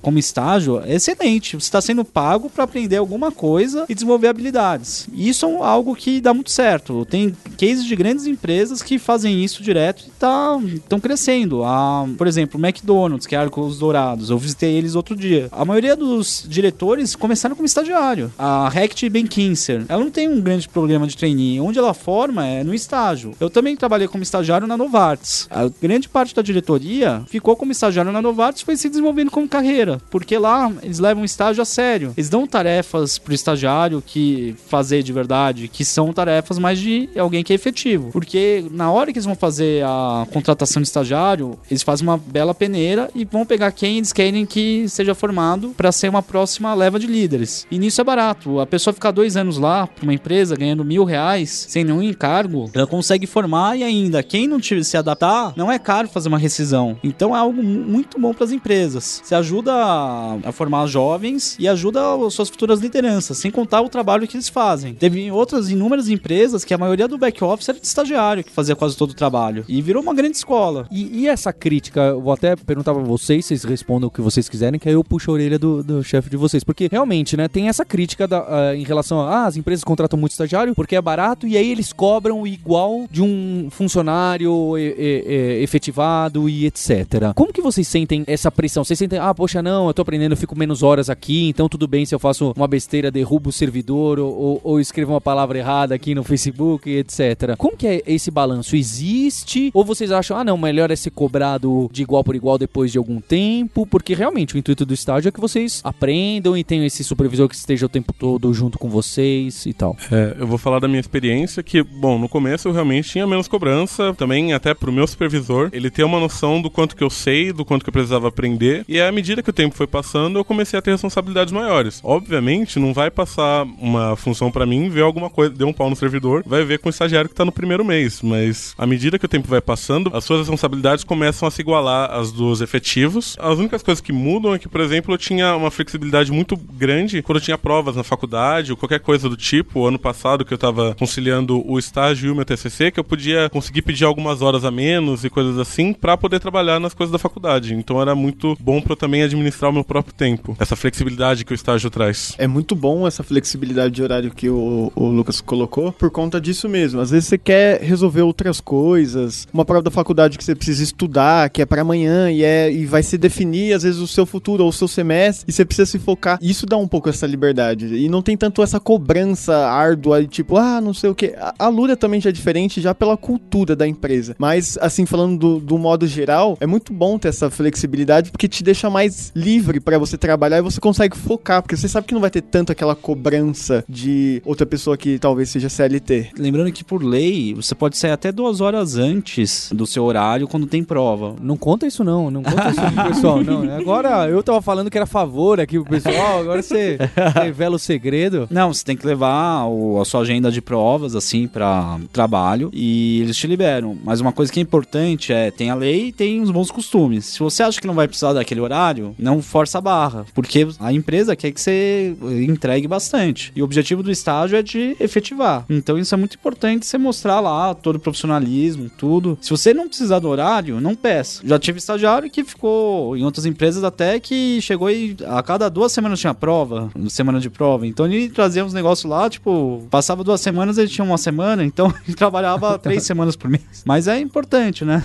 como 0.02 0.18
estágio, 0.18 0.82
é 0.86 0.96
excelente. 0.96 1.58
Você 1.58 1.66
está 1.66 1.82
sendo 1.82 2.06
pago 2.06 2.50
para 2.50 2.64
aprender 2.64 2.96
alguma 2.98 3.34
coisa 3.34 3.86
e 3.90 3.94
desenvolver 3.94 4.30
habilidades 4.30 4.45
habilidades. 4.46 5.08
E 5.12 5.30
isso 5.30 5.46
é 5.46 5.64
algo 5.64 5.96
que 5.96 6.22
dá 6.22 6.34
muito 6.34 6.52
certo. 6.52 7.06
Tem 7.06 7.36
cases 7.58 7.86
de 7.86 7.96
grandes 7.96 8.28
empresas 8.28 8.82
que 8.82 9.00
fazem 9.00 9.44
isso 9.44 9.64
direto 9.64 10.04
e 10.06 10.10
estão 10.10 10.62
tá, 10.88 11.00
crescendo. 11.00 11.64
A, 11.64 12.08
por 12.18 12.28
exemplo, 12.28 12.60
o 12.60 12.66
McDonald's, 12.66 13.26
que 13.26 13.36
é 13.36 13.38
Arcos 13.38 13.80
Dourados, 13.80 14.30
eu 14.30 14.38
visitei 14.38 14.76
eles 14.76 14.96
outro 14.96 15.16
dia. 15.16 15.48
A 15.52 15.66
maioria 15.66 15.96
dos 15.96 16.46
diretores 16.48 17.16
começaram 17.16 17.56
como 17.56 17.66
estagiário. 17.66 18.32
A 18.38 18.70
Rect 18.70 19.10
Benkinser, 19.10 19.86
ela 19.90 20.04
não 20.04 20.12
tem 20.12 20.30
um 20.30 20.42
grande 20.42 20.68
problema 20.70 21.08
de 21.08 21.18
trainee. 21.18 21.60
Onde 21.60 21.80
ela 21.80 21.94
forma 21.94 22.46
é 22.46 22.64
no 22.64 22.74
estágio. 22.74 23.34
Eu 23.40 23.50
também 23.50 23.76
trabalhei 23.76 24.08
como 24.08 24.24
estagiário 24.24 24.68
na 24.68 24.78
Novartis. 24.78 25.48
A 25.50 25.70
grande 25.82 26.08
parte 26.08 26.36
da 26.36 26.42
diretoria 26.42 27.24
ficou 27.28 27.56
como 27.56 27.72
estagiário 27.72 28.12
na 28.12 28.22
Novartis 28.22 28.62
e 28.62 28.66
foi 28.66 28.78
se 28.78 28.90
desenvolvendo 28.90 29.32
como 29.32 29.48
carreira. 29.48 30.00
Porque 30.10 30.38
lá 30.38 30.72
eles 30.84 31.00
levam 31.00 31.24
o 31.24 31.26
estágio 31.26 31.62
a 31.62 31.66
sério. 31.66 32.14
Eles 32.16 32.30
dão 32.30 32.46
tarefas 32.46 33.18
pro 33.18 33.34
estagiário 33.34 34.04
que 34.06 34.35
fazer 34.68 35.04
de 35.04 35.14
verdade, 35.14 35.68
que 35.68 35.86
são 35.86 36.14
tarefas 36.14 36.60
mais 36.60 36.80
de 36.80 37.10
alguém 37.18 37.44
que 37.44 37.54
é 37.54 37.56
efetivo. 37.56 38.10
Porque 38.12 38.66
na 38.72 38.92
hora 38.92 39.12
que 39.12 39.18
eles 39.18 39.26
vão 39.26 39.36
fazer 39.36 39.84
a 39.86 40.28
contratação 40.32 40.82
de 40.82 40.88
estagiário, 40.88 41.58
eles 41.70 41.84
fazem 41.84 42.08
uma 42.08 42.18
bela 42.18 42.54
peneira 42.54 43.10
e 43.14 43.26
vão 43.26 43.46
pegar 43.46 43.72
quem 43.72 43.98
eles 43.98 44.14
querem 44.14 44.46
que 44.46 44.88
seja 44.90 45.16
formado 45.16 45.70
para 45.76 45.92
ser 45.92 46.10
uma 46.10 46.22
próxima 46.22 46.74
leva 46.74 47.00
de 47.00 47.08
líderes. 47.08 47.66
E 47.70 47.78
nisso 47.78 48.02
é 48.02 48.04
barato. 48.04 48.60
A 48.60 48.66
pessoa 48.66 48.94
ficar 48.94 49.12
dois 49.12 49.38
anos 49.38 49.58
lá 49.58 49.88
para 49.88 50.04
uma 50.04 50.14
empresa 50.14 50.56
ganhando 50.56 50.84
mil 50.84 51.04
reais 51.04 51.66
sem 51.70 51.84
nenhum 51.84 52.02
encargo, 52.02 52.70
ela 52.74 52.88
consegue 52.88 53.26
formar 53.28 53.78
e 53.78 53.84
ainda 53.84 54.22
quem 54.24 54.48
não 54.48 54.60
tiver 54.60 54.84
se 54.84 54.98
adaptar, 54.98 55.54
não 55.56 55.72
é 55.72 55.80
caro 55.80 56.08
fazer 56.08 56.28
uma 56.28 56.38
rescisão. 56.38 56.98
Então 57.04 57.36
é 57.36 57.40
algo 57.40 57.62
muito 57.64 58.20
bom 58.20 58.34
para 58.34 58.44
as 58.44 58.52
empresas. 58.52 59.22
Você 59.24 59.36
ajuda 59.36 59.74
a 59.74 60.52
formar 60.52 60.88
jovens 60.88 61.56
e 61.60 61.68
ajuda 61.68 62.02
as 62.26 62.34
suas 62.34 62.50
futuras 62.50 62.80
lideranças, 62.80 63.38
sem 63.38 63.52
contar 63.52 63.82
o 63.82 63.90
trabalho 63.90 64.25
que 64.28 64.36
eles 64.36 64.50
fazem. 64.50 64.94
Teve 64.94 65.32
outras 65.32 65.70
inúmeras 65.70 66.10
empresas 66.10 66.64
que 66.64 66.74
a 66.74 66.78
maioria 66.78 67.08
do 67.08 67.18
back-office 67.18 67.70
era 67.70 67.80
de 67.80 67.86
estagiário, 67.86 68.44
que 68.44 68.52
fazia 68.52 68.76
quase 68.76 68.96
todo 68.98 69.12
o 69.12 69.16
trabalho. 69.16 69.64
E 69.68 69.82
virou 69.82 70.02
uma 70.02 70.14
grande 70.14 70.38
escola. 70.38 70.88
E, 70.92 71.22
e 71.22 71.28
essa 71.28 71.52
crítica, 71.54 72.02
eu 72.02 72.22
vou 72.22 72.34
até 72.34 72.56
perguntar 72.56 72.94
pra 72.94 73.04
vocês, 73.04 73.46
vocês 73.46 73.64
respondam 73.64 74.08
o 74.08 74.12
que 74.12 74.22
vocês 74.22 74.48
quiserem, 74.50 74.80
que 74.80 74.88
aí 74.90 74.96
eu 74.96 75.04
puxo 75.04 75.32
a 75.32 75.34
orelha 75.34 75.60
do, 75.60 75.84
do 75.84 76.04
chefe 76.04 76.30
de 76.30 76.38
vocês. 76.38 76.64
Porque 76.64 76.88
realmente, 76.92 77.36
né, 77.38 77.48
tem 77.48 77.68
essa 77.70 77.86
crítica 77.86 78.28
da, 78.28 78.46
ah, 78.70 78.76
em 78.76 78.84
relação 78.84 79.20
a, 79.22 79.30
ah, 79.30 79.46
as 79.46 79.58
empresas 79.58 79.84
contratam 79.84 80.18
muito 80.20 80.32
estagiário 80.32 80.74
porque 80.76 80.96
é 80.96 81.02
barato 81.02 81.48
e 81.48 81.58
aí 81.58 81.72
eles 81.72 81.92
cobram 81.94 82.46
igual 82.46 83.06
de 83.10 83.22
um 83.22 83.70
funcionário 83.72 84.78
e- 84.78 84.82
e- 84.82 85.24
e- 85.60 85.64
efetivado 85.64 86.50
e 86.50 86.66
etc. 86.66 87.34
Como 87.36 87.54
que 87.54 87.62
vocês 87.62 87.88
sentem 87.88 88.24
essa 88.28 88.52
pressão? 88.52 88.84
Vocês 88.84 89.00
sentem, 89.00 89.20
ah, 89.20 89.34
poxa, 89.34 89.62
não, 89.62 89.88
eu 89.88 89.94
tô 89.94 90.02
aprendendo, 90.02 90.34
eu 90.34 90.38
fico 90.38 90.58
menos 90.58 90.84
horas 90.84 91.10
aqui, 91.10 91.48
então 91.48 91.70
tudo 91.70 91.88
bem 91.88 92.06
se 92.06 92.14
eu 92.14 92.20
faço 92.20 92.54
uma 92.56 92.68
besteira, 92.68 93.10
derrubo 93.12 93.50
o 93.50 93.54
servidor 93.54 94.15
ou, 94.20 94.62
ou, 94.64 94.80
escrevo 94.80 95.14
uma 95.14 95.22
palavra 95.22 95.58
errada 95.58 95.96
aqui 95.96 96.16
no 96.16 96.24
Facebook 96.24 96.90
etc. 96.90 97.56
Como 97.58 97.78
que 97.78 97.88
é 97.88 98.02
esse 98.06 98.32
balanço? 98.32 98.76
Existe? 98.76 99.72
Ou 99.74 99.84
vocês 99.84 100.12
acham, 100.12 100.38
ah, 100.38 100.44
não, 100.44 100.58
melhor 100.58 100.92
é 100.92 100.96
ser 100.96 101.12
cobrado 101.12 101.90
de 101.92 102.04
igual 102.04 102.24
por 102.24 102.36
igual 102.36 102.58
depois 102.58 102.92
de 102.92 102.98
algum 102.98 103.20
tempo? 103.20 103.86
Porque 103.86 104.14
realmente 104.14 104.56
o 104.56 104.58
intuito 104.58 104.86
do 104.86 104.94
estágio 104.94 105.30
é 105.30 105.32
que 105.32 105.40
vocês 105.40 105.82
aprendam 105.84 106.58
e 106.58 106.64
tenham 106.64 106.86
esse 106.86 107.04
supervisor 107.04 107.48
que 107.48 107.56
esteja 107.56 107.86
o 107.86 107.90
tempo 107.90 108.14
todo 108.14 108.54
junto 108.54 108.78
com 108.78 108.90
vocês 108.90 109.66
e 109.66 109.74
tal. 109.74 109.96
É, 110.12 110.36
eu 110.40 110.48
vou 110.48 110.58
falar 110.58 110.80
da 110.80 110.88
minha 110.88 111.00
experiência 111.00 111.64
que, 111.64 111.82
bom, 111.84 112.18
no 112.18 112.30
começo 112.30 112.68
eu 112.68 112.72
realmente 112.72 113.10
tinha 113.10 113.28
menos 113.28 113.48
cobrança, 113.48 114.14
também 114.14 114.54
até 114.54 114.74
pro 114.74 114.92
meu 114.92 115.08
supervisor, 115.08 115.70
ele 115.72 115.90
ter 115.90 116.04
uma 116.04 116.20
noção 116.20 116.62
do 116.62 116.70
quanto 116.70 116.96
que 116.96 117.04
eu 117.04 117.10
sei, 117.10 117.52
do 117.52 117.66
quanto 117.66 117.84
que 117.84 117.90
eu 117.90 117.94
precisava 117.94 118.28
aprender, 118.28 118.84
e 118.88 119.00
à 119.00 119.12
medida 119.12 119.42
que 119.42 119.50
o 119.50 119.54
tempo 119.54 119.76
foi 119.76 119.88
passando, 119.88 120.38
eu 120.38 120.46
comecei 120.46 120.78
a 120.78 120.82
ter 120.82 120.92
responsabilidades 120.92 121.54
maiores. 121.54 122.00
Obviamente, 122.04 122.80
não 122.80 122.94
vai 122.94 123.10
passar 123.10 123.64
uma 123.80 124.05
função 124.16 124.52
pra 124.52 124.66
mim, 124.66 124.90
ver 124.90 125.02
alguma 125.02 125.30
coisa, 125.30 125.54
deu 125.54 125.68
um 125.68 125.74
pau 125.74 125.90
no 125.90 125.96
servidor, 125.96 126.44
vai 126.46 126.64
ver 126.64 126.80
com 126.80 126.90
o 126.90 126.92
estagiário 126.92 127.30
que 127.30 127.36
tá 127.36 127.46
no 127.46 127.52
primeiro 127.52 127.84
mês, 127.84 128.22
mas 128.22 128.74
à 128.78 128.86
medida 128.86 129.18
que 129.18 129.26
o 129.26 129.30
tempo 129.30 129.48
vai 129.48 129.62
passando, 129.62 130.12
as 130.14 130.24
suas 130.24 130.40
responsabilidades 130.40 131.04
começam 131.04 131.48
a 131.48 131.52
se 131.52 131.62
igualar 131.62 132.12
às 132.12 132.32
dos 132.32 132.62
efetivos. 132.62 133.36
As 133.40 133.58
únicas 133.58 133.82
coisas 133.82 134.02
que 134.02 134.12
mudam 134.12 134.54
é 134.54 134.60
que, 134.60 134.68
por 134.68 134.82
exemplo, 134.82 135.14
eu 135.14 135.18
tinha 135.18 135.56
uma 135.56 135.72
flexibilidade 135.72 136.32
muito 136.32 136.58
grande 136.58 137.22
quando 137.22 137.38
eu 137.38 137.44
tinha 137.44 137.58
provas 137.58 137.96
na 137.96 138.04
faculdade 138.04 138.72
ou 138.72 138.78
qualquer 138.78 139.00
coisa 139.00 139.30
do 139.30 139.38
tipo. 139.38 139.86
Ano 139.86 139.98
passado 139.98 140.46
que 140.46 140.54
eu 140.54 140.58
tava 140.58 140.96
conciliando 140.98 141.64
o 141.70 141.80
estágio 141.80 142.28
e 142.28 142.32
o 142.32 142.36
meu 142.36 142.46
TCC, 142.46 142.92
que 142.92 143.00
eu 143.00 143.04
podia 143.04 143.50
conseguir 143.50 143.82
pedir 143.82 144.06
algumas 144.06 144.42
horas 144.42 144.66
a 144.66 144.72
menos 144.72 145.24
e 145.24 145.30
coisas 145.30 145.58
assim 145.58 145.94
pra 145.94 146.18
poder 146.18 146.40
trabalhar 146.40 146.80
nas 146.80 146.94
coisas 146.94 147.12
da 147.12 147.20
faculdade. 147.20 147.74
Então 147.74 148.02
era 148.02 148.16
muito 148.16 148.58
bom 148.60 148.82
pra 148.82 148.94
eu 148.94 148.98
também 148.98 149.24
administrar 149.24 149.72
o 149.72 149.74
meu 149.74 149.84
próprio 149.84 150.14
tempo. 150.14 150.56
Essa 150.60 150.76
flexibilidade 150.76 151.46
que 151.46 151.54
o 151.54 151.56
estágio 151.56 151.90
traz. 151.90 152.36
É 152.38 152.48
muito 152.48 152.76
bom 152.76 153.08
essa 153.08 153.24
flexibilidade 153.24 153.95
de 153.96 154.04
horário 154.04 154.32
que 154.32 154.50
o, 154.50 154.92
o 154.94 155.06
Lucas 155.08 155.40
colocou, 155.40 155.92
por 155.92 156.12
conta 156.12 156.40
disso 156.40 156.68
mesmo. 156.68 157.00
Às 157.00 157.12
vezes 157.12 157.30
você 157.30 157.38
quer 157.38 157.82
resolver 157.82 158.22
outras 158.22 158.60
coisas, 158.60 159.48
uma 159.54 159.64
prova 159.64 159.82
da 159.82 159.90
faculdade 159.90 160.38
que 160.38 160.44
você 160.44 160.54
precisa 160.54 160.84
estudar, 160.84 161.50
que 161.50 161.62
é 161.62 161.66
para 161.66 161.82
amanhã 161.82 162.30
e, 162.30 162.44
é, 162.44 162.72
e 162.72 162.86
vai 162.86 163.02
se 163.02 163.18
definir, 163.18 163.74
às 163.74 163.84
vezes, 163.84 164.00
o 164.00 164.08
seu 164.08 164.26
futuro 164.26 164.64
ou 164.64 164.70
o 164.70 164.74
seu 164.74 164.88
semestre, 164.88 165.46
e 165.48 165.54
você 165.54 165.64
precisa 165.64 165.86
se 165.86 165.98
focar. 165.98 166.38
Isso 166.42 166.66
dá 166.66 166.76
um 166.78 166.88
pouco 166.88 167.10
essa 167.10 167.26
liberdade. 167.26 167.96
E 167.96 168.10
não 168.10 168.22
tem 168.22 168.36
tanto 168.36 168.62
essa 168.62 168.80
cobrança 168.80 169.56
árdua, 169.68 170.24
tipo, 170.26 170.58
ah, 170.58 170.82
não 170.82 170.94
sei 170.94 171.10
o 171.10 171.16
que. 171.16 171.34
A, 171.38 171.54
a 171.60 171.68
Lura 171.70 171.96
também 171.96 172.20
já 172.20 172.30
é 172.30 172.34
diferente, 172.34 172.82
já 172.82 172.94
pela 172.94 173.16
cultura 173.16 173.76
da 173.76 173.88
empresa. 173.88 174.36
Mas, 174.38 174.78
assim, 174.82 175.06
falando 175.06 175.40
do, 175.40 175.60
do 175.60 175.78
modo 175.78 176.06
geral, 176.06 176.58
é 176.60 176.68
muito 176.68 176.92
bom 176.92 177.18
ter 177.18 177.30
essa 177.30 177.50
flexibilidade, 177.50 178.32
porque 178.32 178.48
te 178.48 178.64
deixa 178.64 178.90
mais 178.90 179.32
livre 179.36 179.80
para 179.80 179.98
você 179.98 180.18
trabalhar 180.18 180.58
e 180.58 180.62
você 180.62 180.82
consegue 180.82 181.16
focar, 181.16 181.62
porque 181.62 181.78
você 181.78 181.88
sabe 181.88 182.08
que 182.08 182.14
não 182.14 182.22
vai 182.22 182.30
ter 182.30 182.42
tanto 182.42 182.72
aquela 182.72 182.96
cobrança 182.96 183.85
de 183.88 184.42
outra 184.46 184.66
pessoa 184.66 184.98
que 184.98 185.18
talvez 185.20 185.50
seja 185.50 185.70
CLT. 185.70 186.32
Lembrando 186.38 186.72
que 186.72 186.84
por 186.84 187.04
lei, 187.04 187.54
você 187.54 187.74
pode 187.76 187.98
sair 187.98 188.12
até 188.12 188.32
duas 188.32 188.62
horas 188.62 188.98
antes 188.98 189.70
do 189.74 189.86
seu 189.86 190.04
horário 190.04 190.48
quando 190.48 190.66
tem 190.68 190.84
prova. 190.84 191.36
Não 191.42 191.58
conta 191.58 191.86
isso 191.88 192.04
não, 192.04 192.30
não 192.32 192.44
conta 192.44 192.70
isso 192.70 192.82
pro 192.82 193.04
pessoal, 193.06 193.44
não. 193.44 193.64
Agora 193.76 194.28
eu 194.30 194.42
tava 194.44 194.62
falando 194.62 194.90
que 194.90 194.98
era 194.98 195.06
favor 195.06 195.60
aqui 195.60 195.80
pro 195.80 195.90
pessoal, 195.90 196.40
agora 196.42 196.62
você 196.62 196.98
revela 197.36 197.76
o 197.76 197.80
segredo. 197.80 198.48
Não, 198.50 198.74
você 198.74 198.84
tem 198.84 198.96
que 198.98 199.06
levar 199.06 199.66
o- 199.68 200.00
a 200.02 200.06
sua 200.06 200.22
agenda 200.22 200.52
de 200.52 200.62
provas, 200.62 201.16
assim, 201.16 201.48
pra 201.48 202.00
trabalho 202.12 202.70
e 202.74 203.22
eles 203.22 203.38
te 203.38 203.48
liberam. 203.48 203.98
Mas 204.04 204.20
uma 204.22 204.32
coisa 204.32 204.52
que 204.52 204.60
é 204.60 204.64
importante 204.64 205.32
é, 205.34 205.52
tem 205.52 205.70
a 205.70 205.76
lei 205.76 206.08
e 206.08 206.12
tem 206.12 206.42
os 206.42 206.52
bons 206.52 206.72
costumes. 206.72 207.26
Se 207.26 207.40
você 207.40 207.64
acha 207.64 207.80
que 207.80 207.88
não 207.88 207.94
vai 207.94 208.08
precisar 208.08 208.34
daquele 208.34 208.60
horário, 208.62 209.16
não 209.18 209.42
força 209.42 209.78
a 209.78 209.82
barra, 209.82 210.26
porque 210.34 210.68
a 210.80 210.92
empresa 210.94 211.36
quer 211.36 211.52
que 211.52 211.62
você 211.62 212.16
entregue 212.48 212.88
bastante. 212.88 213.52
E 213.56 213.62
o 213.66 213.68
objetivo 213.68 214.04
do 214.04 214.12
estágio 214.12 214.58
é 214.58 214.62
de 214.62 214.96
efetivar. 215.00 215.66
Então 215.68 215.98
isso 215.98 216.14
é 216.14 216.18
muito 216.18 216.36
importante 216.36 216.86
você 216.86 216.98
mostrar 216.98 217.40
lá 217.40 217.74
todo 217.74 217.96
o 217.96 218.00
profissionalismo, 218.00 218.90
tudo. 218.96 219.38
Se 219.42 219.50
você 219.50 219.74
não 219.74 219.88
precisar 219.88 220.20
do 220.20 220.30
horário, 220.30 220.80
não 220.80 220.94
peça. 220.94 221.42
Já 221.44 221.58
tive 221.58 221.80
estagiário 221.80 222.30
que 222.30 222.44
ficou 222.44 223.18
em 223.18 223.24
outras 223.24 223.46
empresas 223.46 223.84
até 223.84 224.20
que 224.20 224.62
chegou 224.62 224.90
e 224.90 225.18
a 225.26 225.42
cada 225.42 225.68
duas 225.68 225.92
semanas 225.92 226.20
tinha 226.20 226.34
prova, 226.34 226.92
semana 227.10 227.40
de 227.40 227.50
prova. 227.50 227.88
Então 227.88 228.06
ele 228.06 228.30
trazia 228.30 228.64
uns 228.64 228.74
negócios 228.74 229.10
lá, 229.10 229.28
tipo, 229.30 229.86
passava 229.90 230.24
duas 230.24 230.42
semanas, 230.42 230.78
ele 230.78 230.88
tinha 230.88 231.04
uma 231.04 231.18
semana, 231.18 231.66
então 231.66 231.92
ele 232.08 232.16
trabalhava 232.16 232.78
três 232.80 233.04
semanas 233.04 233.36
por 233.36 233.50
mês. 233.50 233.84
Mas 233.84 234.08
é 234.08 234.20
importante, 234.20 234.86
né? 234.86 235.04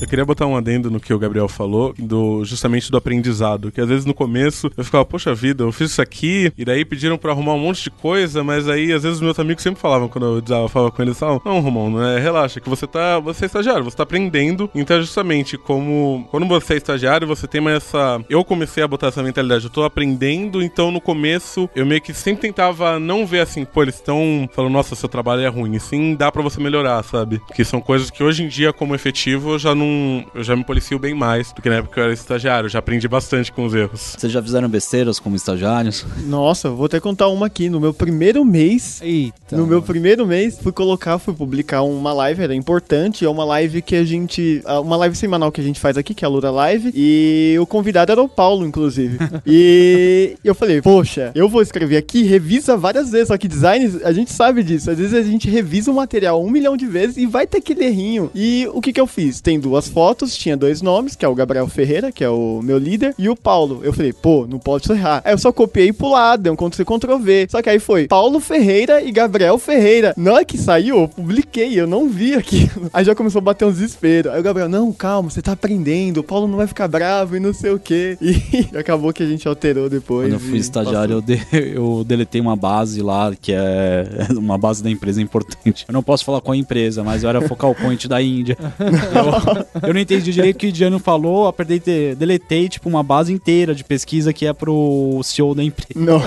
Eu 0.00 0.06
queria 0.06 0.24
botar 0.24 0.46
um 0.46 0.56
adendo 0.56 0.90
no 0.90 1.00
que 1.00 1.12
o 1.12 1.18
Gabriel 1.18 1.48
falou, 1.48 1.94
do 1.98 2.44
justamente 2.44 2.90
do 2.90 2.96
aprendizado. 2.96 3.72
Que 3.72 3.80
às 3.80 3.88
vezes 3.88 4.04
no 4.04 4.14
começo 4.14 4.70
eu 4.76 4.84
ficava, 4.84 5.04
poxa 5.04 5.34
vida, 5.34 5.64
eu 5.64 5.72
fiz 5.72 5.90
isso 5.90 6.02
aqui, 6.02 6.52
e 6.56 6.64
daí 6.64 6.84
pediram 6.84 7.18
pra 7.18 7.32
arrumar 7.32 7.54
um 7.54 7.58
monte 7.58 7.84
de 7.84 7.90
coisa, 7.90 8.44
mas 8.44 8.68
aí 8.68 8.92
às 8.92 9.02
vezes 9.02 9.18
os 9.18 9.22
meus 9.22 9.38
amigos 9.38 9.62
sempre 9.62 9.80
falavam, 9.80 10.08
quando 10.08 10.26
eu 10.26 10.40
desabafava 10.40 10.90
com 10.90 11.02
eles, 11.02 11.18
falavam, 11.18 11.42
não, 11.44 11.60
Romão, 11.60 11.90
não 11.90 12.04
é, 12.04 12.18
relaxa, 12.18 12.60
que 12.60 12.68
você 12.68 12.86
tá. 12.86 13.18
Você 13.18 13.44
é 13.44 13.46
estagiário, 13.46 13.84
você 13.84 13.96
tá 13.96 14.02
aprendendo. 14.04 14.70
Então, 14.74 15.00
justamente, 15.00 15.58
como 15.58 16.26
quando 16.30 16.46
você 16.46 16.74
é 16.74 16.76
estagiário, 16.76 17.26
você 17.26 17.46
tem 17.46 17.60
mais 17.60 17.78
essa. 17.78 18.20
Eu 18.28 18.44
comecei 18.44 18.82
a 18.82 18.88
botar 18.88 19.08
essa 19.08 19.22
mentalidade, 19.22 19.64
eu 19.64 19.70
tô 19.70 19.82
aprendendo, 19.82 20.62
então 20.62 20.90
no 20.90 21.00
começo 21.00 21.68
eu 21.74 21.84
meio 21.84 22.00
que 22.00 22.14
sempre 22.14 22.42
tentava 22.42 22.98
não 22.98 23.26
ver 23.26 23.40
assim, 23.40 23.64
pô, 23.64 23.82
eles 23.82 23.96
estão 23.96 24.48
falando, 24.52 24.72
nossa, 24.72 24.94
seu 24.94 25.08
trabalho 25.08 25.42
é 25.42 25.48
ruim. 25.48 25.74
E 25.74 25.80
sim 25.80 26.14
dá 26.14 26.30
pra 26.30 26.42
você 26.42 26.60
melhorar, 26.60 27.02
sabe? 27.02 27.40
Que 27.54 27.64
são 27.64 27.80
coisas 27.80 28.10
que 28.10 28.22
hoje 28.22 28.44
em 28.44 28.48
dia, 28.48 28.72
como 28.72 28.94
efetivo, 28.94 29.52
eu 29.54 29.58
já 29.58 29.74
não. 29.74 29.87
Eu 30.34 30.44
já 30.44 30.56
me 30.56 30.64
policio 30.64 30.98
bem 30.98 31.14
mais 31.14 31.52
do 31.52 31.62
que 31.62 31.68
na 31.68 31.76
época 31.76 31.94
que 31.94 32.00
eu 32.00 32.04
era 32.04 32.12
estagiário. 32.12 32.66
Eu 32.66 32.70
já 32.70 32.78
aprendi 32.78 33.08
bastante 33.08 33.52
com 33.52 33.64
os 33.64 33.74
erros. 33.74 34.14
Vocês 34.18 34.32
já 34.32 34.42
fizeram 34.42 34.68
besteiras 34.68 35.18
como 35.18 35.36
estagiários? 35.36 36.06
Nossa, 36.24 36.70
vou 36.70 36.86
até 36.86 37.00
contar 37.00 37.28
uma 37.28 37.46
aqui. 37.46 37.68
No 37.68 37.80
meu 37.80 37.92
primeiro 37.92 38.44
mês, 38.44 39.00
Eita. 39.02 39.56
no 39.56 39.66
meu 39.66 39.82
primeiro 39.82 40.26
mês, 40.26 40.58
fui 40.60 40.72
colocar, 40.72 41.18
fui 41.18 41.34
publicar 41.34 41.82
uma 41.82 42.12
live, 42.12 42.42
era 42.42 42.54
importante, 42.54 43.24
é 43.24 43.28
uma 43.28 43.44
live 43.44 43.82
que 43.82 43.96
a 43.96 44.04
gente, 44.04 44.62
ah, 44.64 44.80
uma 44.80 44.96
live 44.96 45.16
semanal 45.16 45.52
que 45.52 45.60
a 45.60 45.64
gente 45.64 45.80
faz 45.80 45.96
aqui, 45.96 46.14
que 46.14 46.24
é 46.24 46.26
a 46.26 46.30
Lura 46.30 46.50
Live, 46.50 46.92
e 46.94 47.56
o 47.60 47.66
convidado 47.66 48.12
era 48.12 48.22
o 48.22 48.28
Paulo, 48.28 48.66
inclusive. 48.66 49.18
e 49.46 50.36
eu 50.44 50.54
falei, 50.54 50.80
poxa, 50.82 51.32
eu 51.34 51.48
vou 51.48 51.62
escrever 51.62 51.96
aqui, 51.96 52.22
revisa 52.22 52.76
várias 52.76 53.10
vezes, 53.10 53.28
só 53.28 53.38
que 53.38 53.48
design, 53.48 54.00
a 54.04 54.12
gente 54.12 54.32
sabe 54.32 54.62
disso, 54.62 54.90
às 54.90 54.98
vezes 54.98 55.14
a 55.14 55.22
gente 55.22 55.48
revisa 55.48 55.90
o 55.90 55.94
material 55.94 56.42
um 56.42 56.50
milhão 56.50 56.76
de 56.76 56.86
vezes 56.86 57.16
e 57.16 57.26
vai 57.26 57.46
ter 57.46 57.58
aquele 57.58 57.84
errinho. 57.84 58.30
E 58.34 58.68
o 58.72 58.80
que 58.80 58.92
que 58.92 59.00
eu 59.00 59.06
fiz? 59.06 59.40
Tem 59.40 59.58
duas 59.60 59.77
fotos, 59.86 60.36
tinha 60.36 60.56
dois 60.56 60.80
nomes, 60.82 61.14
que 61.14 61.24
é 61.24 61.28
o 61.28 61.34
Gabriel 61.34 61.68
Ferreira, 61.68 62.10
que 62.10 62.24
é 62.24 62.30
o 62.30 62.60
meu 62.62 62.78
líder, 62.78 63.14
e 63.18 63.28
o 63.28 63.36
Paulo. 63.36 63.80
Eu 63.82 63.92
falei, 63.92 64.12
pô, 64.12 64.46
não 64.48 64.58
pode 64.58 64.90
errar. 64.90 65.20
Aí 65.24 65.32
eu 65.34 65.38
só 65.38 65.52
copiei 65.52 65.92
pro 65.92 66.10
lado, 66.10 66.42
dei 66.42 66.50
um 66.52 66.56
Ctrl-C, 66.56 66.84
Ctrl-V. 66.84 67.46
Só 67.50 67.60
que 67.62 67.68
aí 67.70 67.78
foi 67.78 68.08
Paulo 68.08 68.40
Ferreira 68.40 69.02
e 69.02 69.12
Gabriel 69.12 69.58
Ferreira. 69.58 70.14
Na 70.16 70.32
hora 70.32 70.44
que 70.44 70.56
saiu, 70.56 71.00
eu 71.02 71.08
publiquei, 71.08 71.78
eu 71.78 71.86
não 71.86 72.08
vi 72.08 72.34
aquilo. 72.34 72.88
Aí 72.92 73.04
já 73.04 73.14
começou 73.14 73.38
a 73.40 73.42
bater 73.42 73.64
um 73.66 73.70
desespero. 73.70 74.30
Aí 74.32 74.40
o 74.40 74.42
Gabriel, 74.42 74.68
não, 74.68 74.90
calma, 74.92 75.28
você 75.30 75.42
tá 75.42 75.52
aprendendo, 75.52 76.18
o 76.18 76.22
Paulo 76.24 76.48
não 76.48 76.56
vai 76.56 76.66
ficar 76.66 76.88
bravo 76.88 77.36
e 77.36 77.40
não 77.40 77.52
sei 77.52 77.70
o 77.70 77.78
quê. 77.78 78.16
E 78.72 78.76
acabou 78.78 79.12
que 79.12 79.22
a 79.22 79.26
gente 79.26 79.46
alterou 79.46 79.88
depois. 79.90 80.28
Quando 80.28 80.32
eu 80.34 80.40
fui 80.40 80.58
estagiário, 80.58 81.14
eu, 81.16 81.20
de- 81.20 81.40
eu 81.52 82.04
deletei 82.06 82.40
uma 82.40 82.56
base 82.56 83.02
lá, 83.02 83.32
que 83.40 83.52
é 83.52 84.06
uma 84.30 84.56
base 84.56 84.82
da 84.82 84.90
empresa 84.90 85.20
importante. 85.20 85.84
Eu 85.86 85.92
não 85.92 86.02
posso 86.02 86.24
falar 86.24 86.40
qual 86.40 86.54
empresa, 86.54 87.04
mas 87.04 87.22
eu 87.22 87.28
era 87.28 87.40
focal 87.42 87.74
point 87.74 88.08
da 88.08 88.20
Índia. 88.22 88.56
Eu, 88.78 89.64
eu 89.82 89.94
não 89.94 90.00
entendi 90.00 90.32
direito 90.32 90.56
o 90.56 90.58
que 90.58 90.66
o 90.68 90.72
Diano 90.72 90.98
falou, 90.98 91.46
apertei, 91.46 91.78
de- 91.78 92.14
deletei, 92.14 92.68
tipo, 92.68 92.88
uma 92.88 93.02
base 93.02 93.32
inteira 93.32 93.74
de 93.74 93.84
pesquisa 93.84 94.32
que 94.32 94.46
é 94.46 94.52
pro 94.52 95.20
CEO 95.22 95.54
da 95.54 95.62
empresa. 95.62 95.88
Não. 95.94 96.20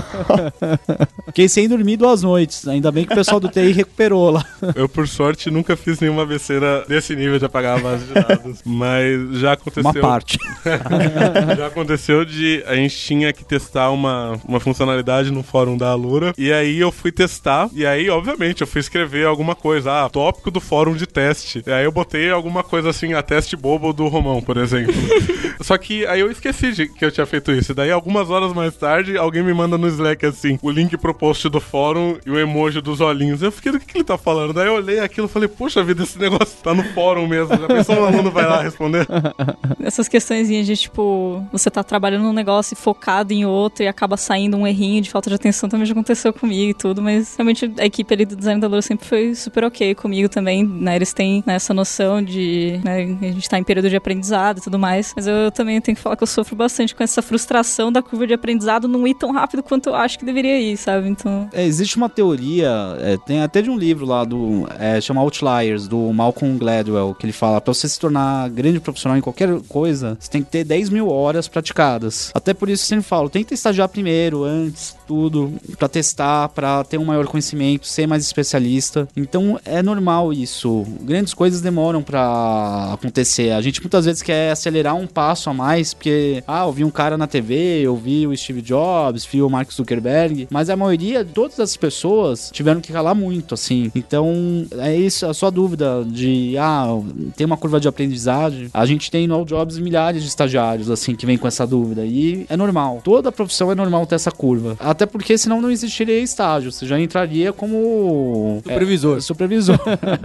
Fiquei 1.27 1.47
sem 1.47 1.67
dormir 1.67 1.97
duas 1.97 2.23
noites. 2.23 2.67
Ainda 2.67 2.91
bem 2.91 3.05
que 3.05 3.13
o 3.13 3.15
pessoal 3.15 3.39
do 3.39 3.47
TI 3.49 3.71
recuperou 3.71 4.29
lá. 4.31 4.45
Eu, 4.75 4.87
por 4.89 5.07
sorte, 5.07 5.49
nunca 5.49 5.75
fiz 5.75 5.99
nenhuma 5.99 6.25
besteira 6.25 6.83
desse 6.87 7.15
nível 7.15 7.39
de 7.39 7.45
apagar 7.45 7.79
a 7.79 7.81
base 7.81 8.05
de 8.05 8.13
dados. 8.13 8.59
Mas 8.65 9.39
já 9.39 9.53
aconteceu. 9.53 9.83
Uma 9.91 9.93
parte. 9.93 10.37
Já 11.57 11.67
aconteceu 11.67 12.23
de 12.25 12.63
a 12.67 12.75
gente 12.75 12.95
tinha 12.97 13.33
que 13.33 13.43
testar 13.43 13.91
uma, 13.91 14.39
uma 14.47 14.59
funcionalidade 14.59 15.31
no 15.31 15.43
fórum 15.43 15.77
da 15.77 15.89
Alura. 15.91 16.33
E 16.37 16.51
aí 16.51 16.79
eu 16.79 16.91
fui 16.91 17.11
testar. 17.11 17.69
E 17.73 17.85
aí, 17.85 18.09
obviamente, 18.09 18.61
eu 18.61 18.67
fui 18.67 18.79
escrever 18.81 19.25
alguma 19.25 19.55
coisa. 19.55 20.05
Ah, 20.05 20.09
tópico 20.09 20.49
do 20.51 20.59
fórum 20.59 20.95
de 20.95 21.05
teste. 21.05 21.63
E 21.65 21.71
aí 21.71 21.83
eu 21.85 21.91
botei 21.91 22.29
alguma 22.31 22.63
coisa 22.63 22.89
assim, 22.89 23.13
a 23.13 23.21
teste 23.31 23.55
bobo 23.55 23.93
do 23.93 24.09
Romão, 24.09 24.41
por 24.41 24.57
exemplo. 24.57 24.93
Só 25.61 25.77
que 25.77 26.05
aí 26.05 26.19
eu 26.19 26.29
esqueci 26.29 26.73
de 26.73 26.89
que 26.89 27.05
eu 27.05 27.09
tinha 27.09 27.25
feito 27.25 27.49
isso. 27.53 27.71
E 27.71 27.75
daí, 27.75 27.89
algumas 27.89 28.29
horas 28.29 28.51
mais 28.51 28.75
tarde, 28.75 29.17
alguém 29.17 29.41
me 29.41 29.53
manda 29.53 29.77
no 29.77 29.87
Slack 29.87 30.25
assim, 30.25 30.59
o 30.61 30.69
link 30.69 30.97
pro 30.97 31.13
post 31.13 31.47
do 31.47 31.61
fórum 31.61 32.17
e 32.25 32.29
o 32.29 32.37
emoji 32.37 32.81
dos 32.81 32.99
olhinhos. 32.99 33.41
Eu 33.41 33.49
fiquei, 33.49 33.71
do 33.71 33.79
que, 33.79 33.85
que 33.85 33.97
ele 33.99 34.03
tá 34.03 34.17
falando? 34.17 34.51
Daí 34.51 34.67
eu 34.67 34.73
olhei 34.73 34.99
aquilo 34.99 35.27
e 35.27 35.29
falei, 35.29 35.47
poxa 35.47 35.81
vida, 35.81 36.03
esse 36.03 36.19
negócio 36.19 36.57
tá 36.61 36.73
no 36.73 36.83
fórum 36.93 37.25
mesmo. 37.25 37.55
Já 37.55 37.67
pensou 37.67 37.95
um 37.95 38.05
aluno 38.05 38.31
vai 38.31 38.45
lá 38.45 38.63
responder? 38.63 39.07
Essas 39.81 40.09
questões 40.09 40.49
de, 40.49 40.75
tipo, 40.75 41.41
você 41.53 41.69
tá 41.71 41.85
trabalhando 41.85 42.23
num 42.23 42.33
negócio 42.33 42.73
e 42.73 42.77
focado 42.77 43.31
em 43.31 43.45
outro 43.45 43.81
e 43.81 43.87
acaba 43.87 44.17
saindo 44.17 44.57
um 44.57 44.67
errinho 44.67 45.01
de 45.01 45.09
falta 45.09 45.29
de 45.29 45.37
atenção 45.37 45.69
também 45.69 45.85
já 45.85 45.93
aconteceu 45.93 46.33
comigo 46.33 46.71
e 46.71 46.73
tudo, 46.73 47.01
mas 47.01 47.33
realmente 47.37 47.71
a 47.79 47.85
equipe 47.85 48.13
ali 48.13 48.25
do 48.25 48.35
design 48.35 48.59
da 48.59 48.67
Lura 48.67 48.81
sempre 48.81 49.07
foi 49.07 49.35
super 49.35 49.63
ok 49.63 49.95
comigo 49.95 50.27
também, 50.27 50.65
né? 50.65 50.97
Eles 50.97 51.13
têm 51.13 51.41
né, 51.45 51.55
essa 51.55 51.73
noção 51.73 52.21
de, 52.21 52.81
né, 52.83 53.20
a 53.29 53.31
gente 53.31 53.49
tá 53.49 53.57
em 53.57 53.63
período 53.63 53.89
de 53.89 53.95
aprendizado 53.95 54.59
e 54.59 54.61
tudo 54.61 54.79
mais, 54.79 55.13
mas 55.15 55.27
eu 55.27 55.51
também 55.51 55.79
tenho 55.81 55.95
que 55.95 56.01
falar 56.01 56.15
que 56.15 56.23
eu 56.23 56.27
sofro 56.27 56.55
bastante 56.55 56.95
com 56.95 57.03
essa 57.03 57.21
frustração 57.21 57.91
da 57.91 58.01
curva 58.01 58.27
de 58.27 58.33
aprendizado 58.33 58.87
não 58.87 59.07
ir 59.07 59.15
tão 59.15 59.31
rápido 59.31 59.63
quanto 59.63 59.89
eu 59.89 59.95
acho 59.95 60.19
que 60.19 60.25
deveria 60.25 60.59
ir, 60.59 60.77
sabe? 60.77 61.07
Então... 61.07 61.49
É, 61.53 61.63
existe 61.63 61.97
uma 61.97 62.09
teoria, 62.09 62.69
é, 62.99 63.17
tem 63.17 63.41
até 63.41 63.61
de 63.61 63.69
um 63.69 63.77
livro 63.77 64.05
lá 64.05 64.23
do, 64.23 64.67
é, 64.79 64.99
chama 65.01 65.21
Outliers, 65.21 65.87
do 65.87 66.11
Malcolm 66.13 66.57
Gladwell, 66.57 67.15
que 67.15 67.25
ele 67.25 67.33
fala, 67.33 67.61
pra 67.61 67.73
você 67.73 67.87
se 67.87 67.99
tornar 67.99 68.49
grande 68.49 68.79
profissional 68.79 69.17
em 69.17 69.21
qualquer 69.21 69.49
coisa, 69.67 70.17
você 70.19 70.29
tem 70.29 70.43
que 70.43 70.49
ter 70.49 70.63
10 70.63 70.89
mil 70.89 71.09
horas 71.09 71.47
praticadas. 71.47 72.31
Até 72.33 72.53
por 72.53 72.69
isso 72.69 72.83
eu 72.83 72.87
sempre 72.87 73.05
falo, 73.05 73.29
tenta 73.29 73.53
estagiar 73.53 73.89
primeiro, 73.89 74.43
antes, 74.43 74.95
tudo, 75.07 75.53
pra 75.77 75.87
testar, 75.87 76.49
pra 76.49 76.83
ter 76.83 76.97
um 76.97 77.05
maior 77.05 77.27
conhecimento, 77.27 77.87
ser 77.87 78.07
mais 78.07 78.23
especialista. 78.23 79.07
Então 79.15 79.59
é 79.65 79.81
normal 79.81 80.31
isso. 80.33 80.85
Grandes 81.01 81.33
coisas 81.33 81.61
demoram 81.61 82.01
pra 82.01 82.89
acontecer. 83.01 83.51
A 83.51 83.61
gente 83.61 83.81
muitas 83.81 84.05
vezes 84.05 84.21
quer 84.21 84.51
acelerar 84.51 84.95
um 84.95 85.07
passo 85.07 85.49
a 85.49 85.53
mais, 85.53 85.93
porque, 85.93 86.43
ah, 86.47 86.65
eu 86.65 86.71
vi 86.71 86.83
um 86.83 86.91
cara 86.91 87.17
na 87.17 87.27
TV, 87.27 87.81
eu 87.81 87.95
vi 87.95 88.27
o 88.27 88.37
Steve 88.37 88.61
Jobs, 88.61 89.25
vi 89.25 89.41
o 89.41 89.49
Mark 89.49 89.71
Zuckerberg, 89.71 90.47
mas 90.49 90.69
a 90.69 90.75
maioria, 90.75 91.25
todas 91.25 91.59
as 91.59 91.75
pessoas 91.75 92.49
tiveram 92.53 92.79
que 92.79 92.91
ralar 92.93 93.15
muito, 93.15 93.55
assim. 93.55 93.91
Então, 93.95 94.65
é 94.77 94.95
isso, 94.95 95.25
a 95.25 95.33
sua 95.33 95.49
dúvida 95.49 96.05
de, 96.05 96.55
ah, 96.57 96.87
tem 97.35 97.45
uma 97.45 97.57
curva 97.57 97.79
de 97.79 97.87
aprendizagem. 97.87 98.69
A 98.73 98.85
gente 98.85 99.09
tem 99.09 99.27
no 99.27 99.35
All 99.35 99.45
Jobs 99.45 99.77
milhares 99.79 100.21
de 100.21 100.29
estagiários, 100.29 100.89
assim, 100.89 101.15
que 101.15 101.25
vem 101.25 101.37
com 101.37 101.47
essa 101.47 101.65
dúvida. 101.65 102.05
E 102.05 102.45
é 102.49 102.55
normal. 102.55 103.01
Toda 103.03 103.31
profissão 103.31 103.71
é 103.71 103.75
normal 103.75 104.05
ter 104.05 104.15
essa 104.15 104.31
curva. 104.31 104.77
Até 104.79 105.05
porque 105.05 105.37
senão 105.37 105.61
não 105.61 105.71
existiria 105.71 106.19
estágio. 106.19 106.71
Você 106.71 106.85
já 106.85 106.99
entraria 106.99 107.51
como. 107.51 108.61
Supervisor. 108.63 109.17
É, 109.17 109.21
supervisor. 109.21 109.79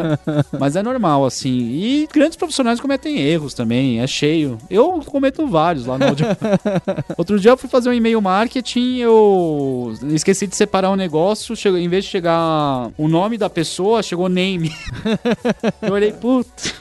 Mas 0.58 0.76
é 0.76 0.82
normal, 0.82 1.24
assim. 1.24 1.56
E 1.56 2.08
grandes 2.12 2.36
profissionais 2.36 2.65
cometem 2.74 3.20
erros 3.20 3.54
também. 3.54 4.00
É 4.00 4.06
cheio. 4.06 4.58
Eu 4.70 5.00
cometo 5.04 5.46
vários 5.46 5.86
lá 5.86 5.98
no 5.98 6.06
áudio. 6.06 6.26
Outro 7.16 7.38
dia 7.38 7.50
eu 7.52 7.56
fui 7.56 7.68
fazer 7.68 7.88
um 7.88 7.92
e-mail 7.92 8.20
marketing, 8.20 8.98
eu 8.98 9.94
esqueci 10.12 10.46
de 10.46 10.56
separar 10.56 10.90
um 10.90 10.96
negócio. 10.96 11.54
Chegou, 11.56 11.78
em 11.78 11.88
vez 11.88 12.04
de 12.04 12.10
chegar 12.10 12.90
o 12.96 13.08
nome 13.08 13.38
da 13.38 13.48
pessoa, 13.48 14.02
chegou 14.02 14.28
name. 14.28 14.72
eu 15.82 15.92
olhei, 15.92 16.12
putz. 16.12 16.74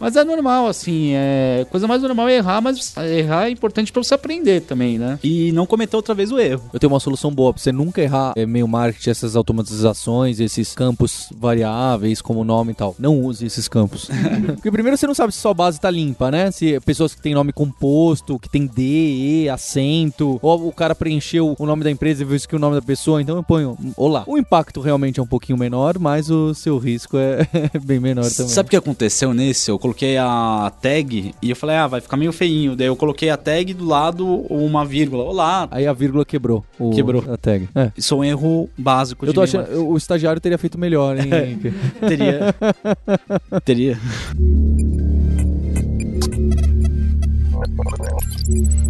Mas 0.00 0.16
é 0.16 0.24
normal, 0.24 0.66
assim. 0.66 1.12
É... 1.14 1.66
Coisa 1.70 1.86
mais 1.86 2.02
normal 2.02 2.28
é 2.28 2.36
errar, 2.36 2.60
mas 2.60 2.96
errar 2.96 3.46
é 3.46 3.50
importante 3.50 3.92
pra 3.92 4.02
você 4.02 4.14
aprender 4.14 4.60
também, 4.62 4.98
né? 4.98 5.18
E 5.22 5.52
não 5.52 5.66
cometer 5.66 5.96
outra 5.96 6.14
vez 6.14 6.30
o 6.32 6.38
erro. 6.38 6.70
Eu 6.72 6.80
tenho 6.80 6.92
uma 6.92 7.00
solução 7.00 7.30
boa 7.30 7.52
pra 7.52 7.62
você 7.62 7.72
nunca 7.72 8.00
errar 8.00 8.32
é, 8.36 8.46
meio 8.46 8.66
marketing, 8.66 9.10
essas 9.10 9.36
automatizações, 9.36 10.40
esses 10.40 10.74
campos 10.74 11.28
variáveis 11.36 12.20
como 12.20 12.44
nome 12.44 12.72
e 12.72 12.74
tal. 12.74 12.94
Não 12.98 13.20
use 13.20 13.44
esses 13.46 13.68
campos. 13.68 14.08
Porque 14.54 14.70
primeiro 14.70 14.96
você 14.96 15.03
não 15.06 15.14
sabe 15.14 15.32
se 15.32 15.38
sua 15.40 15.54
base 15.54 15.80
tá 15.80 15.90
limpa, 15.90 16.30
né? 16.30 16.50
Se 16.50 16.78
pessoas 16.80 17.14
que 17.14 17.20
tem 17.22 17.34
nome 17.34 17.52
composto, 17.52 18.38
que 18.38 18.48
tem 18.48 18.66
D, 18.66 18.82
E, 18.82 19.48
acento, 19.48 20.38
ou 20.42 20.68
o 20.68 20.72
cara 20.72 20.94
preencheu 20.94 21.54
o 21.58 21.66
nome 21.66 21.82
da 21.84 21.90
empresa 21.90 22.22
e 22.22 22.24
viu 22.26 22.36
isso 22.36 22.48
que 22.48 22.56
o 22.56 22.58
nome 22.58 22.76
da 22.76 22.82
pessoa, 22.82 23.20
então 23.20 23.36
eu 23.36 23.42
ponho 23.42 23.76
olá. 23.96 24.24
O 24.26 24.36
impacto 24.38 24.80
realmente 24.80 25.20
é 25.20 25.22
um 25.22 25.26
pouquinho 25.26 25.58
menor, 25.58 25.98
mas 25.98 26.30
o 26.30 26.54
seu 26.54 26.78
risco 26.78 27.16
é 27.16 27.46
bem 27.84 27.98
menor 28.00 28.24
também. 28.30 28.48
Sabe 28.52 28.66
o 28.66 28.70
que 28.70 28.76
aconteceu 28.76 29.32
nesse? 29.34 29.70
Eu 29.70 29.78
coloquei 29.78 30.16
a 30.16 30.72
tag 30.80 31.34
e 31.42 31.50
eu 31.50 31.56
falei, 31.56 31.76
ah, 31.76 31.86
vai 31.86 32.00
ficar 32.00 32.16
meio 32.16 32.32
feinho. 32.32 32.74
Daí 32.76 32.86
eu 32.86 32.96
coloquei 32.96 33.30
a 33.30 33.36
tag 33.36 33.72
do 33.74 33.84
lado 33.84 34.26
uma 34.50 34.84
vírgula. 34.84 35.24
Olá. 35.24 35.68
Aí 35.70 35.86
a 35.86 35.92
vírgula 35.92 36.24
quebrou. 36.24 36.64
o- 36.78 36.90
Quebrou. 36.90 37.24
A 37.32 37.36
tag. 37.36 37.68
É. 37.74 37.90
Isso 37.96 38.14
é 38.14 38.16
um 38.16 38.24
erro 38.24 38.68
básico 38.76 39.24
Eu 39.26 39.32
tô 39.34 39.42
achando, 39.42 39.88
o 39.88 39.96
estagiário 39.96 40.40
teria 40.40 40.58
feito 40.58 40.78
melhor, 40.78 41.16
hein? 41.18 41.30
Henrique? 41.32 41.72
Teria. 42.06 42.54
Teria. 48.46 48.83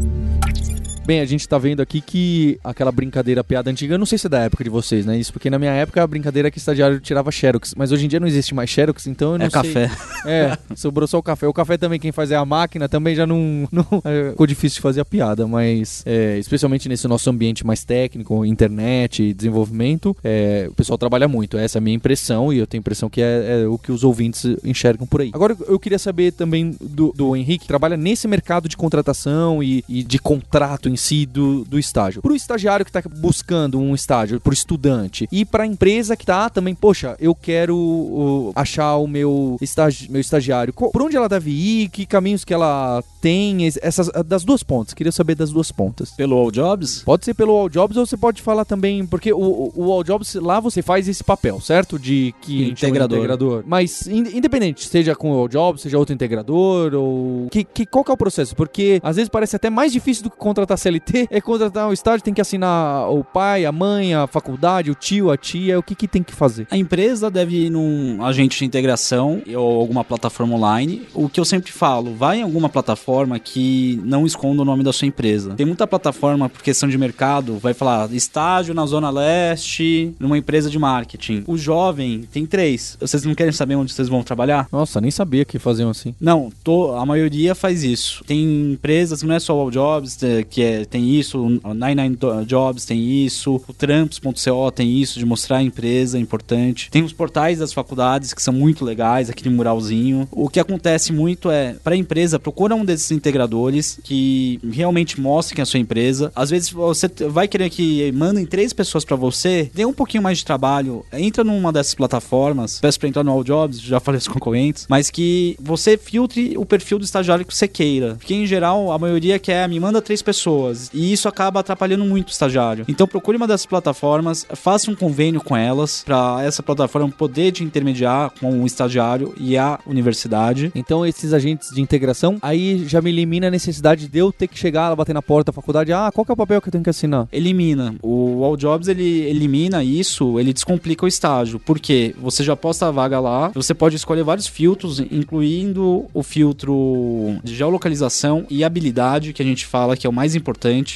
Bem, 1.07 1.21
a 1.21 1.27
gente 1.27 1.47
tá 1.47 1.59
vendo 1.59 1.83
aqui 1.83 2.01
que 2.01 2.59
aquela 2.65 2.91
brincadeira, 2.91 3.45
piada 3.45 3.71
antiga, 3.71 3.95
eu 3.95 3.99
não 3.99 4.07
sei 4.07 4.17
se 4.17 4.27
é 4.27 4.31
da 4.31 4.41
época 4.41 4.65
de 4.65 4.71
vocês, 4.71 5.05
né? 5.05 5.19
Isso 5.19 5.35
porque 5.35 5.51
na 5.51 5.59
minha 5.59 5.71
época 5.73 6.03
a 6.03 6.07
brincadeira 6.07 6.49
é 6.49 6.51
que 6.51 6.57
o 6.57 6.59
estagiário 6.59 6.99
tirava 6.99 7.31
xerox, 7.31 7.75
mas 7.77 7.93
hoje 7.93 8.07
em 8.07 8.09
dia 8.09 8.19
não 8.19 8.27
existe 8.27 8.55
mais 8.55 8.71
xerox, 8.71 9.07
então 9.07 9.33
eu 9.33 9.39
não 9.39 9.45
É 9.45 9.51
sei. 9.51 9.61
café. 9.61 9.91
É, 10.25 10.57
sobrou 10.75 11.07
só 11.07 11.19
o 11.19 11.23
café. 11.23 11.47
O 11.47 11.53
café 11.53 11.77
também, 11.77 12.01
quem 12.01 12.11
faz 12.11 12.31
é 12.31 12.37
a 12.37 12.45
máquina, 12.47 12.89
também 12.89 13.15
já 13.15 13.27
não. 13.27 13.69
não 13.71 13.87
é, 14.03 14.31
ficou 14.31 14.47
difícil 14.47 14.77
de 14.77 14.81
fazer 14.81 15.03
a 15.03 15.05
piada, 15.05 15.47
mas 15.47 16.03
é, 16.07 16.39
especialmente 16.39 16.89
nesse 16.89 17.07
nosso 17.07 17.29
ambiente 17.29 17.67
mais 17.67 17.85
técnico, 17.85 18.43
internet, 18.43 19.35
desenvolvimento, 19.35 20.17
é, 20.25 20.69
o 20.71 20.75
pessoal 20.75 20.97
trabalha 20.97 21.29
muito. 21.29 21.59
Essa 21.59 21.77
é 21.77 21.81
a 21.81 21.83
minha 21.83 21.97
impressão 21.97 22.51
e 22.51 22.57
eu 22.57 22.67
tenho 22.67 22.81
a 22.81 22.83
impressão 22.83 23.11
que 23.11 23.21
é, 23.21 23.63
é 23.65 23.69
o 23.69 23.77
que 23.77 23.93
os 23.93 24.05
ouvintes 24.05 24.57
enxergam 24.65 25.07
por 25.07 25.21
aí. 25.21 25.31
Agora 25.35 25.55
eu 25.69 25.79
queria 25.79 25.99
saber 25.99 26.33
também 26.33 26.75
do, 26.81 27.13
do 27.15 27.37
Henrique, 27.37 27.65
que 27.65 27.69
trabalha 27.69 27.99
nesse 27.99 28.27
mercado 28.27 28.71
de 28.71 28.77
contratação 28.79 29.63
e, 29.63 29.85
e 29.87 30.03
de 30.03 30.19
contrato 30.19 30.94
em 30.95 30.97
si 30.97 31.27
do, 31.27 31.65
do 31.65 31.79
estágio. 31.79 32.23
Pro 32.23 32.35
estagiário 32.35 32.85
que 32.87 32.93
tá 32.93 33.03
buscando 33.17 33.79
um 33.79 33.95
estágio, 33.95 34.41
pro 34.41 34.55
estudante, 34.55 35.29
e 35.31 35.45
pra 35.45 35.67
empresa 35.67 36.17
que 36.17 36.25
tá 36.27 36.49
também, 36.49 36.75
poxa, 36.75 37.17
eu 37.21 37.35
quero 37.35 37.77
uh, 37.77 38.53
achar 38.55 38.97
o 38.97 39.07
meu, 39.07 39.57
estagi 39.61 40.11
meu 40.11 40.21
estagiário. 40.21 40.73
Por 40.73 41.03
onde 41.03 41.17
ela 41.17 41.29
deve 41.29 41.51
ir? 41.51 41.89
Que 41.89 42.07
caminhos 42.07 42.45
que 42.45 42.55
ela 42.55 43.03
tem? 43.21 43.67
Es- 43.67 43.79
Essas, 43.83 44.09
das 44.27 44.45
duas 44.45 44.63
pontas. 44.63 44.95
Queria 44.95 45.13
saber 45.13 45.35
das 45.35 45.51
duas 45.51 45.71
pontas. 45.73 46.11
Pelo 46.13 46.37
All 46.37 46.51
Jobs? 46.51 47.03
Pode 47.03 47.25
ser 47.25 47.35
pelo 47.35 47.53
All 47.53 47.69
Jobs 47.69 47.97
ou 47.97 48.07
você 48.07 48.17
pode 48.17 48.41
falar 48.43 48.65
também, 48.65 49.05
porque 49.07 49.33
o, 49.33 49.39
o, 49.39 49.73
o 49.77 49.93
All 49.93 50.05
Jobs 50.05 50.35
lá 50.35 50.61
você 50.61 50.83
faz 50.83 51.09
esse 51.09 51.25
papel, 51.25 51.61
certo? 51.61 51.99
De 51.99 52.35
que 52.41 52.65
a 52.67 52.69
Integrador. 52.69 53.19
integrador. 53.19 53.65
Mas 53.67 54.07
in- 54.07 54.37
independente, 54.37 54.87
seja 54.89 55.15
com 55.15 55.33
o 55.33 55.39
All 55.39 55.49
Jobs, 55.49 55.83
seja 55.83 55.99
outro 55.99 56.15
integrador 56.15 56.95
ou 56.95 57.49
que, 57.51 57.65
que 57.65 57.87
qual 57.87 58.05
que 58.05 58.11
é 58.11 58.15
o 58.15 58.17
processo? 58.17 58.55
Porque 58.55 59.01
às 59.03 59.17
vezes 59.17 59.29
parece 59.29 59.57
até 59.57 59.71
mais 59.71 59.93
difícil 59.93 60.25
do 60.25 60.31
que 60.31 60.37
contratar 60.37 60.77
CLT, 60.85 61.29
é 61.31 61.41
contratar 61.41 61.89
um 61.89 61.93
estágio, 61.93 62.23
tem 62.23 62.35
que 62.35 62.41
assinar 62.41 63.11
o 63.11 63.25
pai, 63.25 63.65
a 63.65 63.73
mãe, 63.73 64.15
a 64.15 64.27
faculdade, 64.27 64.91
o 64.91 64.95
tio, 64.95 65.31
a 65.31 65.37
tia, 65.37 65.79
o 65.79 65.83
que 65.83 65.95
que 65.95 66.07
tem 66.07 66.23
que 66.23 66.35
fazer? 66.35 66.67
A 66.71 66.77
empresa 66.77 67.31
deve 67.31 67.67
ir 67.67 67.71
num 67.71 68.23
agente 68.25 68.59
de 68.59 68.65
integração 68.65 69.43
ou 69.57 69.81
alguma 69.81 70.05
plataforma 70.05 70.55
online. 70.55 71.03
O 71.15 71.29
que 71.29 71.41
eu 71.41 71.45
sempre 71.45 71.73
falo, 71.73 72.15
vai 72.15 72.39
em 72.39 72.43
alguma 72.43 72.69
plataforma 72.69 73.39
que 73.39 74.01
não 74.05 74.27
esconda 74.27 74.63
o 74.63 74.65
nome 74.65 74.83
da 74.85 74.93
sua 74.93 75.07
empresa. 75.09 75.55
Tem 75.55 75.67
muita 75.67 75.87
plataforma, 75.87 76.49
por 76.49 76.63
questão 76.63 76.89
de 76.89 76.99
mercado, 76.99 77.59
vai 77.59 77.73
falar 77.75 78.11
estágio 78.13 78.75
na 78.75 78.85
Zona 78.87 79.11
Leste, 79.11 80.15
numa 80.19 80.37
empresa 80.39 80.69
de 80.71 80.79
marketing. 80.79 81.45
O 81.47 81.57
jovem 81.57 82.23
tem 82.33 82.47
três. 82.47 82.97
Vocês 83.01 83.25
não 83.25 83.35
querem 83.35 83.53
saber 83.53 83.75
onde 83.77 83.93
vocês 83.93 84.09
vão 84.09 84.23
trabalhar? 84.23 84.67
Nossa, 84.73 85.01
nem 85.01 85.11
sabia 85.11 85.45
que 85.45 85.59
faziam 85.59 85.91
assim. 85.91 86.15
Não, 86.21 86.51
tô- 86.63 86.95
a 86.97 87.05
maioria 87.07 87.55
faz 87.55 87.83
isso. 87.85 88.25
Tem 88.25 88.73
empresas, 88.73 89.23
não 89.23 89.35
é 89.35 89.41
só 89.41 89.65
o 89.65 89.71
Jobs, 89.71 90.23
é, 90.23 90.43
que 90.43 90.63
é, 90.63 90.74
tem 90.91 91.15
isso, 91.15 91.39
o 91.47 91.75
99 91.75 92.17
Do- 92.17 92.45
Jobs 92.45 92.85
tem 92.85 93.25
isso, 93.25 93.61
o 93.67 93.73
Tramps.co 93.73 94.71
tem 94.75 95.01
isso, 95.01 95.19
de 95.19 95.25
mostrar 95.27 95.59
a 95.59 95.63
empresa, 95.63 96.19
é 96.19 96.21
importante. 96.21 96.91
Tem 96.91 97.03
os 97.03 97.13
portais 97.13 97.59
das 97.59 97.73
faculdades 97.73 98.33
que 98.35 98.43
são 98.43 98.53
muito 98.55 98.85
legais, 98.85 99.31
aquele 99.31 99.55
muralzinho. 99.55 100.29
O 100.31 100.49
que 100.49 100.61
acontece 100.61 101.13
muito 101.13 101.51
é, 101.51 101.75
para 101.83 101.95
a 101.95 101.97
empresa, 101.99 102.39
procura 102.39 102.75
um 102.75 102.85
desses 102.85 103.11
integradores 103.11 103.99
que 104.03 104.59
realmente 104.71 105.21
mostrem 105.21 105.63
a 105.63 105.67
sua 105.67 105.81
empresa. 105.81 106.33
Às 106.35 106.51
vezes 106.51 106.71
você 106.71 107.09
vai 107.29 107.47
querer 107.49 107.71
que 107.71 108.11
mandem 108.13 108.47
três 108.47 108.73
pessoas 108.73 109.05
para 109.05 109.17
você, 109.17 109.71
dê 109.75 109.85
um 109.85 109.93
pouquinho 109.93 110.23
mais 110.23 110.39
de 110.39 110.45
trabalho, 110.45 111.05
entra 111.13 111.45
numa 111.45 111.73
dessas 111.73 111.95
plataformas, 111.95 112.79
peço 112.81 112.99
para 112.99 113.09
entrar 113.09 113.25
no 113.25 113.31
All 113.33 113.45
Jobs, 113.45 113.81
já 113.81 114.01
falei 114.01 114.19
os 114.19 114.29
concorrentes, 114.29 114.87
mas 114.89 115.11
que 115.11 115.57
você 115.61 115.97
filtre 115.97 116.55
o 116.57 116.65
perfil 116.65 116.99
do 116.99 117.05
estagiário 117.05 117.45
que 117.45 117.55
você 117.55 117.69
queira. 117.69 118.15
Porque 118.17 118.35
em 118.35 118.47
geral, 118.47 118.91
a 118.93 118.99
maioria 118.99 119.39
quer, 119.39 119.69
me 119.69 119.79
manda 119.81 120.01
três 120.01 120.23
pessoas. 120.23 120.64
Pessoas. 120.65 120.91
E 120.93 121.13
isso 121.13 121.29
acaba 121.29 121.61
atrapalhando 121.61 122.05
muito 122.05 122.29
o 122.29 122.31
estagiário. 122.31 122.85
Então 122.89 123.07
procure 123.07 123.37
uma 123.37 123.47
dessas 123.47 123.67
plataformas, 123.67 124.47
faça 124.55 124.91
um 124.91 124.95
convênio 124.95 125.41
com 125.41 125.57
elas 125.57 126.03
para 126.05 126.43
essa 126.43 126.63
plataforma 126.63 127.09
poder 127.11 127.53
te 127.53 127.65
intermediar 127.65 128.33
com 128.41 128.63
o 128.63 128.67
estagiário 128.67 129.35
e 129.39 129.57
a 129.57 129.79
universidade. 129.87 130.73
Então 130.75 131.05
esses 131.05 131.33
agentes 131.33 131.71
de 131.71 131.81
integração 131.81 132.39
aí 132.41 132.87
já 132.87 133.01
me 133.01 133.11
elimina 133.11 133.49
a 133.49 133.51
necessidade 133.51 134.09
de 134.09 134.19
eu 134.19 134.33
ter 134.33 134.49
que 134.49 134.59
chegar 134.59 134.89
lá, 134.89 134.97
bater 134.97 135.15
na 135.15 135.23
porta 135.23 135.51
da 135.51 135.55
faculdade. 135.55 135.93
Ah, 135.93 136.11
qual 136.13 136.25
que 136.25 136.31
é 136.31 136.35
o 136.35 136.37
papel 136.37 136.61
que 136.61 136.69
eu 136.69 136.73
tenho 136.73 136.85
que 136.85 136.91
assinar? 136.91 137.29
Elimina. 137.33 137.95
O 138.03 138.45
All 138.45 138.57
Jobs 138.57 138.89
ele 138.89 139.23
elimina 139.23 139.83
isso, 139.85 140.39
ele 140.39 140.53
descomplica 140.53 141.05
o 141.05 141.09
estágio. 141.09 141.59
Porque 141.59 142.15
você 142.21 142.43
já 142.43 142.57
posta 142.57 142.87
a 142.87 142.91
vaga 142.91 143.21
lá, 143.21 143.51
você 143.55 143.75
pode 143.75 143.97
escolher 143.97 144.23
vários 144.23 144.47
filtros, 144.47 145.01
incluindo 145.01 146.07
o 146.13 146.23
filtro 146.23 147.37
de 147.43 147.55
geolocalização 147.55 148.47
e 148.49 148.65
habilidade, 148.65 149.33
que 149.33 149.43
a 149.43 149.45
gente 149.45 149.67
fala 149.67 149.97
que 149.97 150.07
é 150.07 150.11
o 150.11 150.13
mais 150.13 150.35
importante. 150.35 150.54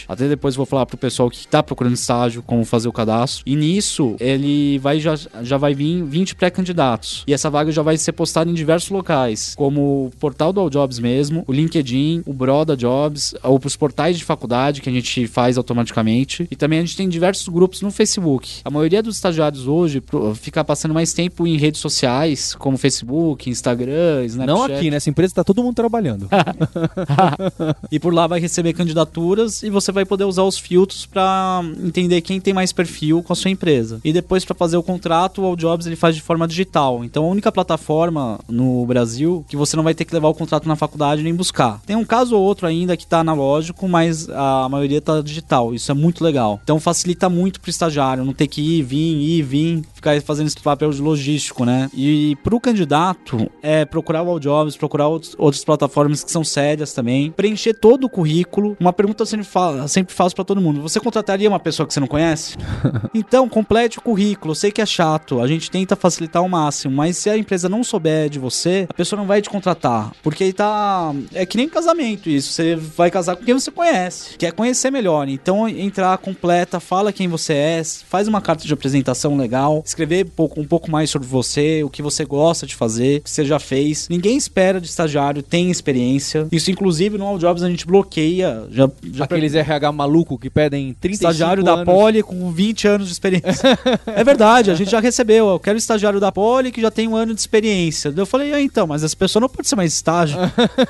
Até 0.08 0.28
depois 0.28 0.56
vou 0.56 0.66
falar 0.66 0.86
pro 0.86 0.96
pessoal 0.96 1.30
que 1.30 1.46
tá 1.46 1.62
procurando 1.62 1.94
estágio 1.94 2.42
como 2.42 2.64
fazer 2.64 2.88
o 2.88 2.92
cadastro. 2.92 3.42
E 3.46 3.56
nisso, 3.56 4.16
ele 4.18 4.78
vai 4.78 5.00
já, 5.00 5.14
já 5.42 5.56
vai 5.56 5.74
vir 5.74 6.02
20 6.02 6.34
pré-candidatos. 6.34 7.24
E 7.26 7.32
essa 7.32 7.50
vaga 7.50 7.70
já 7.70 7.82
vai 7.82 7.96
ser 7.96 8.12
postada 8.12 8.50
em 8.50 8.54
diversos 8.54 8.90
locais, 8.90 9.54
como 9.56 10.06
o 10.06 10.10
portal 10.18 10.52
do 10.52 10.60
All 10.60 10.70
Jobs 10.70 10.98
mesmo, 10.98 11.44
o 11.46 11.52
LinkedIn, 11.52 12.22
o 12.26 12.32
Broda 12.32 12.76
Jobs, 12.76 13.34
ou 13.42 13.58
pros 13.58 13.76
portais 13.76 14.18
de 14.18 14.24
faculdade 14.24 14.80
que 14.80 14.88
a 14.88 14.92
gente 14.92 15.26
faz 15.26 15.56
automaticamente. 15.56 16.46
E 16.50 16.56
também 16.56 16.78
a 16.78 16.82
gente 16.82 16.96
tem 16.96 17.08
diversos 17.08 17.48
grupos 17.48 17.82
no 17.82 17.90
Facebook. 17.90 18.60
A 18.64 18.70
maioria 18.70 19.02
dos 19.02 19.16
estagiários 19.16 19.66
hoje 19.66 20.02
fica 20.34 20.64
passando 20.64 20.94
mais 20.94 21.12
tempo 21.12 21.46
em 21.46 21.56
redes 21.56 21.80
sociais, 21.80 22.54
como 22.54 22.76
Facebook, 22.76 23.48
Instagram, 23.48 24.24
Snapchat. 24.24 24.46
Não 24.46 24.64
aqui, 24.64 24.90
nessa 24.90 25.10
empresa 25.10 25.34
tá 25.34 25.44
todo 25.44 25.62
mundo 25.62 25.74
trabalhando. 25.74 26.28
e 27.90 27.98
por 27.98 28.12
lá 28.12 28.26
vai 28.26 28.40
receber 28.40 28.72
candidaturas 28.72 29.47
e 29.62 29.70
você 29.70 29.90
vai 29.92 30.04
poder 30.04 30.24
usar 30.24 30.42
os 30.42 30.58
filtros 30.58 31.06
para 31.06 31.62
entender 31.82 32.20
quem 32.20 32.40
tem 32.40 32.54
mais 32.54 32.72
perfil 32.72 33.22
com 33.22 33.32
a 33.32 33.36
sua 33.36 33.50
empresa. 33.50 34.00
E 34.04 34.12
depois 34.12 34.44
para 34.44 34.54
fazer 34.54 34.76
o 34.76 34.82
contrato, 34.82 35.42
o 35.42 35.56
Jobs 35.56 35.86
ele 35.86 35.96
faz 35.96 36.14
de 36.14 36.22
forma 36.22 36.46
digital. 36.46 37.04
Então 37.04 37.24
a 37.24 37.28
única 37.28 37.50
plataforma 37.52 38.38
no 38.48 38.84
Brasil 38.86 39.44
que 39.48 39.56
você 39.56 39.76
não 39.76 39.84
vai 39.84 39.94
ter 39.94 40.04
que 40.04 40.14
levar 40.14 40.28
o 40.28 40.34
contrato 40.34 40.68
na 40.68 40.76
faculdade 40.76 41.22
nem 41.22 41.34
buscar. 41.34 41.80
Tem 41.86 41.96
um 41.96 42.04
caso 42.04 42.36
ou 42.36 42.42
outro 42.42 42.66
ainda 42.66 42.96
que 42.96 43.06
tá 43.06 43.20
analógico, 43.20 43.88
mas 43.88 44.28
a 44.28 44.68
maioria 44.68 45.00
tá 45.00 45.20
digital. 45.20 45.74
Isso 45.74 45.90
é 45.90 45.94
muito 45.94 46.22
legal. 46.22 46.60
Então 46.62 46.80
facilita 46.80 47.28
muito 47.28 47.60
pro 47.60 47.70
estagiário 47.70 48.24
não 48.24 48.32
ter 48.32 48.46
que 48.46 48.60
ir, 48.60 48.82
vir, 48.82 49.16
ir, 49.16 49.42
vir, 49.42 49.82
ficar 49.94 50.20
fazendo 50.22 50.46
esse 50.46 50.60
papel 50.60 50.90
de 50.90 51.00
logístico, 51.00 51.64
né? 51.64 51.90
E 51.94 52.36
pro 52.42 52.60
candidato 52.60 53.50
é 53.62 53.84
procurar 53.84 54.22
o 54.22 54.38
Jobs, 54.38 54.76
procurar 54.76 55.08
outros, 55.08 55.34
outras 55.38 55.64
plataformas 55.64 56.22
que 56.22 56.30
são 56.30 56.44
sérias 56.44 56.92
também, 56.92 57.30
preencher 57.30 57.74
todo 57.74 58.04
o 58.04 58.08
currículo. 58.08 58.76
Uma 58.78 58.92
pergunta 58.92 59.22
eu 59.22 59.26
sempre, 59.38 59.44
fa 59.44 59.88
sempre 59.88 60.14
faço 60.14 60.34
pra 60.34 60.44
todo 60.44 60.60
mundo: 60.60 60.80
você 60.80 61.00
contrataria 61.00 61.48
uma 61.48 61.60
pessoa 61.60 61.86
que 61.86 61.92
você 61.92 62.00
não 62.00 62.06
conhece? 62.06 62.56
então, 63.14 63.48
complete 63.48 63.98
o 63.98 64.02
currículo. 64.02 64.52
Eu 64.52 64.54
sei 64.54 64.70
que 64.70 64.80
é 64.80 64.86
chato, 64.86 65.40
a 65.40 65.46
gente 65.46 65.70
tenta 65.70 65.96
facilitar 65.96 66.42
ao 66.42 66.48
máximo, 66.48 66.94
mas 66.94 67.16
se 67.16 67.30
a 67.30 67.36
empresa 67.36 67.68
não 67.68 67.84
souber 67.84 68.28
de 68.28 68.38
você, 68.38 68.86
a 68.88 68.94
pessoa 68.94 69.18
não 69.18 69.26
vai 69.26 69.42
te 69.42 69.50
contratar. 69.50 70.12
Porque 70.22 70.44
aí 70.44 70.52
tá. 70.52 71.14
É 71.34 71.44
que 71.44 71.56
nem 71.56 71.68
casamento 71.68 72.28
isso. 72.28 72.52
Você 72.52 72.76
vai 72.76 73.10
casar 73.10 73.36
com 73.36 73.44
quem 73.44 73.54
você 73.54 73.70
conhece, 73.70 74.36
quer 74.36 74.52
conhecer 74.52 74.90
melhor. 74.90 75.28
Então, 75.28 75.68
entrar 75.68 76.16
completa, 76.18 76.80
fala 76.80 77.12
quem 77.12 77.28
você 77.28 77.52
é, 77.52 77.82
faz 77.84 78.28
uma 78.28 78.40
carta 78.40 78.66
de 78.66 78.72
apresentação 78.72 79.36
legal, 79.36 79.82
escrever 79.84 80.26
um 80.26 80.30
pouco, 80.30 80.60
um 80.60 80.64
pouco 80.64 80.90
mais 80.90 81.10
sobre 81.10 81.26
você, 81.28 81.82
o 81.82 81.90
que 81.90 82.02
você 82.02 82.24
gosta 82.24 82.66
de 82.66 82.74
fazer, 82.74 83.18
o 83.18 83.22
que 83.22 83.30
você 83.30 83.44
já 83.44 83.58
fez. 83.58 84.08
Ninguém 84.08 84.36
espera 84.36 84.80
de 84.80 84.86
estagiário, 84.86 85.42
tem 85.42 85.70
experiência. 85.70 86.46
Isso, 86.50 86.70
inclusive, 86.70 87.18
no 87.18 87.26
All 87.26 87.38
Jobs 87.38 87.62
a 87.62 87.68
gente 87.68 87.86
bloqueia. 87.86 88.66
Já, 88.70 88.88
já 89.18 89.24
Aqueles 89.24 89.54
RH 89.54 89.92
maluco 89.92 90.38
que 90.38 90.48
pedem 90.48 90.94
35 91.00 91.12
estagiário 91.14 91.62
da 91.62 91.74
anos. 91.74 91.84
Poli 91.84 92.22
com 92.22 92.50
20 92.50 92.88
anos 92.88 93.06
de 93.06 93.12
experiência. 93.12 93.78
é 94.06 94.24
verdade, 94.24 94.70
a 94.70 94.74
gente 94.74 94.90
já 94.90 95.00
recebeu. 95.00 95.48
Eu 95.48 95.58
quero 95.58 95.76
estagiário 95.76 96.20
da 96.20 96.32
Poli 96.32 96.72
que 96.72 96.80
já 96.80 96.90
tem 96.90 97.06
um 97.06 97.16
ano 97.16 97.34
de 97.34 97.40
experiência. 97.40 98.12
Eu 98.16 98.26
falei, 98.26 98.52
ah, 98.52 98.60
então, 98.60 98.86
mas 98.86 99.02
essa 99.02 99.16
pessoa 99.16 99.40
não 99.40 99.48
pode 99.48 99.68
ser 99.68 99.76
mais 99.76 99.92
estágio. 99.92 100.38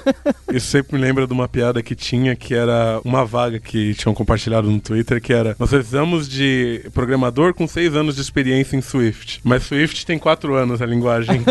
Isso 0.53 0.67
sempre 0.67 0.97
me 0.97 1.03
lembra 1.03 1.27
de 1.27 1.33
uma 1.33 1.49
piada 1.49 1.83
que 1.83 1.95
tinha, 1.95 2.37
que 2.37 2.55
era 2.55 3.01
uma 3.05 3.25
vaga 3.25 3.59
que 3.59 3.95
tinham 3.95 4.15
compartilhado 4.15 4.71
no 4.71 4.81
Twitter, 4.81 5.21
que 5.21 5.33
era 5.33 5.57
nós 5.59 5.71
precisamos 5.71 6.29
de 6.29 6.89
programador 6.93 7.55
com 7.55 7.67
seis 7.67 7.95
anos 7.95 8.15
de 8.15 8.21
experiência 8.21 8.77
em 8.77 8.81
Swift. 8.81 9.41
Mas 9.43 9.65
Swift 9.65 10.05
tem 10.07 10.19
quatro 10.19 10.55
anos 10.55 10.81
a 10.81 10.87
linguagem. 10.87 11.43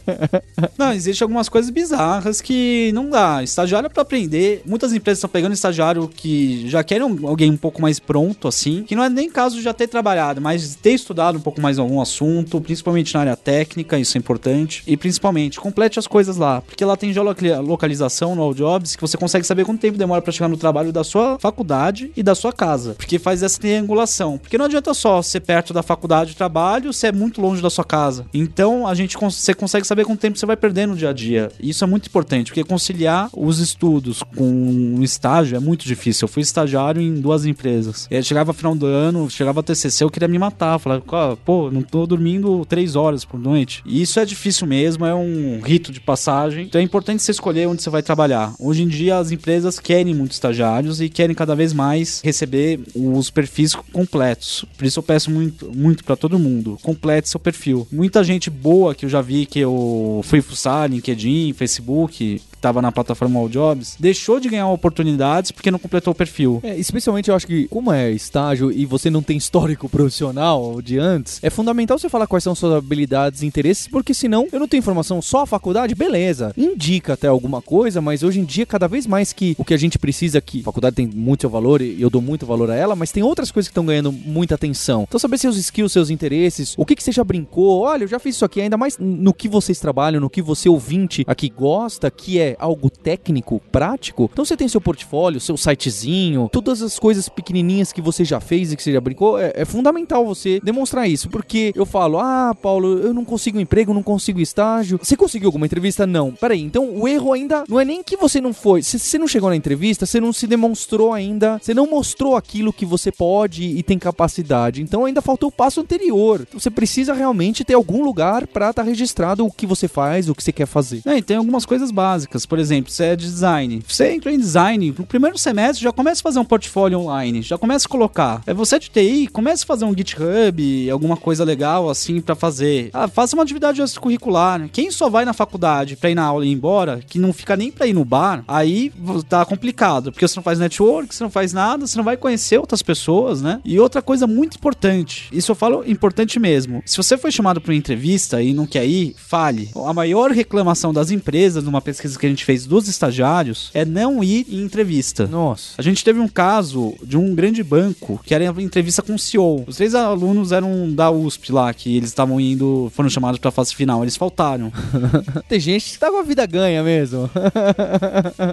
Não, 0.76 0.92
existe 0.92 1.22
algumas 1.22 1.48
coisas 1.48 1.70
bizarras 1.70 2.40
que 2.40 2.90
não 2.94 3.10
dá. 3.10 3.42
Estagiário 3.42 3.86
é 3.86 3.88
pra 3.88 4.02
aprender. 4.02 4.62
Muitas 4.66 4.92
empresas 4.92 5.18
estão 5.18 5.30
pegando 5.30 5.52
estagiário 5.52 5.99
que 6.08 6.68
já 6.68 6.82
querem 6.82 7.04
um- 7.06 7.26
alguém 7.28 7.50
um 7.50 7.56
pouco 7.56 7.80
mais 7.82 7.98
pronto, 7.98 8.48
assim. 8.48 8.82
Que 8.84 8.94
não 8.96 9.04
é 9.04 9.08
nem 9.08 9.30
caso 9.30 9.56
de 9.56 9.62
já 9.62 9.72
ter 9.72 9.86
trabalhado, 9.88 10.40
mas 10.40 10.74
ter 10.76 10.92
estudado 10.92 11.36
um 11.38 11.40
pouco 11.40 11.60
mais 11.60 11.78
algum 11.78 12.00
assunto, 12.00 12.60
principalmente 12.60 13.14
na 13.14 13.20
área 13.20 13.36
técnica, 13.36 13.98
isso 13.98 14.16
é 14.16 14.18
importante. 14.18 14.82
E 14.86 14.96
principalmente, 14.96 15.60
complete 15.60 15.98
as 15.98 16.06
coisas 16.06 16.36
lá. 16.36 16.60
Porque 16.62 16.84
lá 16.84 16.96
tem 16.96 17.12
geolocalização 17.12 18.34
no 18.34 18.42
All 18.42 18.54
Jobs 18.54 18.96
que 18.96 19.00
você 19.02 19.16
consegue 19.16 19.46
saber 19.46 19.64
quanto 19.64 19.80
tempo 19.80 19.98
demora 19.98 20.22
pra 20.22 20.32
chegar 20.32 20.48
no 20.48 20.56
trabalho 20.56 20.92
da 20.92 21.04
sua 21.04 21.38
faculdade 21.38 22.10
e 22.16 22.22
da 22.22 22.34
sua 22.34 22.52
casa. 22.52 22.94
Porque 22.94 23.18
faz 23.18 23.42
essa 23.42 23.58
triangulação. 23.60 24.38
Porque 24.38 24.58
não 24.58 24.64
adianta 24.64 24.92
só 24.94 25.22
ser 25.22 25.40
perto 25.40 25.72
da 25.72 25.82
faculdade 25.82 26.32
e 26.32 26.34
trabalho, 26.34 26.92
se 26.92 27.06
é 27.06 27.12
muito 27.12 27.40
longe 27.40 27.62
da 27.62 27.70
sua 27.70 27.84
casa. 27.84 28.26
Então, 28.32 28.86
a 28.86 28.94
gente 28.94 29.16
você 29.20 29.54
consegue 29.54 29.86
saber 29.86 30.04
quanto 30.04 30.20
tempo 30.20 30.38
você 30.38 30.46
vai 30.46 30.56
perder 30.56 30.86
no 30.86 30.96
dia 30.96 31.10
a 31.10 31.12
dia. 31.12 31.50
E 31.60 31.70
Isso 31.70 31.84
é 31.84 31.86
muito 31.86 32.06
importante, 32.06 32.46
porque 32.50 32.64
conciliar 32.64 33.28
os 33.32 33.58
estudos 33.60 34.22
com 34.22 34.44
um 34.44 35.02
estágio 35.02 35.56
é 35.56 35.60
muito 35.60 35.84
difícil. 35.94 36.24
Eu 36.24 36.28
fui 36.32 36.42
estagiário 36.42 37.00
em 37.00 37.14
duas 37.20 37.44
empresas. 37.44 38.06
E 38.10 38.16
aí 38.16 38.22
chegava 38.22 38.52
final 38.52 38.74
do 38.74 38.86
ano, 38.86 39.28
chegava 39.30 39.62
TCC, 39.62 40.04
eu 40.04 40.10
queria 40.10 40.28
me 40.28 40.38
matar. 40.38 40.78
Falava, 40.78 41.02
"Ó, 41.06 41.36
pô, 41.36 41.70
não 41.70 41.82
tô 41.82 42.06
dormindo 42.06 42.64
três 42.66 42.96
horas 42.96 43.24
por 43.24 43.38
noite. 43.38 43.82
E 43.84 44.02
isso 44.02 44.18
é 44.18 44.24
difícil 44.24 44.66
mesmo, 44.66 45.04
é 45.04 45.14
um 45.14 45.60
rito 45.60 45.92
de 45.92 46.00
passagem. 46.00 46.64
Então 46.64 46.80
é 46.80 46.84
importante 46.84 47.22
você 47.22 47.30
escolher 47.30 47.66
onde 47.66 47.82
você 47.82 47.90
vai 47.90 48.02
trabalhar. 48.02 48.54
Hoje 48.58 48.82
em 48.82 48.88
dia 48.88 49.18
as 49.18 49.30
empresas 49.30 49.78
querem 49.78 50.14
muito 50.14 50.32
estagiários 50.32 51.00
e 51.00 51.08
querem 51.08 51.34
cada 51.34 51.54
vez 51.54 51.72
mais 51.72 52.20
receber 52.24 52.80
os 52.94 53.30
perfis 53.30 53.74
completos. 53.74 54.64
Por 54.76 54.84
isso 54.84 54.98
eu 54.98 55.02
peço 55.02 55.30
muito, 55.30 55.70
muito 55.74 56.04
para 56.04 56.16
todo 56.16 56.38
mundo, 56.38 56.78
complete 56.82 57.28
seu 57.28 57.40
perfil. 57.40 57.86
Muita 57.90 58.22
gente 58.24 58.50
boa 58.50 58.94
que 58.94 59.04
eu 59.04 59.08
já 59.08 59.20
vi 59.20 59.46
que 59.46 59.58
eu 59.58 60.20
fui 60.24 60.40
fuçar, 60.40 60.90
LinkedIn, 60.90 61.52
Facebook, 61.52 62.40
que 62.60 62.62
tava 62.62 62.82
na 62.82 62.92
plataforma 62.92 63.40
All 63.40 63.48
Jobs, 63.48 63.96
deixou 63.98 64.38
de 64.38 64.50
ganhar 64.50 64.68
oportunidades 64.68 65.50
porque 65.50 65.70
não 65.70 65.78
completou 65.78 66.12
o 66.12 66.14
perfil. 66.14 66.60
É, 66.62 66.76
especialmente 66.76 67.30
eu 67.30 67.34
acho 67.34 67.46
que, 67.46 67.66
como 67.68 67.90
é 67.90 68.10
estágio 68.10 68.70
e 68.70 68.84
você 68.84 69.08
não 69.08 69.22
tem 69.22 69.36
histórico 69.36 69.88
profissional 69.90 70.80
de 70.82 70.98
antes, 70.98 71.40
é 71.42 71.48
fundamental 71.48 71.98
você 71.98 72.08
falar 72.08 72.26
quais 72.26 72.44
são 72.44 72.54
suas 72.54 72.74
habilidades 72.74 73.42
e 73.42 73.46
interesses, 73.46 73.88
porque 73.88 74.12
senão 74.12 74.46
eu 74.52 74.60
não 74.60 74.68
tenho 74.68 74.80
informação 74.80 75.22
só 75.22 75.42
a 75.42 75.46
faculdade, 75.46 75.94
beleza. 75.94 76.52
Indica 76.56 77.14
até 77.14 77.28
alguma 77.28 77.62
coisa, 77.62 78.00
mas 78.00 78.22
hoje 78.22 78.40
em 78.40 78.44
dia, 78.44 78.66
cada 78.66 78.86
vez 78.86 79.06
mais 79.06 79.32
que 79.32 79.54
o 79.58 79.64
que 79.64 79.74
a 79.74 79.78
gente 79.78 79.98
precisa 79.98 80.38
aqui, 80.38 80.60
a 80.60 80.64
faculdade 80.64 80.96
tem 80.96 81.06
muito 81.06 81.40
seu 81.40 81.50
valor 81.50 81.80
e 81.80 82.00
eu 82.00 82.10
dou 82.10 82.20
muito 82.20 82.44
valor 82.44 82.70
a 82.70 82.74
ela, 82.74 82.94
mas 82.94 83.10
tem 83.10 83.22
outras 83.22 83.50
coisas 83.50 83.68
que 83.68 83.72
estão 83.72 83.86
ganhando 83.86 84.12
muita 84.12 84.54
atenção. 84.54 85.04
Então, 85.08 85.18
saber 85.18 85.38
seus 85.38 85.56
skills, 85.56 85.92
seus 85.92 86.10
interesses, 86.10 86.74
o 86.76 86.84
que, 86.84 86.94
que 86.94 87.02
você 87.02 87.12
já 87.12 87.24
brincou, 87.24 87.80
olha, 87.80 88.04
eu 88.04 88.08
já 88.08 88.18
fiz 88.18 88.36
isso 88.36 88.44
aqui, 88.44 88.60
ainda 88.60 88.76
mais 88.76 88.98
no 88.98 89.32
que 89.32 89.48
vocês 89.48 89.80
trabalham, 89.80 90.20
no 90.20 90.28
que 90.28 90.42
você 90.42 90.68
ouvinte 90.68 91.24
aqui 91.26 91.48
gosta, 91.48 92.10
que 92.10 92.38
é 92.38 92.49
algo 92.58 92.90
técnico, 92.90 93.60
prático. 93.70 94.28
Então, 94.32 94.44
você 94.44 94.56
tem 94.56 94.68
seu 94.68 94.80
portfólio, 94.80 95.40
seu 95.40 95.56
sitezinho, 95.56 96.48
todas 96.52 96.82
as 96.82 96.98
coisas 96.98 97.28
pequenininhas 97.28 97.92
que 97.92 98.00
você 98.00 98.24
já 98.24 98.40
fez 98.40 98.72
e 98.72 98.76
que 98.76 98.82
você 98.82 98.92
já 98.92 99.00
brincou, 99.00 99.38
é, 99.38 99.52
é 99.54 99.64
fundamental 99.64 100.24
você 100.24 100.60
demonstrar 100.62 101.08
isso, 101.08 101.28
porque 101.28 101.72
eu 101.74 101.86
falo, 101.86 102.18
ah, 102.18 102.54
Paulo, 102.60 102.98
eu 102.98 103.14
não 103.14 103.24
consigo 103.24 103.60
emprego, 103.60 103.94
não 103.94 104.02
consigo 104.02 104.40
estágio. 104.40 104.98
Você 105.02 105.16
conseguiu 105.16 105.48
alguma 105.48 105.66
entrevista? 105.66 106.06
Não. 106.06 106.32
Peraí, 106.32 106.60
então 106.60 106.90
o 106.94 107.06
erro 107.06 107.32
ainda 107.32 107.64
não 107.68 107.78
é 107.78 107.84
nem 107.84 108.02
que 108.02 108.16
você 108.16 108.40
não 108.40 108.52
foi, 108.52 108.82
se 108.82 108.98
você 108.98 109.18
não 109.18 109.28
chegou 109.28 109.50
na 109.50 109.56
entrevista, 109.56 110.06
você 110.06 110.20
não 110.20 110.32
se 110.32 110.46
demonstrou 110.46 111.12
ainda, 111.12 111.58
você 111.60 111.74
não 111.74 111.86
mostrou 111.86 112.36
aquilo 112.36 112.72
que 112.72 112.86
você 112.86 113.12
pode 113.12 113.64
e 113.64 113.82
tem 113.82 113.98
capacidade. 113.98 114.82
Então 114.82 115.04
ainda 115.04 115.22
faltou 115.22 115.48
o 115.48 115.52
passo 115.52 115.80
anterior. 115.80 116.40
Então, 116.48 116.60
Você 116.60 116.70
precisa 116.70 117.12
realmente 117.12 117.64
ter 117.64 117.74
algum 117.74 118.02
lugar 118.02 118.46
pra 118.46 118.70
estar 118.70 118.82
registrado 118.82 119.44
o 119.44 119.52
que 119.52 119.66
você 119.66 119.88
faz, 119.88 120.28
o 120.28 120.34
que 120.34 120.42
você 120.42 120.52
quer 120.52 120.66
fazer. 120.66 121.02
É, 121.04 121.18
e 121.18 121.22
tem 121.22 121.36
algumas 121.36 121.66
coisas 121.66 121.90
básicas. 121.90 122.39
Por 122.46 122.58
exemplo, 122.58 122.90
você 122.90 123.04
é 123.04 123.16
de 123.16 123.24
design. 123.24 123.82
Você 123.86 124.12
entra 124.12 124.32
em 124.32 124.38
design, 124.38 124.94
no 124.98 125.06
primeiro 125.06 125.38
semestre 125.38 125.82
já 125.82 125.92
começa 125.92 126.20
a 126.20 126.24
fazer 126.24 126.38
um 126.38 126.44
portfólio 126.44 127.00
online, 127.00 127.42
já 127.42 127.56
começa 127.56 127.86
a 127.86 127.90
colocar. 127.90 128.42
É 128.46 128.54
você 128.54 128.78
de 128.78 128.90
TI, 128.90 129.28
começa 129.28 129.64
a 129.64 129.66
fazer 129.66 129.84
um 129.84 129.96
GitHub, 129.96 130.90
alguma 130.90 131.16
coisa 131.16 131.44
legal 131.44 131.88
assim 131.88 132.20
pra 132.20 132.34
fazer. 132.34 132.90
Ah, 132.92 133.08
faça 133.08 133.36
uma 133.36 133.42
atividade 133.42 133.80
extracurricular. 133.80 134.68
Quem 134.72 134.90
só 134.90 135.08
vai 135.08 135.24
na 135.24 135.32
faculdade 135.32 135.96
pra 135.96 136.10
ir 136.10 136.14
na 136.14 136.24
aula 136.24 136.44
e 136.44 136.48
ir 136.48 136.52
embora, 136.52 137.00
que 137.06 137.18
não 137.18 137.32
fica 137.32 137.56
nem 137.56 137.70
pra 137.70 137.86
ir 137.86 137.92
no 137.92 138.04
bar, 138.04 138.44
aí 138.46 138.92
tá 139.28 139.44
complicado, 139.44 140.12
porque 140.12 140.26
você 140.26 140.36
não 140.36 140.42
faz 140.42 140.58
network, 140.58 141.14
você 141.14 141.22
não 141.22 141.30
faz 141.30 141.52
nada, 141.52 141.86
você 141.86 141.96
não 141.96 142.04
vai 142.04 142.16
conhecer 142.16 142.58
outras 142.58 142.82
pessoas, 142.82 143.42
né? 143.42 143.60
E 143.64 143.78
outra 143.78 144.02
coisa 144.02 144.26
muito 144.26 144.56
importante, 144.56 145.28
isso 145.32 145.50
eu 145.50 145.56
falo 145.56 145.84
importante 145.86 146.38
mesmo. 146.38 146.82
Se 146.86 146.96
você 146.96 147.16
foi 147.16 147.30
chamado 147.30 147.60
pra 147.60 147.72
uma 147.72 147.78
entrevista 147.78 148.42
e 148.42 148.52
não 148.52 148.66
quer 148.66 148.86
ir, 148.86 149.14
fale. 149.16 149.70
A 149.86 149.92
maior 149.92 150.30
reclamação 150.30 150.92
das 150.92 151.10
empresas, 151.10 151.64
numa 151.64 151.80
pesquisa 151.80 152.18
que 152.18 152.26
a 152.26 152.29
gente 152.30 152.44
fez 152.44 152.66
dos 152.66 152.88
estagiários 152.88 153.70
é 153.74 153.84
não 153.84 154.22
ir 154.22 154.46
em 154.48 154.62
entrevista. 154.62 155.26
Nossa. 155.26 155.74
A 155.78 155.82
gente 155.82 156.04
teve 156.04 156.20
um 156.20 156.28
caso 156.28 156.94
de 157.02 157.16
um 157.16 157.34
grande 157.34 157.62
banco 157.62 158.20
que 158.24 158.34
era 158.34 158.44
entrevista 158.60 159.02
com 159.02 159.14
o 159.14 159.18
CEO. 159.18 159.64
Os 159.66 159.76
três 159.76 159.94
alunos 159.94 160.52
eram 160.52 160.92
da 160.92 161.10
USP 161.10 161.52
lá, 161.52 161.72
que 161.72 161.96
eles 161.96 162.10
estavam 162.10 162.40
indo, 162.40 162.90
foram 162.94 163.08
chamados 163.08 163.38
pra 163.38 163.50
fase 163.50 163.74
final, 163.74 164.02
eles 164.02 164.16
faltaram. 164.16 164.72
Tem 165.48 165.58
gente 165.58 165.92
que 165.92 165.98
tá 165.98 166.10
com 166.10 166.18
a 166.18 166.22
vida 166.22 166.44
ganha 166.46 166.82
mesmo. 166.82 167.30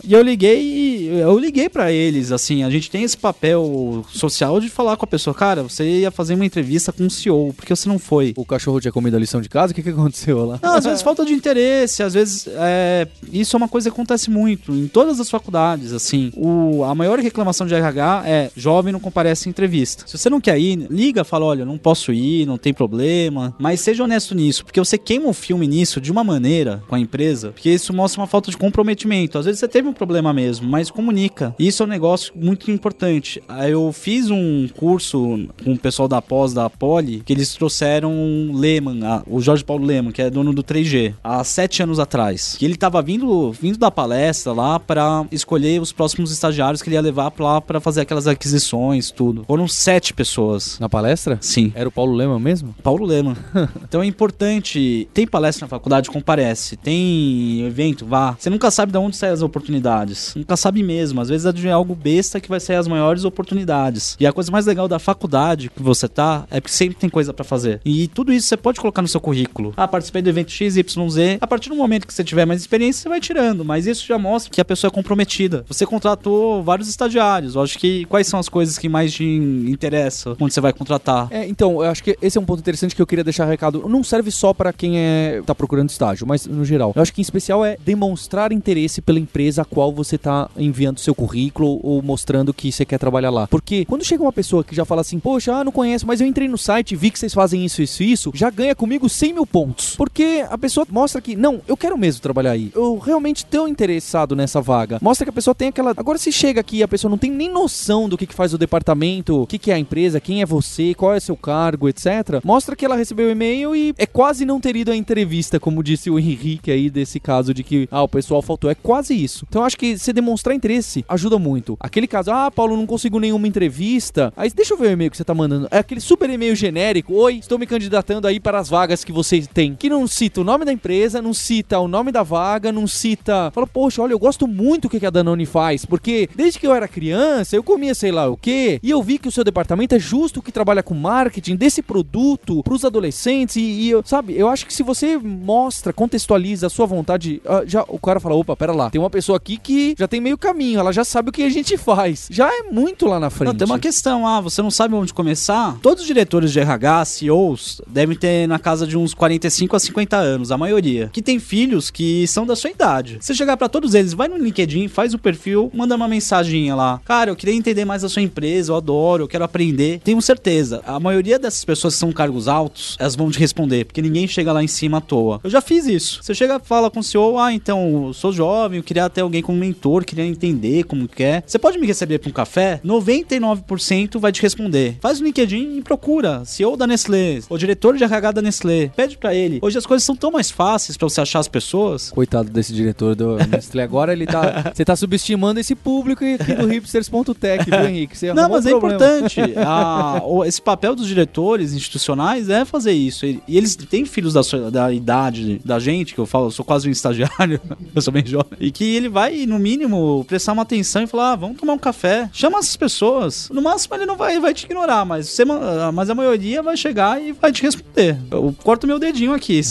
E 0.03 0.13
eu 0.13 0.21
liguei, 0.21 1.09
eu 1.21 1.37
liguei 1.37 1.69
pra 1.69 1.91
eles, 1.91 2.31
assim, 2.31 2.63
a 2.63 2.69
gente 2.69 2.89
tem 2.89 3.03
esse 3.03 3.17
papel 3.17 4.05
social 4.09 4.59
de 4.59 4.69
falar 4.69 4.97
com 4.97 5.05
a 5.05 5.07
pessoa, 5.07 5.33
cara, 5.33 5.63
você 5.63 5.99
ia 5.99 6.11
fazer 6.11 6.35
uma 6.35 6.45
entrevista 6.45 6.91
com 6.91 7.05
o 7.05 7.09
CEO, 7.09 7.53
por 7.53 7.65
que 7.65 7.75
você 7.75 7.87
não 7.87 7.99
foi? 7.99 8.33
o 8.35 8.45
cachorro 8.45 8.79
tinha 8.79 8.91
comido 8.91 9.15
a 9.15 9.19
lição 9.19 9.41
de 9.41 9.49
casa, 9.49 9.71
o 9.71 9.75
que, 9.75 9.83
que 9.83 9.89
aconteceu 9.89 10.45
lá? 10.45 10.59
Não, 10.61 10.75
às 10.75 10.85
vezes 10.85 11.01
falta 11.01 11.25
de 11.25 11.33
interesse, 11.33 12.03
às 12.03 12.13
vezes 12.13 12.47
é, 12.47 13.07
isso 13.31 13.55
é 13.55 13.57
uma 13.57 13.66
coisa 13.67 13.89
que 13.89 13.93
acontece 13.93 14.29
muito 14.29 14.71
em 14.73 14.87
todas 14.87 15.19
as 15.19 15.29
faculdades, 15.29 15.93
assim. 15.93 16.31
O, 16.35 16.83
a 16.83 16.93
maior 16.95 17.19
reclamação 17.19 17.65
de 17.67 17.73
RH 17.73 18.23
é 18.25 18.51
jovem 18.55 18.91
não 18.93 18.99
comparece 18.99 19.47
em 19.47 19.51
entrevista. 19.51 20.03
Se 20.07 20.17
você 20.17 20.29
não 20.29 20.39
quer 20.41 20.59
ir, 20.59 20.87
liga, 20.89 21.23
fala, 21.23 21.45
olha, 21.45 21.65
não 21.65 21.77
posso 21.77 22.11
ir, 22.13 22.45
não 22.45 22.57
tem 22.57 22.73
problema, 22.73 23.53
mas 23.59 23.81
seja 23.81 24.03
honesto 24.03 24.33
nisso, 24.35 24.63
porque 24.65 24.79
você 24.79 24.97
queima 24.97 25.27
o 25.27 25.33
filme 25.33 25.67
nisso 25.67 25.99
de 26.01 26.11
uma 26.11 26.23
maneira 26.23 26.81
com 26.87 26.95
a 26.95 26.99
empresa, 26.99 27.51
porque 27.51 27.69
isso 27.69 27.93
mostra 27.93 28.21
uma 28.21 28.27
falta 28.27 28.49
de 28.51 28.57
comprometimento. 28.57 29.37
Às 29.37 29.45
vezes 29.45 29.59
você 29.59 29.67
teve 29.67 29.87
um 29.87 29.93
problema 29.93 30.33
mesmo, 30.33 30.67
mas 30.67 30.89
comunica. 30.91 31.55
Isso 31.59 31.83
é 31.83 31.85
um 31.85 31.89
negócio 31.89 32.33
muito 32.35 32.69
importante. 32.71 33.41
Eu 33.67 33.91
fiz 33.91 34.29
um 34.29 34.67
curso 34.75 35.47
com 35.63 35.73
o 35.73 35.77
pessoal 35.77 36.07
da 36.07 36.21
pós 36.21 36.53
da 36.53 36.69
Poli, 36.69 37.21
que 37.25 37.33
eles 37.33 37.53
trouxeram 37.53 38.51
Lehman, 38.53 39.03
a- 39.05 39.23
o 39.27 39.39
Jorge 39.41 39.63
Paulo 39.63 39.85
Lehman, 39.85 40.11
que 40.11 40.21
é 40.21 40.29
dono 40.29 40.53
do 40.53 40.63
3G, 40.63 41.13
há 41.23 41.43
sete 41.43 41.81
anos 41.83 41.99
atrás. 41.99 42.55
Que 42.57 42.65
ele 42.65 42.75
tava 42.75 43.01
vindo, 43.01 43.51
vindo 43.59 43.77
da 43.77 43.91
palestra 43.91 44.53
lá 44.53 44.79
pra 44.79 45.25
escolher 45.31 45.81
os 45.81 45.91
próximos 45.91 46.31
estagiários 46.31 46.81
que 46.81 46.89
ele 46.89 46.95
ia 46.95 47.01
levar 47.01 47.31
pra 47.31 47.45
lá 47.45 47.61
pra 47.61 47.79
fazer 47.79 48.01
aquelas 48.01 48.27
aquisições, 48.27 49.11
tudo. 49.11 49.43
Foram 49.45 49.67
sete 49.67 50.13
pessoas. 50.13 50.79
Na 50.79 50.89
palestra? 50.89 51.37
Sim. 51.41 51.71
Era 51.75 51.89
o 51.89 51.91
Paulo 51.91 52.13
Lema 52.13 52.39
mesmo? 52.39 52.75
Paulo 52.83 53.05
Lema. 53.05 53.37
então 53.83 54.01
é 54.01 54.05
importante. 54.05 55.07
Tem 55.13 55.27
palestra 55.27 55.65
na 55.65 55.69
faculdade, 55.69 56.09
comparece. 56.09 56.77
Tem 56.77 57.65
evento, 57.65 58.05
vá. 58.05 58.35
Você 58.37 58.49
nunca 58.49 58.71
sabe 58.71 58.91
de 58.91 58.97
onde 58.97 59.15
saem 59.15 59.33
as 59.33 59.41
oportunidades. 59.41 60.33
Nunca 60.35 60.55
sabe 60.55 60.83
mesmo. 60.83 61.21
Às 61.21 61.29
vezes 61.29 61.45
é 61.45 61.51
de 61.51 61.69
algo 61.69 61.95
besta 61.95 62.39
que 62.39 62.49
vai 62.49 62.59
sair 62.59 62.77
as 62.77 62.87
maiores 62.87 63.23
oportunidades. 63.23 64.15
E 64.19 64.25
a 64.25 64.33
coisa 64.33 64.51
mais 64.51 64.65
legal 64.65 64.87
da 64.87 64.99
faculdade 64.99 65.69
que 65.69 65.81
você 65.81 66.07
tá 66.07 66.45
é 66.49 66.61
que 66.61 66.71
sempre 66.71 66.97
tem 66.97 67.09
coisa 67.09 67.33
pra 67.33 67.43
fazer. 67.43 67.81
E 67.83 68.07
tudo 68.07 68.31
isso 68.31 68.47
você 68.47 68.57
pode 68.57 68.79
colocar 68.79 69.01
no 69.01 69.07
seu 69.07 69.19
currículo. 69.19 69.73
Ah, 69.75 69.87
participei 69.87 70.21
do 70.21 70.29
evento 70.29 70.51
XYZ. 70.51 71.37
A 71.41 71.47
partir 71.47 71.69
do 71.69 71.75
momento 71.75 72.05
que 72.05 72.13
você 72.13 72.23
tiver 72.23 72.45
mais 72.45 72.61
experiência, 72.61 73.03
você 73.03 73.09
vai 73.09 73.19
tirando. 73.19 73.46
Mas 73.63 73.85
isso 73.85 74.05
já 74.05 74.17
mostra 74.17 74.51
que 74.51 74.61
a 74.61 74.65
pessoa 74.65 74.89
é 74.89 74.93
comprometida. 74.93 75.65
Você 75.67 75.85
contratou 75.85 76.63
vários 76.63 76.87
estagiários. 76.87 77.55
Eu 77.55 77.61
acho 77.61 77.77
que 77.77 78.05
quais 78.05 78.27
são 78.27 78.39
as 78.39 78.49
coisas 78.49 78.77
que 78.77 78.89
mais 78.89 79.13
te 79.13 79.23
interessam 79.23 80.35
quando 80.35 80.51
você 80.51 80.61
vai 80.61 80.73
contratar? 80.73 81.27
É, 81.31 81.47
então, 81.47 81.83
eu 81.83 81.89
acho 81.89 82.03
que 82.03 82.17
esse 82.21 82.37
é 82.37 82.41
um 82.41 82.45
ponto 82.45 82.59
interessante 82.59 82.95
que 82.95 83.01
eu 83.01 83.07
queria 83.07 83.23
deixar 83.23 83.45
recado. 83.45 83.87
Não 83.87 84.03
serve 84.03 84.31
só 84.31 84.53
pra 84.53 84.71
quem 84.73 84.97
é 84.97 85.41
tá 85.45 85.55
procurando 85.55 85.89
estágio, 85.89 86.27
mas 86.27 86.45
no 86.45 86.65
geral. 86.65 86.93
Eu 86.95 87.01
acho 87.01 87.13
que 87.13 87.21
em 87.21 87.23
especial 87.23 87.63
é 87.65 87.77
demonstrar 87.83 88.51
interesse 88.51 89.01
pela 89.01 89.19
empresa 89.19 89.61
a 89.61 89.65
qual 89.65 89.91
você 89.91 90.17
tá 90.17 90.49
enviando 90.57 90.99
seu 90.99 91.15
currículo 91.15 91.79
ou 91.83 92.01
mostrando 92.01 92.53
que 92.53 92.71
você 92.71 92.85
quer 92.85 92.97
trabalhar 92.97 93.29
lá. 93.29 93.47
Porque 93.47 93.85
quando 93.85 94.03
chega 94.03 94.23
uma 94.23 94.33
pessoa 94.33 94.63
que 94.63 94.75
já 94.75 94.85
fala 94.85 95.01
assim, 95.01 95.19
poxa, 95.19 95.53
ah, 95.53 95.63
não 95.63 95.71
conheço, 95.71 96.05
mas 96.05 96.21
eu 96.21 96.27
entrei 96.27 96.47
no 96.47 96.57
site, 96.57 96.95
vi 96.95 97.11
que 97.11 97.19
vocês 97.19 97.33
fazem 97.33 97.65
isso, 97.65 97.81
isso, 97.81 98.03
isso, 98.03 98.31
já 98.33 98.49
ganha 98.49 98.75
comigo 98.75 99.07
100 99.09 99.33
mil 99.33 99.45
pontos. 99.45 99.95
Porque 99.95 100.45
a 100.49 100.57
pessoa 100.57 100.85
mostra 100.89 101.21
que, 101.21 101.35
não, 101.35 101.61
eu 101.67 101.77
quero 101.77 101.97
mesmo 101.97 102.21
trabalhar 102.21 102.51
aí. 102.51 102.71
Eu 102.75 102.97
realmente 102.97 103.36
tô 103.45 103.67
interessado 103.67 104.35
nessa 104.35 104.61
vaga. 104.61 104.99
Mostra 105.01 105.25
que 105.25 105.29
a 105.29 105.33
pessoa 105.33 105.55
tem 105.55 105.69
aquela. 105.69 105.91
Agora, 105.91 106.17
se 106.17 106.31
chega 106.31 106.61
aqui 106.61 106.77
e 106.77 106.83
a 106.83 106.87
pessoa 106.87 107.09
não 107.09 107.17
tem 107.17 107.31
nem 107.31 107.49
noção 107.49 108.07
do 108.07 108.17
que, 108.17 108.25
que 108.25 108.33
faz 108.33 108.53
o 108.53 108.57
departamento, 108.57 109.43
o 109.43 109.47
que, 109.47 109.57
que 109.57 109.71
é 109.71 109.75
a 109.75 109.79
empresa, 109.79 110.19
quem 110.19 110.41
é 110.41 110.45
você, 110.45 110.93
qual 110.93 111.13
é 111.13 111.19
seu 111.19 111.35
cargo, 111.35 111.89
etc. 111.89 112.41
Mostra 112.43 112.75
que 112.75 112.85
ela 112.85 112.95
recebeu 112.95 113.27
o 113.27 113.31
e-mail 113.31 113.75
e 113.75 113.93
é 113.97 114.05
quase 114.05 114.45
não 114.45 114.59
ter 114.59 114.75
ido 114.75 114.91
à 114.91 114.95
entrevista, 114.95 115.59
como 115.59 115.83
disse 115.83 116.09
o 116.09 116.19
Henrique 116.19 116.71
aí 116.71 116.89
desse 116.89 117.19
caso 117.19 117.53
de 117.53 117.63
que, 117.63 117.87
ah, 117.91 118.03
o 118.03 118.07
pessoal 118.07 118.41
faltou. 118.41 118.69
É 118.69 118.75
quase 118.75 119.13
isso. 119.13 119.45
Então, 119.49 119.63
acho 119.63 119.77
que 119.77 119.97
você 119.97 120.13
demonstrar 120.13 120.55
interesse 120.55 121.05
ajuda 121.07 121.37
muito. 121.37 121.77
Aquele 121.79 122.07
caso, 122.07 122.31
ah, 122.31 122.51
Paulo, 122.51 122.75
não 122.75 122.85
consigo 122.85 123.19
nenhuma 123.19 123.47
entrevista. 123.47 124.33
Aí, 124.35 124.49
deixa 124.49 124.73
eu 124.73 124.77
ver 124.77 124.87
o 124.87 124.91
e-mail 124.91 125.11
que 125.11 125.17
você 125.17 125.23
tá 125.23 125.33
mandando. 125.33 125.67
É 125.71 125.79
aquele 125.79 126.01
super 126.01 126.29
e-mail 126.29 126.55
genérico. 126.55 127.13
Oi, 127.13 127.35
estou 127.35 127.59
me 127.59 127.65
candidatando 127.65 128.27
aí 128.27 128.39
para 128.39 128.59
as 128.59 128.69
vagas 128.69 129.03
que 129.03 129.11
vocês 129.11 129.47
têm. 129.47 129.75
Que 129.75 129.89
não 129.89 130.07
cita 130.07 130.41
o 130.41 130.43
nome 130.43 130.65
da 130.65 130.71
empresa, 130.71 131.21
não 131.21 131.33
cita 131.33 131.79
o 131.79 131.87
nome 131.87 132.11
da 132.11 132.23
vaga, 132.23 132.71
não 132.71 132.87
cita. 132.87 133.16
Fala, 133.51 133.67
poxa, 133.67 134.01
olha, 134.01 134.13
eu 134.13 134.19
gosto 134.19 134.47
muito 134.47 134.83
do 134.83 134.89
que 134.89 134.99
que 134.99 135.05
a 135.05 135.09
Danone 135.09 135.45
faz, 135.45 135.85
porque 135.85 136.29
desde 136.35 136.59
que 136.59 136.67
eu 136.67 136.73
era 136.73 136.87
criança, 136.87 137.55
eu 137.55 137.63
comia 137.63 137.93
sei 137.93 138.11
lá 138.11 138.27
o 138.29 138.37
quê, 138.37 138.79
e 138.81 138.89
eu 138.89 139.01
vi 139.01 139.17
que 139.17 139.27
o 139.27 139.31
seu 139.31 139.43
departamento 139.43 139.95
é 139.95 139.99
justo 139.99 140.41
que 140.41 140.51
trabalha 140.51 140.83
com 140.83 140.93
marketing 140.93 141.55
desse 141.55 141.81
produto 141.81 142.63
pros 142.63 142.85
adolescentes, 142.85 143.55
e, 143.55 143.61
e 143.61 143.89
eu, 143.89 144.03
sabe, 144.05 144.37
eu 144.37 144.47
acho 144.47 144.65
que 144.65 144.73
se 144.73 144.83
você 144.83 145.17
mostra, 145.17 145.91
contextualiza 145.91 146.67
a 146.67 146.69
sua 146.69 146.85
vontade, 146.85 147.41
ah, 147.45 147.63
já 147.65 147.83
o 147.87 147.99
cara 147.99 148.19
fala, 148.19 148.35
opa, 148.35 148.55
pera 148.55 148.73
lá, 148.73 148.89
tem 148.89 149.01
uma 149.01 149.09
pessoa 149.09 149.37
aqui 149.37 149.57
que 149.57 149.95
já 149.97 150.07
tem 150.07 150.21
meio 150.21 150.37
caminho, 150.37 150.79
ela 150.79 150.91
já 150.91 151.03
sabe 151.03 151.29
o 151.29 151.31
que 151.31 151.43
a 151.43 151.49
gente 151.49 151.77
faz. 151.77 152.27
Já 152.31 152.49
é 152.49 152.63
muito 152.63 153.05
lá 153.05 153.19
na 153.19 153.29
frente. 153.29 153.49
Não, 153.49 153.55
tem 153.55 153.65
uma 153.65 153.79
questão, 153.79 154.27
ah, 154.27 154.41
você 154.41 154.61
não 154.61 154.71
sabe 154.71 154.95
onde 154.95 155.13
começar? 155.13 155.77
Todos 155.81 156.01
os 156.01 156.07
diretores 156.07 156.51
de 156.51 156.59
RH, 156.59 157.05
CEOs, 157.05 157.81
devem 157.87 158.17
ter 158.17 158.47
na 158.47 158.59
casa 158.59 158.85
de 158.85 158.97
uns 158.97 159.13
45 159.13 159.75
a 159.75 159.79
50 159.79 160.17
anos, 160.17 160.51
a 160.51 160.57
maioria, 160.57 161.09
que 161.11 161.21
tem 161.21 161.39
filhos 161.39 161.89
que 161.89 162.27
são 162.27 162.45
da 162.45 162.55
sua 162.55 162.69
idade. 162.69 163.06
Você 163.19 163.33
chegar 163.33 163.55
pra 163.57 163.69
todos 163.69 163.93
eles, 163.93 164.13
vai 164.13 164.27
no 164.27 164.37
LinkedIn, 164.37 164.87
faz 164.87 165.13
o 165.13 165.19
perfil, 165.19 165.71
manda 165.73 165.95
uma 165.95 166.07
mensaginha 166.07 166.75
lá. 166.75 167.01
Cara, 167.05 167.31
eu 167.31 167.35
queria 167.35 167.55
entender 167.55 167.85
mais 167.85 168.03
a 168.03 168.09
sua 168.09 168.21
empresa, 168.21 168.71
eu 168.71 168.75
adoro, 168.75 169.23
eu 169.23 169.27
quero 169.27 169.43
aprender. 169.43 169.99
Tenho 170.03 170.21
certeza, 170.21 170.81
a 170.85 170.99
maioria 170.99 171.39
dessas 171.39 171.63
pessoas 171.63 171.93
que 171.93 171.99
são 171.99 172.11
cargos 172.11 172.47
altos, 172.47 172.95
elas 172.99 173.15
vão 173.15 173.31
te 173.31 173.39
responder, 173.39 173.85
porque 173.85 174.01
ninguém 174.01 174.27
chega 174.27 174.51
lá 174.51 174.63
em 174.63 174.67
cima 174.67 174.97
à 174.97 175.01
toa. 175.01 175.39
Eu 175.43 175.49
já 175.49 175.61
fiz 175.61 175.85
isso. 175.87 176.23
Você 176.23 176.33
chega, 176.33 176.59
fala 176.59 176.89
com 176.91 176.99
o 176.99 177.03
CEO, 177.03 177.39
ah, 177.39 177.53
então, 177.53 178.11
sou 178.13 178.31
jovem, 178.33 178.77
eu 178.77 178.83
queria 178.83 179.09
ter 179.09 179.21
alguém 179.21 179.41
como 179.41 179.57
mentor, 179.57 180.03
queria 180.03 180.25
entender 180.25 180.83
como 180.83 181.07
que 181.07 181.23
é. 181.23 181.43
Você 181.45 181.57
pode 181.57 181.77
me 181.77 181.87
receber 181.87 182.19
pra 182.19 182.29
um 182.29 182.33
café? 182.33 182.81
99% 182.85 184.19
vai 184.19 184.31
te 184.31 184.41
responder. 184.41 184.97
Faz 185.01 185.19
o 185.19 185.23
LinkedIn 185.23 185.77
e 185.77 185.81
procura. 185.81 186.43
CEO 186.45 186.75
da 186.75 186.87
Nestlé, 186.87 187.39
o 187.49 187.57
diretor 187.57 187.95
de 187.95 188.03
RH 188.03 188.31
da 188.31 188.41
Nestlé. 188.41 188.91
Pede 188.95 189.17
pra 189.17 189.33
ele. 189.33 189.59
Hoje 189.61 189.77
as 189.77 189.85
coisas 189.85 190.03
são 190.03 190.15
tão 190.15 190.31
mais 190.31 190.51
fáceis 190.51 190.97
pra 190.97 191.07
você 191.07 191.21
achar 191.21 191.39
as 191.39 191.47
pessoas. 191.47 192.11
Coitado 192.11 192.49
desse 192.49 192.73
diretor 192.73 192.96
do 193.15 193.37
Nestlé. 193.49 193.83
Agora 193.83 194.11
ele 194.13 194.25
tá. 194.25 194.71
Você 194.75 194.83
tá 194.85 194.95
subestimando 194.95 195.59
esse 195.59 195.75
público 195.75 196.23
aqui 196.23 196.53
do 196.53 196.67
hipsters.tech, 196.67 197.65
viu, 197.69 197.87
Henrique? 197.87 198.17
Você 198.17 198.33
Não, 198.33 198.49
mas 198.49 198.65
um 198.65 198.69
é 198.69 198.71
importante. 198.73 199.39
A- 199.57 200.21
o- 200.25 200.43
esse 200.45 200.61
papel 200.61 200.95
dos 200.95 201.07
diretores 201.07 201.73
institucionais 201.73 202.49
é 202.49 202.65
fazer 202.65 202.91
isso. 202.91 203.25
E, 203.25 203.41
eles 203.47 203.75
têm 203.75 204.05
filhos 204.05 204.33
da, 204.33 204.43
sua- 204.43 204.69
da 204.71 204.91
idade 204.91 205.61
da 205.63 205.79
gente, 205.79 206.13
que 206.13 206.19
eu 206.19 206.25
falo, 206.25 206.47
eu 206.47 206.51
sou 206.51 206.65
quase 206.65 206.87
um 206.87 206.91
estagiário, 206.91 207.59
eu 207.95 208.01
sou 208.01 208.11
bem 208.13 208.25
jovem. 208.25 208.57
E 208.59 208.71
que 208.71 208.83
ele 208.95 209.09
vai, 209.09 209.45
no 209.45 209.59
mínimo, 209.59 210.25
prestar 210.27 210.53
uma 210.53 210.63
atenção 210.63 211.03
e 211.03 211.07
falar: 211.07 211.33
ah, 211.33 211.35
vamos 211.35 211.57
tomar 211.57 211.73
um 211.73 211.77
café. 211.77 212.29
Chama 212.33 212.59
essas 212.59 212.75
pessoas. 212.75 213.49
No 213.51 213.61
máximo, 213.61 213.95
ele 213.95 214.05
não 214.05 214.15
vai, 214.15 214.39
vai 214.39 214.53
te 214.53 214.65
ignorar, 214.65 215.05
mas, 215.05 215.29
você, 215.29 215.45
ma- 215.45 215.91
mas 215.91 216.09
a 216.09 216.15
maioria 216.15 216.61
vai 216.63 216.75
chegar 216.77 217.21
e 217.21 217.31
vai 217.31 217.51
te 217.51 217.61
responder. 217.63 218.17
Eu 218.31 218.55
corto 218.63 218.87
meu 218.87 218.99
dedinho 218.99 219.33
aqui. 219.33 219.61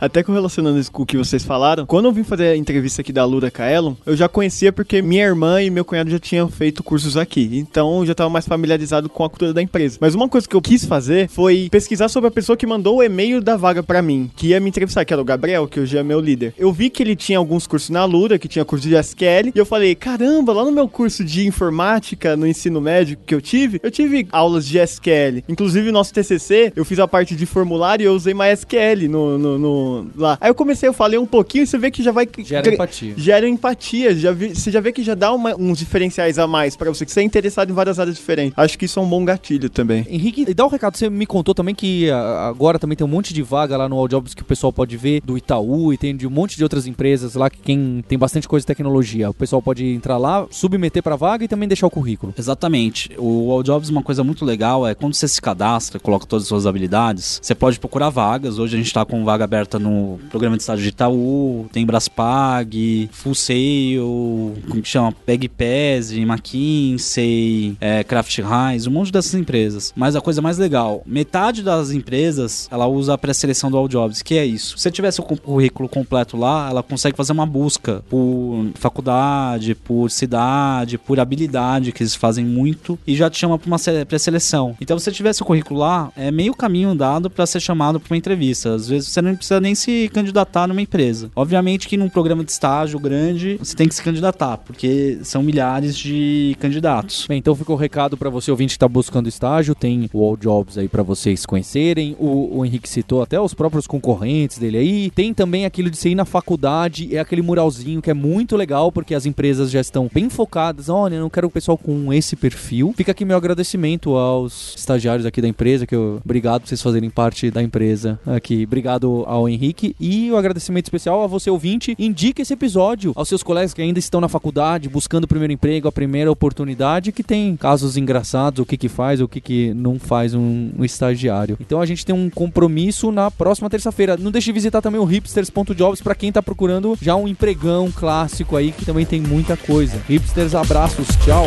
Até 0.00 0.22
correlacionando 0.22 0.78
isso 0.78 0.90
com 0.90 1.02
o 1.02 1.06
que 1.06 1.16
vocês 1.16 1.44
falaram, 1.44 1.86
quando 1.86 2.06
eu 2.06 2.12
vim 2.12 2.22
fazer 2.30 2.48
a 2.48 2.56
entrevista 2.56 3.02
aqui 3.02 3.12
da 3.12 3.24
Lura 3.24 3.50
Kaelon, 3.50 3.94
eu 4.06 4.16
já 4.16 4.28
conhecia 4.28 4.72
porque 4.72 5.02
minha 5.02 5.24
irmã 5.24 5.60
e 5.62 5.68
meu 5.70 5.84
cunhado 5.84 6.10
já 6.10 6.18
tinham 6.18 6.48
feito 6.48 6.82
cursos 6.82 7.16
aqui. 7.16 7.50
Então 7.52 8.00
eu 8.00 8.06
já 8.06 8.12
estava 8.12 8.30
mais 8.30 8.46
familiarizado 8.46 9.08
com 9.08 9.24
a 9.24 9.28
cultura 9.28 9.52
da 9.52 9.60
empresa. 9.62 9.98
Mas 10.00 10.14
uma 10.14 10.28
coisa 10.28 10.48
que 10.48 10.54
eu 10.56 10.62
quis 10.62 10.84
fazer 10.84 11.28
foi 11.28 11.68
pesquisar 11.70 12.08
sobre 12.08 12.28
a 12.28 12.30
pessoa 12.30 12.56
que 12.56 12.66
mandou 12.66 12.98
o 12.98 13.02
e-mail 13.02 13.40
da 13.42 13.56
vaga 13.56 13.82
pra 13.82 14.00
mim, 14.00 14.30
que 14.36 14.48
ia 14.48 14.60
me 14.60 14.68
entrevistar, 14.68 15.04
que 15.04 15.12
era 15.12 15.20
o 15.20 15.24
Gabriel, 15.24 15.66
que 15.68 15.80
hoje 15.80 15.98
é 15.98 16.02
meu 16.02 16.20
líder. 16.20 16.54
Eu 16.56 16.72
vi 16.72 16.88
que 16.88 17.02
ele 17.02 17.16
tinha 17.16 17.36
alguns 17.38 17.66
cursos 17.66 17.90
na 17.90 18.04
Lura, 18.04 18.38
que 18.38 18.48
tinha 18.48 18.64
curso 18.64 18.88
de 18.88 18.94
SQL, 18.94 19.50
e 19.54 19.58
eu 19.58 19.66
falei: 19.66 19.94
caramba, 19.94 20.52
lá 20.52 20.64
no 20.64 20.72
meu 20.72 20.88
curso 20.88 21.24
de 21.24 21.46
informática 21.46 22.36
no 22.36 22.46
ensino 22.46 22.80
médio 22.80 23.18
que 23.26 23.34
eu 23.34 23.40
tive, 23.40 23.80
eu 23.82 23.90
tive 23.90 24.26
aulas 24.30 24.66
de 24.66 24.78
SQL. 24.78 25.42
Inclusive, 25.48 25.90
nosso 25.90 26.12
TCC, 26.14 26.72
eu 26.76 26.84
fiz 26.84 26.98
a 26.98 27.08
parte 27.08 27.34
de 27.34 27.46
formulário 27.46 28.04
e 28.04 28.06
eu 28.06 28.14
usei 28.14 28.34
MySQL 28.34 29.08
no, 29.08 29.38
no, 29.38 29.58
no- 29.58 30.10
lá. 30.16 30.38
Aí 30.40 30.50
eu 30.50 30.54
comecei, 30.54 30.88
eu 30.88 30.92
falei 30.92 31.18
um 31.18 31.26
pouquinho, 31.26 31.64
e 31.64 31.66
você 31.66 31.78
vê 31.78 31.90
que 31.90 32.02
já 32.02 32.12
vai. 32.12 32.19
Gera 32.44 32.62
gre- 32.62 32.74
empatia. 32.74 33.14
Gera 33.16 33.48
empatia, 33.48 34.14
já 34.14 34.32
vi- 34.32 34.54
você 34.54 34.70
já 34.70 34.80
vê 34.80 34.92
que 34.92 35.02
já 35.02 35.14
dá 35.14 35.32
uma- 35.32 35.54
uns 35.56 35.78
diferenciais 35.78 36.38
a 36.38 36.46
mais 36.46 36.76
pra 36.76 36.88
você, 36.90 37.04
que 37.04 37.12
você 37.12 37.20
é 37.20 37.22
interessado 37.22 37.70
em 37.70 37.74
várias 37.74 37.98
áreas 37.98 38.16
diferentes. 38.16 38.52
Acho 38.56 38.78
que 38.78 38.84
isso 38.84 38.98
é 38.98 39.02
um 39.02 39.08
bom 39.08 39.24
gatilho 39.24 39.68
também. 39.70 40.06
Henrique, 40.08 40.44
e 40.48 40.54
dá 40.54 40.64
um 40.64 40.68
recado, 40.68 40.96
você 40.96 41.08
me 41.10 41.26
contou 41.26 41.54
também 41.54 41.74
que 41.74 42.10
ah, 42.10 42.48
agora 42.48 42.78
também 42.78 42.96
tem 42.96 43.06
um 43.06 43.10
monte 43.10 43.32
de 43.34 43.42
vaga 43.42 43.76
lá 43.76 43.88
no 43.88 43.96
All 43.96 44.08
Jobs 44.08 44.34
que 44.34 44.42
o 44.42 44.44
pessoal 44.44 44.72
pode 44.72 44.96
ver, 44.96 45.20
do 45.24 45.36
Itaú 45.36 45.92
e 45.92 45.96
tem 45.98 46.16
de 46.16 46.26
um 46.26 46.30
monte 46.30 46.56
de 46.56 46.62
outras 46.62 46.86
empresas 46.86 47.34
lá 47.34 47.48
que 47.50 47.58
quem 47.58 48.04
tem 48.08 48.18
bastante 48.18 48.48
coisa 48.48 48.62
de 48.62 48.66
tecnologia. 48.66 49.30
O 49.30 49.34
pessoal 49.34 49.60
pode 49.62 49.84
entrar 49.86 50.16
lá, 50.18 50.46
submeter 50.50 51.02
pra 51.02 51.16
vaga 51.16 51.44
e 51.44 51.48
também 51.48 51.68
deixar 51.68 51.86
o 51.86 51.90
currículo. 51.90 52.34
Exatamente. 52.36 53.10
O 53.18 53.50
All 53.52 53.62
Jobs, 53.62 53.88
uma 53.88 54.02
coisa 54.02 54.22
muito 54.24 54.44
legal 54.44 54.86
é 54.86 54.94
quando 54.94 55.14
você 55.14 55.26
se 55.28 55.40
cadastra, 55.40 55.98
coloca 56.00 56.26
todas 56.26 56.44
as 56.44 56.48
suas 56.48 56.66
habilidades, 56.66 57.38
você 57.42 57.54
pode 57.54 57.78
procurar 57.78 58.10
vagas. 58.10 58.58
Hoje 58.58 58.74
a 58.74 58.78
gente 58.78 58.86
está 58.86 59.04
com 59.04 59.24
vaga 59.24 59.44
aberta 59.44 59.78
no 59.78 60.18
programa 60.30 60.56
de 60.56 60.62
estágio 60.62 60.82
de 60.82 60.88
Itaú, 60.90 61.66
tem 61.72 61.86
Marspag, 62.16 63.08
Full 63.12 63.34
Sail, 63.34 64.54
como 64.68 64.82
que 64.82 64.88
chama? 64.88 65.12
Pegpass, 65.12 66.12
McKinsey, 66.12 67.76
é, 67.80 68.04
Heinz, 68.04 68.86
um 68.86 68.90
monte 68.90 69.12
dessas 69.12 69.34
empresas. 69.34 69.92
Mas 69.96 70.16
a 70.16 70.20
coisa 70.20 70.42
mais 70.42 70.58
legal, 70.58 71.02
metade 71.06 71.62
das 71.62 71.90
empresas, 71.90 72.68
ela 72.70 72.86
usa 72.86 73.14
a 73.14 73.18
pré-seleção 73.18 73.70
do 73.70 73.76
All 73.76 73.88
Jobs, 73.88 74.22
que 74.22 74.36
é 74.36 74.44
isso. 74.44 74.76
Se 74.76 74.82
você 74.82 74.90
tivesse 74.90 75.20
o 75.20 75.24
currículo 75.24 75.88
completo 75.88 76.36
lá, 76.36 76.68
ela 76.68 76.82
consegue 76.82 77.16
fazer 77.16 77.32
uma 77.32 77.46
busca 77.46 78.02
por 78.08 78.66
faculdade, 78.74 79.74
por 79.74 80.10
cidade, 80.10 80.98
por 80.98 81.20
habilidade, 81.20 81.92
que 81.92 82.02
eles 82.02 82.14
fazem 82.14 82.44
muito, 82.44 82.98
e 83.06 83.16
já 83.16 83.30
te 83.30 83.38
chama 83.38 83.58
para 83.58 83.66
uma 83.66 83.78
pré-seleção. 84.06 84.76
Então, 84.80 84.98
se 84.98 85.04
você 85.04 85.12
tivesse 85.12 85.42
o 85.42 85.44
currículo 85.44 85.80
lá, 85.80 86.12
é 86.16 86.30
meio 86.30 86.54
caminho 86.54 86.90
andado 86.90 87.30
para 87.30 87.46
ser 87.46 87.60
chamado 87.60 88.00
para 88.00 88.12
uma 88.12 88.18
entrevista. 88.18 88.74
Às 88.74 88.88
vezes 88.88 89.08
você 89.08 89.22
não 89.22 89.34
precisa 89.34 89.60
nem 89.60 89.74
se 89.74 90.10
candidatar 90.12 90.66
numa 90.66 90.82
empresa. 90.82 91.30
Obviamente 91.34 91.88
que 91.88 91.96
num 92.00 92.08
programa 92.08 92.42
de 92.42 92.50
estágio 92.50 92.98
grande, 92.98 93.56
você 93.58 93.76
tem 93.76 93.86
que 93.86 93.94
se 93.94 94.02
candidatar, 94.02 94.56
porque 94.56 95.18
são 95.22 95.42
milhares 95.42 95.96
de 95.96 96.56
candidatos. 96.58 97.26
Bem, 97.28 97.38
então 97.38 97.54
ficou 97.54 97.76
o 97.76 97.78
recado 97.78 98.16
para 98.16 98.30
você 98.30 98.50
ouvinte 98.50 98.70
que 98.70 98.76
está 98.76 98.88
buscando 98.88 99.28
estágio, 99.28 99.74
tem 99.74 100.08
o 100.12 100.24
All 100.24 100.36
Jobs 100.36 100.78
aí 100.78 100.88
para 100.88 101.02
vocês 101.02 101.44
conhecerem. 101.44 102.16
O, 102.18 102.58
o 102.58 102.64
Henrique 102.64 102.88
citou 102.88 103.22
até 103.22 103.38
os 103.38 103.52
próprios 103.52 103.86
concorrentes 103.86 104.58
dele 104.58 104.78
aí. 104.78 105.10
Tem 105.10 105.34
também 105.34 105.66
aquilo 105.66 105.90
de 105.90 105.96
você 105.96 106.10
ir 106.10 106.14
na 106.14 106.24
faculdade, 106.24 107.14
é 107.14 107.20
aquele 107.20 107.42
muralzinho 107.42 108.00
que 108.00 108.10
é 108.10 108.14
muito 108.14 108.56
legal, 108.56 108.90
porque 108.90 109.14
as 109.14 109.26
empresas 109.26 109.70
já 109.70 109.80
estão 109.80 110.10
bem 110.12 110.30
focadas. 110.30 110.88
Olha, 110.88 111.20
não 111.20 111.28
quero 111.28 111.48
o 111.48 111.50
pessoal 111.50 111.76
com 111.76 112.12
esse 112.12 112.34
perfil. 112.34 112.94
Fica 112.96 113.12
aqui 113.12 113.24
meu 113.24 113.36
agradecimento 113.36 114.16
aos 114.16 114.74
estagiários 114.76 115.26
aqui 115.26 115.42
da 115.42 115.48
empresa, 115.48 115.86
que 115.86 115.94
eu, 115.94 116.20
obrigado 116.24 116.62
por 116.62 116.68
vocês 116.68 116.80
fazerem 116.80 117.10
parte 117.10 117.50
da 117.50 117.62
empresa 117.62 118.18
aqui. 118.26 118.64
Obrigado 118.64 119.24
ao 119.26 119.48
Henrique 119.48 119.94
e 120.00 120.30
o 120.30 120.36
agradecimento 120.36 120.86
especial 120.86 121.22
a 121.22 121.26
você 121.26 121.50
ouvinte. 121.90 122.02
Indique 122.02 122.42
esse 122.42 122.52
episódio 122.52 123.12
aos 123.14 123.28
seus 123.28 123.42
colegas 123.42 123.74
que 123.74 123.82
ainda 123.82 123.98
estão 123.98 124.20
na 124.20 124.28
faculdade, 124.28 124.88
buscando 124.88 125.24
o 125.24 125.28
primeiro 125.28 125.52
emprego, 125.52 125.88
a 125.88 125.92
primeira 125.92 126.30
oportunidade, 126.30 127.12
que 127.12 127.22
tem 127.22 127.56
casos 127.56 127.96
engraçados, 127.96 128.60
o 128.60 128.66
que 128.66 128.76
que 128.76 128.88
faz, 128.88 129.20
o 129.20 129.28
que 129.28 129.40
que 129.40 129.74
não 129.74 129.98
faz 129.98 130.34
um, 130.34 130.70
um 130.78 130.84
estagiário. 130.84 131.56
Então 131.60 131.80
a 131.80 131.86
gente 131.86 132.04
tem 132.04 132.14
um 132.14 132.30
compromisso 132.30 133.10
na 133.12 133.30
próxima 133.30 133.68
terça-feira. 133.68 134.16
Não 134.16 134.30
deixe 134.30 134.46
de 134.46 134.52
visitar 134.52 134.80
também 134.80 135.00
o 135.00 135.04
hipsters.jobs 135.04 136.00
para 136.00 136.14
quem 136.14 136.32
tá 136.32 136.42
procurando 136.42 136.96
já 137.00 137.14
um 137.14 137.28
empregão 137.28 137.90
clássico 137.90 138.56
aí, 138.56 138.72
que 138.72 138.84
também 138.84 139.06
tem 139.06 139.20
muita 139.20 139.56
coisa. 139.56 140.00
Hipsters, 140.08 140.54
abraços, 140.54 141.06
tchau! 141.24 141.46